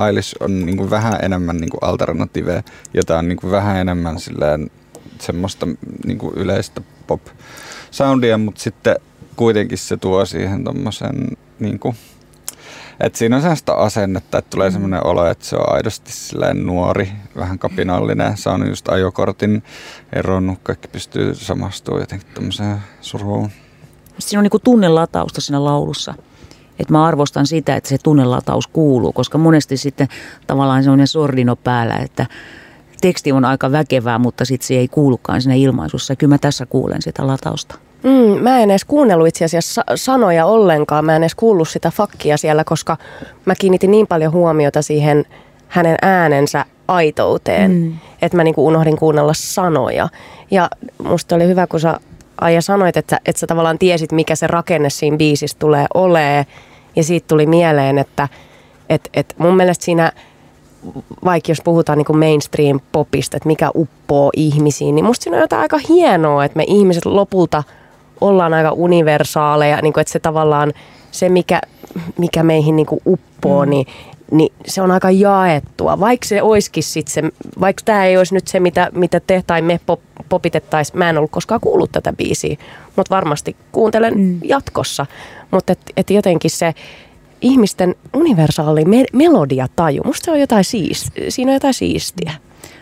Eilish 0.07 0.35
on 0.39 0.65
niin 0.65 0.77
kuin 0.77 0.89
vähän 0.89 1.19
enemmän 1.21 1.57
niin 1.57 1.69
kuin 1.69 1.83
alternative 1.83 2.63
ja 2.93 3.03
tämä 3.03 3.19
on 3.19 3.27
niin 3.27 3.37
kuin 3.37 3.51
vähän 3.51 3.77
enemmän 3.77 4.19
silleen 4.19 4.71
semmoista 5.19 5.67
niin 6.05 6.17
kuin 6.17 6.33
yleistä 6.35 6.81
pop-soundia, 7.07 8.37
mutta 8.37 8.61
sitten 8.61 8.95
kuitenkin 9.37 9.77
se 9.77 9.97
tuo 9.97 10.25
siihen 10.25 10.63
tommosen 10.63 11.37
niin 11.59 11.79
kuin, 11.79 11.95
että 12.99 13.19
siinä 13.19 13.35
on 13.35 13.41
sellaista 13.41 13.73
asennetta, 13.73 14.37
että 14.37 14.49
tulee 14.49 14.69
mm. 14.69 14.73
semmoinen 14.73 15.05
olo, 15.05 15.25
että 15.25 15.45
se 15.45 15.55
on 15.55 15.73
aidosti 15.73 16.11
nuori, 16.53 17.11
vähän 17.35 17.59
kapinallinen, 17.59 18.37
saanut 18.37 18.67
just 18.67 18.89
ajokortin 18.89 19.63
eronnut, 20.13 20.59
kaikki 20.63 20.87
pystyy 20.87 21.35
samastumaan 21.35 22.01
jotenkin 22.01 22.27
tämmöiseen 22.33 22.77
suruun. 23.01 23.49
Siinä 24.19 24.39
on 24.39 24.43
niinku 24.43 24.59
tunnelatausta 24.59 25.41
siinä 25.41 25.63
laulussa. 25.63 26.13
Et 26.79 26.89
mä 26.89 27.05
arvostan 27.05 27.47
sitä, 27.47 27.75
että 27.75 27.89
se 27.89 27.97
tunnelataus 27.97 28.67
kuuluu, 28.67 29.13
koska 29.13 29.37
monesti 29.37 29.77
sitten 29.77 30.07
tavallaan 30.47 30.83
semmoinen 30.83 31.07
sordino 31.07 31.55
päällä, 31.55 31.95
että 31.95 32.25
teksti 33.01 33.31
on 33.31 33.45
aika 33.45 33.71
väkevää, 33.71 34.19
mutta 34.19 34.45
sitten 34.45 34.67
se 34.67 34.73
ei 34.73 34.87
kuulukaan 34.87 35.41
siinä 35.41 35.55
ilmaisussa. 35.55 36.15
Kyllä 36.15 36.33
mä 36.33 36.37
tässä 36.37 36.65
kuulen 36.65 37.01
sitä 37.01 37.27
latausta. 37.27 37.75
Mm, 38.03 38.43
mä 38.43 38.59
en 38.59 38.71
edes 38.71 38.85
kuunnellut 38.85 39.27
itse 39.27 39.45
asiassa 39.45 39.83
sanoja 39.95 40.45
ollenkaan. 40.45 41.05
Mä 41.05 41.15
en 41.15 41.23
edes 41.23 41.35
kuullut 41.35 41.69
sitä 41.69 41.91
fakkia 41.91 42.37
siellä, 42.37 42.63
koska 42.63 42.97
mä 43.45 43.55
kiinnitin 43.55 43.91
niin 43.91 44.07
paljon 44.07 44.33
huomiota 44.33 44.81
siihen 44.81 45.25
hänen 45.67 45.97
äänensä 46.01 46.65
aitouteen, 46.87 47.71
mm. 47.71 47.93
että 48.21 48.37
mä 48.37 48.43
niinku 48.43 48.67
unohdin 48.67 48.97
kuunnella 48.97 49.33
sanoja. 49.33 50.09
Ja 50.51 50.69
musta 51.03 51.35
oli 51.35 51.47
hyvä, 51.47 51.67
kun 51.67 51.79
sä 51.79 51.99
Aija 52.41 52.61
sanoit, 52.61 52.97
että, 52.97 53.19
että 53.25 53.39
sä 53.39 53.47
tavallaan 53.47 53.79
tiesit, 53.79 54.11
mikä 54.11 54.35
se 54.35 54.47
rakenne 54.47 54.89
siinä 54.89 55.17
biisissä 55.17 55.57
tulee 55.59 55.85
olee. 55.93 56.45
Ja 56.95 57.03
siitä 57.03 57.27
tuli 57.27 57.45
mieleen, 57.45 57.97
että 57.97 58.27
et, 58.89 59.09
et 59.13 59.35
mun 59.37 59.55
mielestä 59.55 59.85
siinä 59.85 60.11
vaikka 61.25 61.51
jos 61.51 61.61
puhutaan 61.61 61.97
niin 61.97 62.17
mainstream 62.17 62.79
popista, 62.91 63.37
että 63.37 63.47
mikä 63.47 63.71
uppoo 63.75 64.31
ihmisiin, 64.35 64.95
niin 64.95 65.05
musta 65.05 65.23
siinä 65.23 65.37
on 65.37 65.41
jotain 65.41 65.61
aika 65.61 65.79
hienoa, 65.89 66.45
että 66.45 66.57
me 66.57 66.63
ihmiset 66.67 67.05
lopulta 67.05 67.63
ollaan 68.21 68.53
aika 68.53 68.71
universaaleja, 68.71 69.79
niin 69.81 69.93
kuin, 69.93 70.01
että 70.01 70.13
se 70.13 70.19
tavallaan 70.19 70.73
se, 71.11 71.29
mikä, 71.29 71.61
mikä 72.17 72.43
meihin 72.43 72.75
niin 72.75 72.85
kuin 72.85 73.01
uppoo, 73.05 73.65
mm. 73.65 73.69
niin, 73.69 73.87
niin 74.31 74.53
se 74.65 74.81
on 74.81 74.91
aika 74.91 75.11
jaettua. 75.11 75.99
Vaikka 75.99 76.27
se 76.27 76.41
olisikin 76.41 76.83
sit 76.83 77.07
se, 77.07 77.23
vaikka 77.59 77.81
tämä 77.85 78.05
ei 78.05 78.17
olisi 78.17 78.33
nyt 78.33 78.47
se, 78.47 78.59
mitä, 78.59 78.89
mitä 78.93 79.19
te 79.19 79.43
tai 79.47 79.61
me 79.61 79.79
pop, 79.85 79.99
popitettaisiin, 80.29 80.97
mä 80.97 81.09
en 81.09 81.17
ollut 81.17 81.31
koskaan 81.31 81.61
kuullut 81.61 81.91
tätä 81.91 82.13
biisiä, 82.13 82.55
mutta 82.95 83.15
varmasti 83.15 83.55
kuuntelen 83.71 84.17
mm. 84.17 84.39
jatkossa. 84.43 85.05
Mutta 85.51 85.71
et, 85.71 85.79
et 85.97 86.09
jotenkin 86.09 86.51
se, 86.51 86.73
ihmisten 87.41 87.95
universaali 88.13 88.85
me- 88.85 89.05
melodiataju. 89.13 90.03
Musta 90.03 90.25
se 90.25 90.31
on 90.31 90.39
jotain 90.39 90.63
siis, 90.63 91.11
siinä 91.29 91.51
on 91.51 91.53
jotain 91.55 91.73
siistiä. 91.73 92.31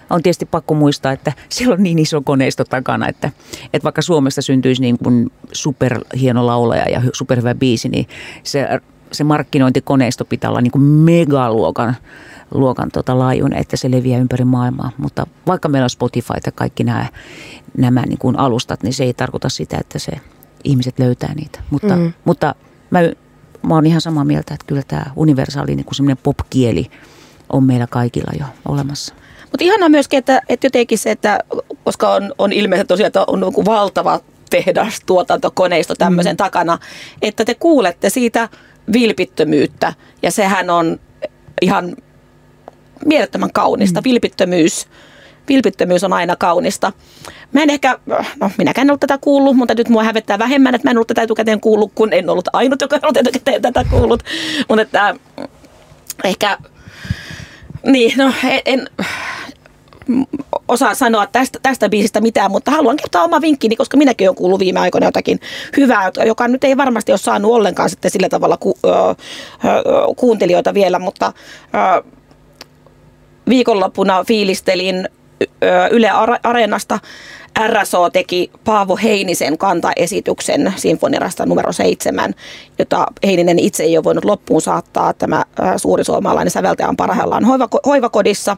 On 0.09 0.23
tietysti 0.23 0.45
pakko 0.45 0.73
muistaa, 0.73 1.11
että 1.11 1.33
siellä 1.49 1.73
on 1.73 1.83
niin 1.83 1.99
iso 1.99 2.21
koneisto 2.21 2.63
takana, 2.63 3.07
että, 3.07 3.31
että 3.73 3.83
vaikka 3.83 4.01
Suomesta 4.01 4.41
syntyisi 4.41 4.81
niin 4.81 4.97
kuin 4.97 5.31
superhieno 5.51 6.45
laulaja 6.45 6.89
ja 6.89 7.01
superhyvä 7.13 7.55
biisi, 7.55 7.89
niin 7.89 8.07
se 8.43 8.67
se 9.11 9.23
markkinointikoneisto 9.23 10.25
pitää 10.25 10.49
olla 10.49 10.61
niin 10.61 10.71
kuin 10.71 10.81
megaluokan 10.81 11.95
luokan 12.51 12.91
tota 12.91 13.19
laajuinen, 13.19 13.59
että 13.59 13.77
se 13.77 13.91
leviää 13.91 14.19
ympäri 14.19 14.45
maailmaa. 14.45 14.91
Mutta 14.97 15.27
vaikka 15.47 15.69
meillä 15.69 15.85
on 15.85 15.89
Spotify 15.89 16.33
ja 16.45 16.51
kaikki 16.51 16.83
nämä, 16.83 17.05
nämä 17.77 18.01
niin 18.01 18.17
kuin 18.17 18.39
alustat, 18.39 18.83
niin 18.83 18.93
se 18.93 19.03
ei 19.03 19.13
tarkoita 19.13 19.49
sitä, 19.49 19.77
että 19.77 19.99
se 19.99 20.11
ihmiset 20.63 20.99
löytää 20.99 21.33
niitä. 21.35 21.59
Mutta, 21.69 21.95
mm. 21.95 22.13
mutta 22.25 22.55
mä, 22.89 22.99
mä 23.61 23.73
oon 23.73 23.85
ihan 23.85 24.01
samaa 24.01 24.25
mieltä, 24.25 24.53
että 24.53 24.65
kyllä 24.67 24.83
tämä 24.87 25.05
universaali 25.15 25.75
niin 25.75 25.85
kuin 25.85 25.95
semmoinen 25.95 26.23
pop-kieli 26.23 26.91
on 27.49 27.63
meillä 27.63 27.87
kaikilla 27.87 28.31
jo 28.39 28.45
olemassa. 28.65 29.15
Mutta 29.55 29.65
ihanaa 29.65 29.89
myöskin, 29.89 30.17
että, 30.17 30.41
että 30.49 30.67
jotenkin 30.67 30.97
se, 30.97 31.11
että 31.11 31.39
koska 31.83 32.13
on, 32.13 32.33
on 32.37 32.53
ilmeisesti 32.53 32.87
tosiaan, 32.87 33.07
että 33.07 33.23
on 33.27 33.39
niin 33.39 33.65
valtava 33.65 34.19
tehdas, 34.49 35.01
tuotantokoneisto 35.05 35.95
tämmöisen 35.95 36.33
mm. 36.33 36.37
takana, 36.37 36.77
että 37.21 37.45
te 37.45 37.55
kuulette 37.55 38.09
siitä 38.09 38.49
vilpittömyyttä 38.93 39.93
ja 40.21 40.31
sehän 40.31 40.69
on 40.69 40.99
ihan 41.61 41.95
mielettömän 43.05 43.53
kaunista. 43.53 44.01
Mm. 44.01 44.03
Vilpittömyys, 44.03 44.87
vilpittömyys 45.49 46.03
on 46.03 46.13
aina 46.13 46.35
kaunista. 46.35 46.93
Mä 47.51 47.63
en 47.63 47.69
ehkä, 47.69 47.99
no 48.39 48.51
minäkään 48.57 48.85
en 48.85 48.91
ollut 48.91 48.99
tätä 48.99 49.17
kuullut, 49.17 49.55
mutta 49.55 49.73
nyt 49.77 49.89
mua 49.89 50.03
hävettää 50.03 50.39
vähemmän, 50.39 50.75
että 50.75 50.87
mä 50.87 50.91
en 50.91 50.97
ollut 50.97 51.07
tätä 51.07 51.21
etukäteen 51.21 51.61
kuullut, 51.61 51.91
kun 51.95 52.13
en 52.13 52.29
ollut 52.29 52.47
ainut, 52.53 52.81
joka 52.81 52.99
on 53.03 53.17
etukäteen 53.17 53.61
tätä 53.61 53.85
kuullut. 53.89 54.23
Mutta 54.69 54.81
että 54.81 55.15
ehkä, 56.23 56.57
niin, 57.85 58.17
no 58.17 58.33
en, 58.43 58.61
en 58.65 58.89
osaa 60.67 60.93
sanoa 60.93 61.27
tästä, 61.27 61.59
tästä 61.63 61.89
biisistä 61.89 62.21
mitään, 62.21 62.51
mutta 62.51 62.71
haluan 62.71 62.97
kertoa 62.97 63.23
oma 63.23 63.41
vinkkini, 63.41 63.75
koska 63.75 63.97
minäkin 63.97 64.29
olen 64.29 64.35
kuullut 64.35 64.59
viime 64.59 64.79
aikoina 64.79 65.07
jotakin 65.07 65.39
hyvää, 65.77 66.11
joka 66.25 66.47
nyt 66.47 66.63
ei 66.63 66.77
varmasti 66.77 67.11
ole 67.11 67.17
saanut 67.17 67.51
ollenkaan 67.51 67.89
sitten 67.89 68.11
sillä 68.11 68.29
tavalla 68.29 68.57
ku, 68.57 68.77
ö, 68.85 68.89
ö, 68.89 69.15
kuuntelijoita 70.15 70.73
vielä, 70.73 70.99
mutta 70.99 71.33
ö, 71.97 72.03
viikonloppuna 73.49 74.23
fiilistelin 74.23 75.09
Yle 75.91 76.09
Areenasta. 76.43 76.99
RSO 77.59 78.09
teki 78.09 78.51
Paavo 78.63 78.97
Heinisen 78.97 79.57
kantaesityksen 79.57 80.73
sinfonirasta 80.75 81.45
numero 81.45 81.71
seitsemän, 81.71 82.33
jota 82.79 83.05
Heininen 83.23 83.59
itse 83.59 83.83
ei 83.83 83.97
ole 83.97 84.03
voinut 84.03 84.25
loppuun 84.25 84.61
saattaa. 84.61 85.13
Tämä 85.13 85.43
suuri 85.77 86.03
suomalainen 86.03 86.51
säveltäjä 86.51 86.89
on 86.89 86.97
parhaillaan 86.97 87.45
hoivakodissa 87.85 88.57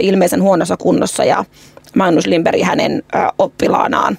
ilmeisen 0.00 0.42
huonossa 0.42 0.76
kunnossa 0.76 1.24
ja 1.24 1.44
Magnus 1.96 2.26
Lindberg 2.26 2.62
hänen 2.62 3.02
oppilaanaan 3.38 4.18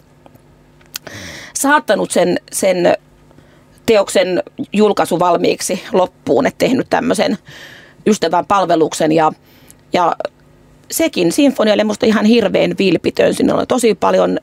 saattanut 1.53 2.11
sen, 2.11 2.39
sen 2.51 2.97
teoksen 3.85 4.43
julkaisu 4.73 5.19
valmiiksi 5.19 5.83
loppuun, 5.91 6.45
että 6.45 6.57
tehnyt 6.57 6.89
tämmöisen 6.89 7.37
ystävän 8.05 8.45
palveluksen 8.45 9.11
ja 9.11 9.31
ja 9.93 10.15
sekin 10.91 11.31
sinfonia 11.31 11.73
oli 11.73 11.83
musta 11.83 12.05
ihan 12.05 12.25
hirveän 12.25 12.75
vilpitön. 12.79 13.33
Siinä 13.33 13.55
oli 13.55 13.65
tosi 13.65 13.95
paljon 13.95 14.39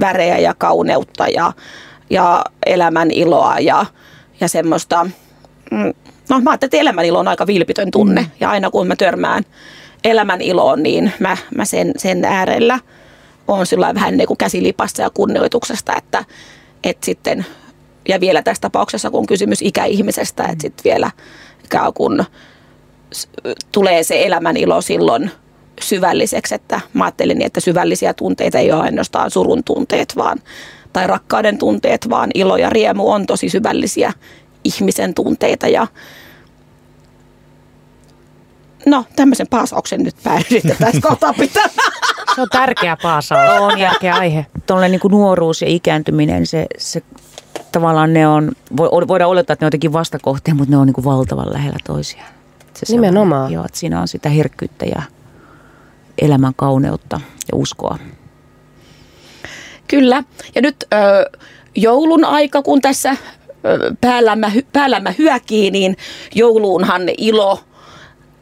värejä 0.00 0.38
ja 0.38 0.54
kauneutta 0.58 1.28
ja, 1.28 1.52
ja 2.10 2.44
elämän 2.66 3.10
iloa 3.10 3.58
ja, 3.58 3.86
ja 4.40 4.48
semmoista, 4.48 5.06
mm, 5.70 5.92
no 6.28 6.40
mä 6.40 6.50
ajattelin, 6.50 6.68
että 6.68 6.76
elämän 6.76 7.04
ilo 7.04 7.18
on 7.18 7.28
aika 7.28 7.46
vilpitön 7.46 7.90
tunne. 7.90 8.20
Mm. 8.20 8.30
Ja 8.40 8.50
aina 8.50 8.70
kun 8.70 8.86
mä 8.86 8.96
törmään 8.96 9.44
elämän 10.04 10.40
iloon, 10.40 10.82
niin 10.82 11.12
mä, 11.18 11.36
mä 11.56 11.64
sen, 11.64 11.92
sen 11.96 12.24
äärellä 12.24 12.78
on 13.48 13.66
sillä 13.66 13.94
vähän 13.94 14.16
niin 14.16 14.26
kuin 14.26 14.38
käsilipassa 14.38 15.02
ja 15.02 15.10
kunnioituksesta, 15.10 15.96
että, 15.96 16.24
että 16.84 17.06
sitten, 17.06 17.46
ja 18.08 18.20
vielä 18.20 18.42
tässä 18.42 18.60
tapauksessa, 18.60 19.10
kun 19.10 19.20
on 19.20 19.26
kysymys 19.26 19.62
ikäihmisestä, 19.62 20.42
että 20.42 20.62
sitten 20.62 20.84
vielä 20.84 21.10
ikään 21.64 21.92
kuin 21.92 22.24
tulee 23.72 24.02
se 24.02 24.26
elämän 24.26 24.56
ilo 24.56 24.80
silloin 24.80 25.30
syvälliseksi, 25.82 26.54
että 26.54 26.80
mä 26.94 27.04
ajattelin, 27.04 27.38
niin, 27.38 27.46
että 27.46 27.60
syvällisiä 27.60 28.14
tunteita 28.14 28.58
ei 28.58 28.72
ole 28.72 28.82
ainoastaan 28.82 29.30
surun 29.30 29.64
tunteet 29.64 30.16
vaan, 30.16 30.38
tai 30.92 31.06
rakkauden 31.06 31.58
tunteet, 31.58 32.10
vaan 32.10 32.30
ilo 32.34 32.56
ja 32.56 32.70
riemu 32.70 33.10
on 33.10 33.26
tosi 33.26 33.48
syvällisiä 33.48 34.12
ihmisen 34.64 35.14
tunteita 35.14 35.68
ja 35.68 35.86
No, 38.86 39.04
tämmöisen 39.16 39.46
paasauksen 39.50 40.02
nyt 40.02 40.16
päädytte 40.24 40.76
tässä 40.78 41.00
kohtaa 41.08 41.32
pitää. 41.32 41.68
Se 42.34 42.40
on 42.42 42.48
tärkeä 42.52 42.96
paasaus. 43.02 43.60
On 43.60 43.78
tärkeä 43.78 44.14
aihe. 44.14 44.46
Tuolle 44.66 44.88
niin 44.88 45.00
kuin 45.00 45.12
nuoruus 45.12 45.62
ja 45.62 45.68
ikääntyminen, 45.68 46.46
se, 46.46 46.66
se 46.78 47.02
tavallaan 47.72 48.12
ne 48.12 48.28
on, 48.28 48.52
voidaan 49.08 49.30
olettaa, 49.30 49.52
että 49.52 49.64
ne 49.64 49.66
on 49.66 49.68
jotenkin 49.68 49.92
vastakohtia, 49.92 50.54
mutta 50.54 50.70
ne 50.70 50.76
on 50.76 50.86
niin 50.86 50.94
kuin 50.94 51.04
valtavan 51.04 51.52
lähellä 51.52 51.78
toisiaan. 51.86 52.28
Se 52.74 52.92
Nimenomaan. 52.92 53.52
Joo, 53.52 53.64
että 53.64 53.78
siinä 53.78 54.00
on 54.00 54.08
sitä 54.08 54.28
herkkyyttä 54.28 54.84
ja 54.84 55.02
elämän 56.20 56.52
kauneutta 56.56 57.20
ja 57.52 57.58
uskoa. 57.58 57.98
Kyllä. 59.88 60.24
Ja 60.54 60.62
nyt 60.62 60.76
ö, 60.94 60.96
joulun 61.76 62.24
aika, 62.24 62.62
kun 62.62 62.80
tässä 62.80 63.16
päällämme, 64.00 64.52
päällämme 64.72 65.14
hyökii, 65.18 65.70
niin 65.70 65.96
jouluunhan 66.34 67.02
ilo 67.18 67.58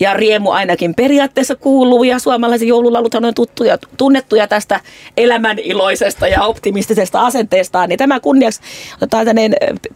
ja 0.00 0.14
riemu 0.14 0.50
ainakin 0.50 0.94
periaatteessa 0.94 1.56
kuuluu 1.56 2.04
ja 2.04 2.18
suomalaisen 2.18 2.68
joululaulut 2.68 3.14
on 3.14 3.34
tuttuja, 3.34 3.78
tunnettuja 3.96 4.48
tästä 4.48 4.80
elämän 5.16 5.58
iloisesta 5.58 6.28
ja 6.28 6.42
optimistisesta 6.42 7.26
asenteestaan, 7.26 7.88
niin 7.88 7.98
tämä 7.98 8.20
kunniaksi 8.20 8.60
otetaan 8.96 9.26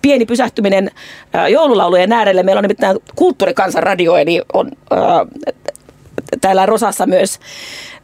pieni 0.03 0.27
pysähtyminen 0.27 0.91
joululaulujen 1.51 2.13
äärelle. 2.13 2.43
Meillä 2.43 2.59
on 2.59 2.65
nimittäin 2.65 2.99
kulttuurikansanradio, 3.17 4.17
eli 4.17 4.43
on 4.53 4.71
äh, 4.93 4.99
täällä 6.41 6.67
Rosassa 6.67 7.07
myös 7.07 7.39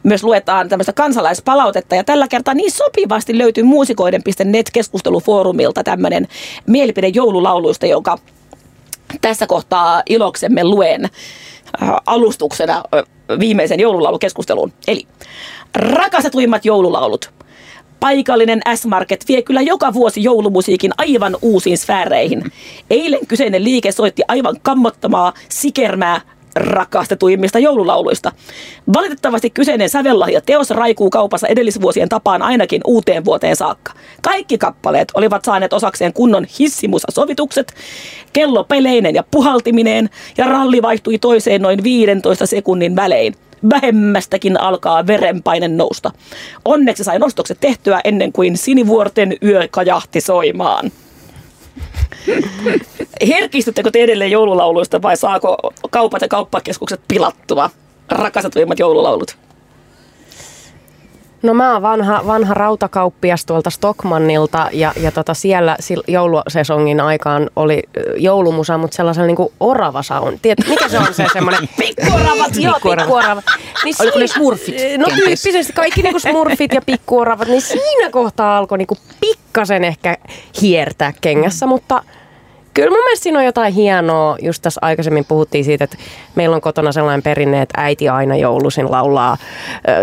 myös 0.03 0.23
luetaan 0.23 0.69
tämmöistä 0.69 0.93
kansalaispalautetta 0.93 1.95
ja 1.95 2.03
tällä 2.03 2.27
kertaa 2.27 2.53
niin 2.53 2.71
sopivasti 2.71 3.37
löytyy 3.37 3.63
muusikoiden.net-keskustelufoorumilta 3.63 5.83
tämmöinen 5.83 6.27
mielipide 6.67 7.07
joululauluista, 7.07 7.85
jonka 7.85 8.17
tässä 9.21 9.47
kohtaa 9.47 10.03
iloksemme 10.09 10.63
luen. 10.63 11.09
Äh, 11.83 11.89
alustuksena 12.05 12.75
äh, 12.75 12.83
viimeisen 13.39 13.79
joululaulukeskusteluun. 13.79 14.73
Eli 14.87 15.07
rakastetuimmat 15.75 16.65
joululaulut. 16.65 17.31
Paikallinen 17.99 18.61
S-Market 18.75 19.25
vie 19.27 19.41
kyllä 19.41 19.61
joka 19.61 19.93
vuosi 19.93 20.23
joulumusiikin 20.23 20.91
aivan 20.97 21.37
uusiin 21.41 21.77
sfääreihin. 21.77 22.51
Eilen 22.89 23.27
kyseinen 23.27 23.63
liike 23.63 23.91
soitti 23.91 24.21
aivan 24.27 24.55
kammottamaa, 24.61 25.33
sikermää, 25.49 26.21
rakastetuimmista 26.55 27.59
joululauluista. 27.59 28.31
Valitettavasti 28.93 29.49
kyseinen 29.49 29.89
sävellahja 29.89 30.41
teos 30.41 30.69
raikuu 30.69 31.09
kaupassa 31.09 31.47
edellisvuosien 31.47 32.09
tapaan 32.09 32.41
ainakin 32.41 32.81
uuteen 32.87 33.25
vuoteen 33.25 33.55
saakka. 33.55 33.93
Kaikki 34.21 34.57
kappaleet 34.57 35.11
olivat 35.13 35.45
saaneet 35.45 35.73
osakseen 35.73 36.13
kunnon 36.13 36.45
hissimusa-sovitukset, 36.59 37.73
kello 38.33 38.63
peleinen 38.63 39.15
ja 39.15 39.23
puhaltimineen 39.31 40.09
ja 40.37 40.45
ralli 40.45 40.81
vaihtui 40.81 41.17
toiseen 41.17 41.61
noin 41.61 41.83
15 41.83 42.45
sekunnin 42.45 42.95
välein 42.95 43.35
vähemmästäkin 43.69 44.59
alkaa 44.59 45.07
verenpaine 45.07 45.67
nousta. 45.67 46.11
Onneksi 46.65 47.03
sain 47.03 47.23
ostokset 47.23 47.57
tehtyä 47.59 48.01
ennen 48.03 48.31
kuin 48.31 48.57
sinivuorten 48.57 49.37
yö 49.43 49.67
kajahti 49.71 50.21
soimaan. 50.21 50.91
Herkistyttekö 53.27 53.91
te 53.91 54.03
edelleen 54.03 54.31
joululauluista 54.31 55.01
vai 55.01 55.17
saako 55.17 55.57
kaupat 55.89 56.21
ja 56.21 56.27
kauppakeskukset 56.27 57.01
pilattua 57.07 57.69
rakastetuimmat 58.09 58.79
joululaulut? 58.79 59.37
No 61.43 61.53
mä 61.53 61.73
oon 61.73 61.81
vanha, 61.81 62.21
vanha 62.27 62.53
rautakauppias 62.53 63.45
tuolta 63.45 63.69
Stockmannilta 63.69 64.69
ja, 64.73 64.93
ja 65.01 65.11
tota 65.11 65.33
siellä 65.33 65.77
joulusesongin 66.07 66.99
aikaan 67.01 67.49
oli 67.55 67.83
joulumusa, 68.17 68.77
mutta 68.77 68.95
sellaisen 68.95 69.27
niin 69.27 69.35
kuin 69.35 69.53
orava 69.59 70.03
sound. 70.03 70.39
Tiedät, 70.41 70.67
mikä 70.67 70.89
se 70.89 70.99
on 70.99 71.13
se 71.13 71.25
semmoinen? 71.33 71.69
pikkuoravat! 71.77 72.55
Joo, 72.55 72.73
pikkuoravat. 72.73 73.45
Niin 73.83 73.95
Oliko 73.99 74.19
ne 74.19 74.27
smurfit? 74.27 74.75
No 74.97 75.05
tyyppisesti 75.15 75.73
kaikki 75.73 76.01
niin 76.01 76.13
kuin 76.13 76.21
smurfit 76.21 76.73
ja 76.73 76.81
pikkuoravat, 76.81 77.47
niin 77.47 77.61
siinä 77.61 78.09
kohtaa 78.11 78.57
alkoi 78.57 78.77
niin 78.77 78.87
kuin 78.87 78.99
pikkasen 79.49 79.83
ehkä 79.83 80.17
hiertää 80.61 81.13
kengässä, 81.21 81.67
mutta– 81.67 82.01
Kyllä 82.73 82.89
mun 82.89 83.03
mielestä 83.03 83.23
siinä 83.23 83.39
on 83.39 83.45
jotain 83.45 83.73
hienoa. 83.73 84.37
Just 84.41 84.61
tässä 84.61 84.79
aikaisemmin 84.83 85.25
puhuttiin 85.25 85.65
siitä, 85.65 85.83
että 85.83 85.97
meillä 86.35 86.55
on 86.55 86.61
kotona 86.61 86.91
sellainen 86.91 87.23
perinne, 87.23 87.61
että 87.61 87.81
äiti 87.81 88.09
aina 88.09 88.35
joulusin 88.35 88.91
laulaa, 88.91 89.37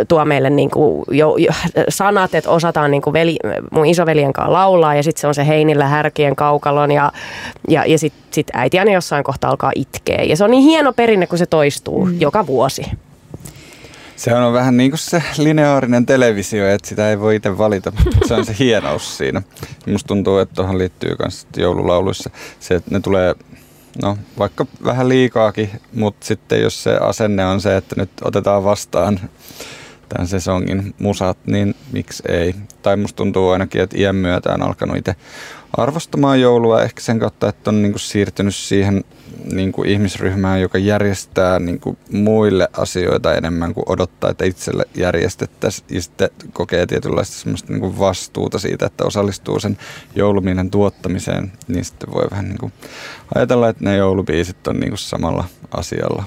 tuo 0.08 0.24
meille 0.24 0.50
niin 0.50 0.70
kuin 0.70 1.04
jo, 1.10 1.36
jo, 1.36 1.52
sanat, 1.88 2.34
että 2.34 2.50
osataan 2.50 2.90
niin 2.90 3.02
kuin 3.02 3.12
veli, 3.12 3.36
mun 3.70 3.86
isoveljen 3.86 4.32
kanssa 4.32 4.52
laulaa 4.52 4.94
ja 4.94 5.02
sitten 5.02 5.20
se 5.20 5.26
on 5.26 5.34
se 5.34 5.46
heinillä 5.46 5.86
härkien 5.86 6.36
kaukalon 6.36 6.92
ja, 6.92 7.12
ja, 7.68 7.84
ja 7.86 7.98
sitten 7.98 8.22
sit 8.30 8.46
äiti 8.52 8.78
aina 8.78 8.92
jossain 8.92 9.24
kohtaa 9.24 9.50
alkaa 9.50 9.72
itkeä. 9.74 10.22
Ja 10.22 10.36
se 10.36 10.44
on 10.44 10.50
niin 10.50 10.62
hieno 10.62 10.92
perinne, 10.92 11.26
kun 11.26 11.38
se 11.38 11.46
toistuu 11.46 12.04
mm. 12.04 12.20
joka 12.20 12.46
vuosi. 12.46 12.82
Se 14.16 14.34
on 14.34 14.52
vähän 14.52 14.76
niin 14.76 14.90
kuin 14.90 14.98
se 14.98 15.22
lineaarinen 15.38 16.06
televisio, 16.06 16.68
että 16.68 16.88
sitä 16.88 17.10
ei 17.10 17.20
voi 17.20 17.36
itse 17.36 17.58
valita. 17.58 17.92
Se 18.26 18.34
on 18.34 18.46
se 18.46 18.56
hienous 18.58 19.18
siinä. 19.18 19.42
Musta 19.86 20.08
tuntuu, 20.08 20.38
että 20.38 20.54
tuohon 20.54 20.78
liittyy 20.78 21.16
myös 21.18 21.46
joululauluissa 21.56 22.30
se, 22.60 22.74
että 22.74 22.90
ne 22.90 23.00
tulee 23.00 23.34
no 24.02 24.18
vaikka 24.38 24.66
vähän 24.84 25.08
liikaakin, 25.08 25.70
mutta 25.94 26.26
sitten 26.26 26.62
jos 26.62 26.82
se 26.82 26.96
asenne 26.96 27.46
on 27.46 27.60
se, 27.60 27.76
että 27.76 27.94
nyt 27.98 28.10
otetaan 28.22 28.64
vastaan 28.64 29.20
tämän 30.08 30.28
sesongin 30.28 30.94
musat, 30.98 31.38
niin 31.46 31.74
miksi 31.92 32.22
ei? 32.28 32.54
Tai 32.82 32.96
musta 32.96 33.16
tuntuu 33.16 33.50
ainakin, 33.50 33.80
että 33.80 33.98
iän 33.98 34.16
myötä 34.16 34.52
on 34.52 34.62
alkanut 34.62 34.96
itse 34.96 35.16
arvostamaan 35.76 36.40
joulua 36.40 36.82
ehkä 36.82 37.00
sen 37.00 37.18
kautta, 37.18 37.48
että 37.48 37.70
on 37.70 37.82
niinku 37.82 37.98
siirtynyt 37.98 38.54
siihen 38.54 39.04
niinku 39.52 39.82
ihmisryhmään, 39.82 40.60
joka 40.60 40.78
järjestää 40.78 41.58
niinku 41.58 41.98
muille 42.12 42.68
asioita 42.72 43.34
enemmän 43.34 43.74
kuin 43.74 43.84
odottaa, 43.88 44.30
että 44.30 44.44
itselle 44.44 44.84
järjestettäisiin 44.94 45.86
ja 45.90 46.02
sitten 46.02 46.30
kokee 46.52 46.86
tietynlaista 46.86 47.36
semmoista 47.36 47.72
niinku 47.72 47.98
vastuuta 47.98 48.58
siitä, 48.58 48.86
että 48.86 49.04
osallistuu 49.04 49.60
sen 49.60 49.78
jouluminen 50.14 50.70
tuottamiseen, 50.70 51.52
niin 51.68 51.84
sitten 51.84 52.12
voi 52.12 52.26
vähän 52.30 52.48
niinku 52.48 52.72
ajatella, 53.34 53.68
että 53.68 53.84
ne 53.84 53.96
joulubiisit 53.96 54.66
on 54.66 54.80
niinku 54.80 54.96
samalla 54.96 55.44
asialla 55.70 56.24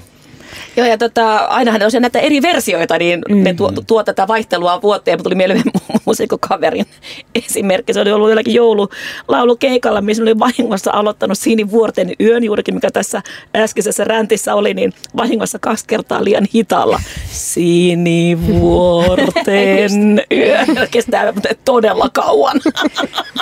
Joo, 0.80 0.88
ja 0.88 0.98
tota, 0.98 1.36
ainahan 1.36 1.82
on 1.82 1.90
näitä 2.02 2.18
eri 2.18 2.42
versioita, 2.42 2.98
niin 2.98 3.22
mm. 3.28 3.36
ne 3.36 3.54
tuo, 3.54 3.72
tuo 3.86 4.04
tätä 4.04 4.28
vaihtelua 4.28 4.82
vuoteen. 4.82 5.18
Mutta 5.18 5.28
tuli 5.28 5.34
mieleen 5.34 5.62
musiikkokaverin 6.06 6.86
esimerkki. 7.34 7.94
Se 7.94 8.00
oli 8.00 8.12
ollut 8.12 8.28
jollakin 8.28 8.54
joululaulukeikalla, 8.54 10.00
missä 10.00 10.22
oli 10.22 10.38
vahingossa 10.38 10.92
aloittanut 10.92 11.38
Sinivuorten 11.38 12.12
yön, 12.20 12.44
juurikin 12.44 12.74
mikä 12.74 12.90
tässä 12.90 13.22
äskeisessä 13.56 14.04
räntissä 14.04 14.54
oli, 14.54 14.74
niin 14.74 14.92
vahingossa 15.16 15.58
kaksi 15.58 15.84
kertaa 15.86 16.24
liian 16.24 16.46
hitaalla. 16.54 17.00
Sinivuorten 17.30 20.20
yö. 20.32 20.58
Kestää 20.90 21.32
todella 21.64 22.08
kauan. 22.12 22.60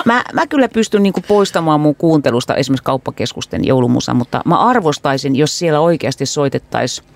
Mä, 0.05 0.23
mä 0.33 0.47
kyllä 0.47 0.69
pystyn 0.69 1.03
niinku 1.03 1.21
poistamaan 1.27 1.79
mun 1.79 1.95
kuuntelusta 1.95 2.55
esimerkiksi 2.55 2.83
kauppakeskusten 2.83 3.65
joulumusa, 3.65 4.13
mutta 4.13 4.41
mä 4.45 4.59
arvostaisin, 4.59 5.35
jos 5.35 5.59
siellä 5.59 5.79
oikeasti 5.79 6.25
soitettaisiin 6.25 7.07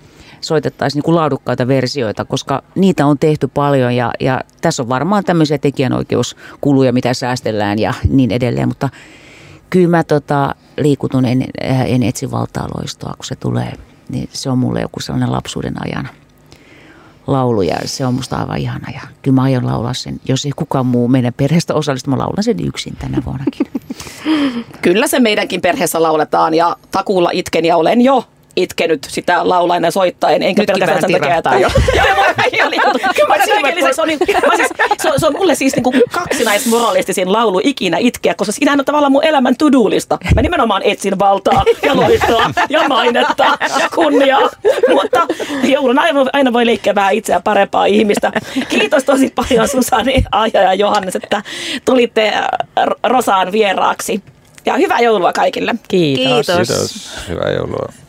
soitettaisiin 0.46 1.02
niin 1.06 1.14
laadukkaita 1.14 1.68
versioita, 1.68 2.24
koska 2.24 2.62
niitä 2.74 3.06
on 3.06 3.18
tehty 3.18 3.48
paljon 3.48 3.96
ja, 3.96 4.12
ja 4.20 4.40
tässä 4.60 4.82
on 4.82 4.88
varmaan 4.88 5.24
tämmöisiä 5.24 5.58
tekijänoikeuskuluja, 5.58 6.92
mitä 6.92 7.14
säästellään 7.14 7.78
ja 7.78 7.94
niin 8.08 8.30
edelleen, 8.30 8.68
mutta 8.68 8.88
kyllä 9.70 9.88
mä 9.88 10.04
tota, 10.04 10.54
liikutun, 10.78 11.24
en, 11.24 11.44
en 11.86 12.02
etsi 12.02 12.30
valtaa 12.30 12.68
loistoa, 12.76 13.14
kun 13.16 13.24
se 13.24 13.36
tulee, 13.36 13.72
niin 14.08 14.28
se 14.32 14.50
on 14.50 14.58
mulle 14.58 14.80
joku 14.80 15.00
sellainen 15.00 15.32
lapsuuden 15.32 15.74
ajan 15.84 16.08
laulu 17.26 17.62
ja 17.62 17.76
se 17.84 18.06
on 18.06 18.14
musta 18.14 18.36
aivan 18.36 18.58
ihana 18.58 18.90
ja 18.94 19.00
kyllä 19.22 19.34
mä 19.34 19.42
aion 19.42 19.66
laulaa 19.66 19.94
sen. 19.94 20.20
Jos 20.28 20.44
ei 20.44 20.52
kukaan 20.56 20.86
muu 20.86 21.08
meidän 21.08 21.34
perheestä 21.34 21.74
osallistu, 21.74 22.10
mä 22.10 22.18
laulan 22.18 22.44
sen 22.44 22.66
yksin 22.66 22.96
tänä 22.96 23.22
vuonnakin. 23.24 23.66
Kyllä 24.82 25.06
se 25.06 25.20
meidänkin 25.20 25.60
perheessä 25.60 26.02
lauletaan 26.02 26.54
ja 26.54 26.76
takuulla 26.90 27.30
itken 27.32 27.64
ja 27.64 27.76
olen 27.76 28.00
jo 28.00 28.24
itkenyt 28.56 29.06
sitä 29.10 29.48
laulaen 29.48 29.84
ja 29.84 29.90
soittaen, 29.90 30.42
enkä 30.42 30.62
Nyt 30.62 30.66
pelkästään 30.66 31.00
sen 31.00 31.12
takia, 31.12 31.36
että... 31.36 31.50
Joo, 31.60 31.70
se, 33.94 34.02
on, 34.02 34.08
siis, 34.56 34.68
se, 35.02 35.10
on, 35.10 35.20
se 35.20 35.26
on 35.26 35.32
mulle 35.32 35.54
siis 35.54 35.76
niin 35.76 36.02
kaksinaismoralistisin 36.10 37.32
laulu 37.32 37.60
ikinä 37.64 37.96
itkeä, 37.98 38.34
koska 38.34 38.52
siinä 38.52 38.72
on 38.72 38.84
tavallaan 38.84 39.12
mun 39.12 39.24
elämän 39.24 39.56
tudulista. 39.56 40.18
Mä 40.34 40.42
nimenomaan 40.42 40.82
etsin 40.84 41.18
valtaa 41.18 41.64
ja 41.82 41.96
loistoa 41.96 42.50
ja 42.68 42.88
mainetta 42.88 43.44
ja 43.60 43.88
kunniaa. 43.94 44.50
Mutta 44.88 45.26
joulun 45.62 45.98
aina, 45.98 46.20
aina 46.32 46.52
voi 46.52 46.66
leikkiä 46.66 46.94
vähän 46.94 47.14
itseään 47.14 47.42
parempaa 47.42 47.86
ihmistä. 47.86 48.32
Kiitos 48.68 49.04
tosi 49.04 49.32
paljon 49.34 49.68
Susani, 49.68 50.24
Aija 50.32 50.62
ja 50.62 50.74
Johannes, 50.74 51.16
että 51.16 51.42
tulitte 51.84 52.28
äh, 52.28 52.46
Rosaan 53.04 53.52
vieraaksi. 53.52 54.22
Ja 54.66 54.76
hyvää 54.76 55.00
joulua 55.00 55.32
kaikille. 55.32 55.74
Kiitos. 55.88 56.46
Kiitos. 56.46 56.68
Kiitos. 56.68 57.28
Hyvää 57.28 57.50
joulua. 57.50 58.03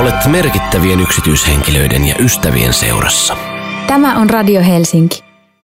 Olet 0.00 0.26
merkittävien 0.26 1.00
yksityishenkilöiden 1.00 2.04
ja 2.04 2.14
ystävien 2.18 2.72
seurassa. 2.72 3.36
Tämä 3.86 4.18
on 4.18 4.30
Radio 4.30 4.62
Helsinki. 4.62 5.29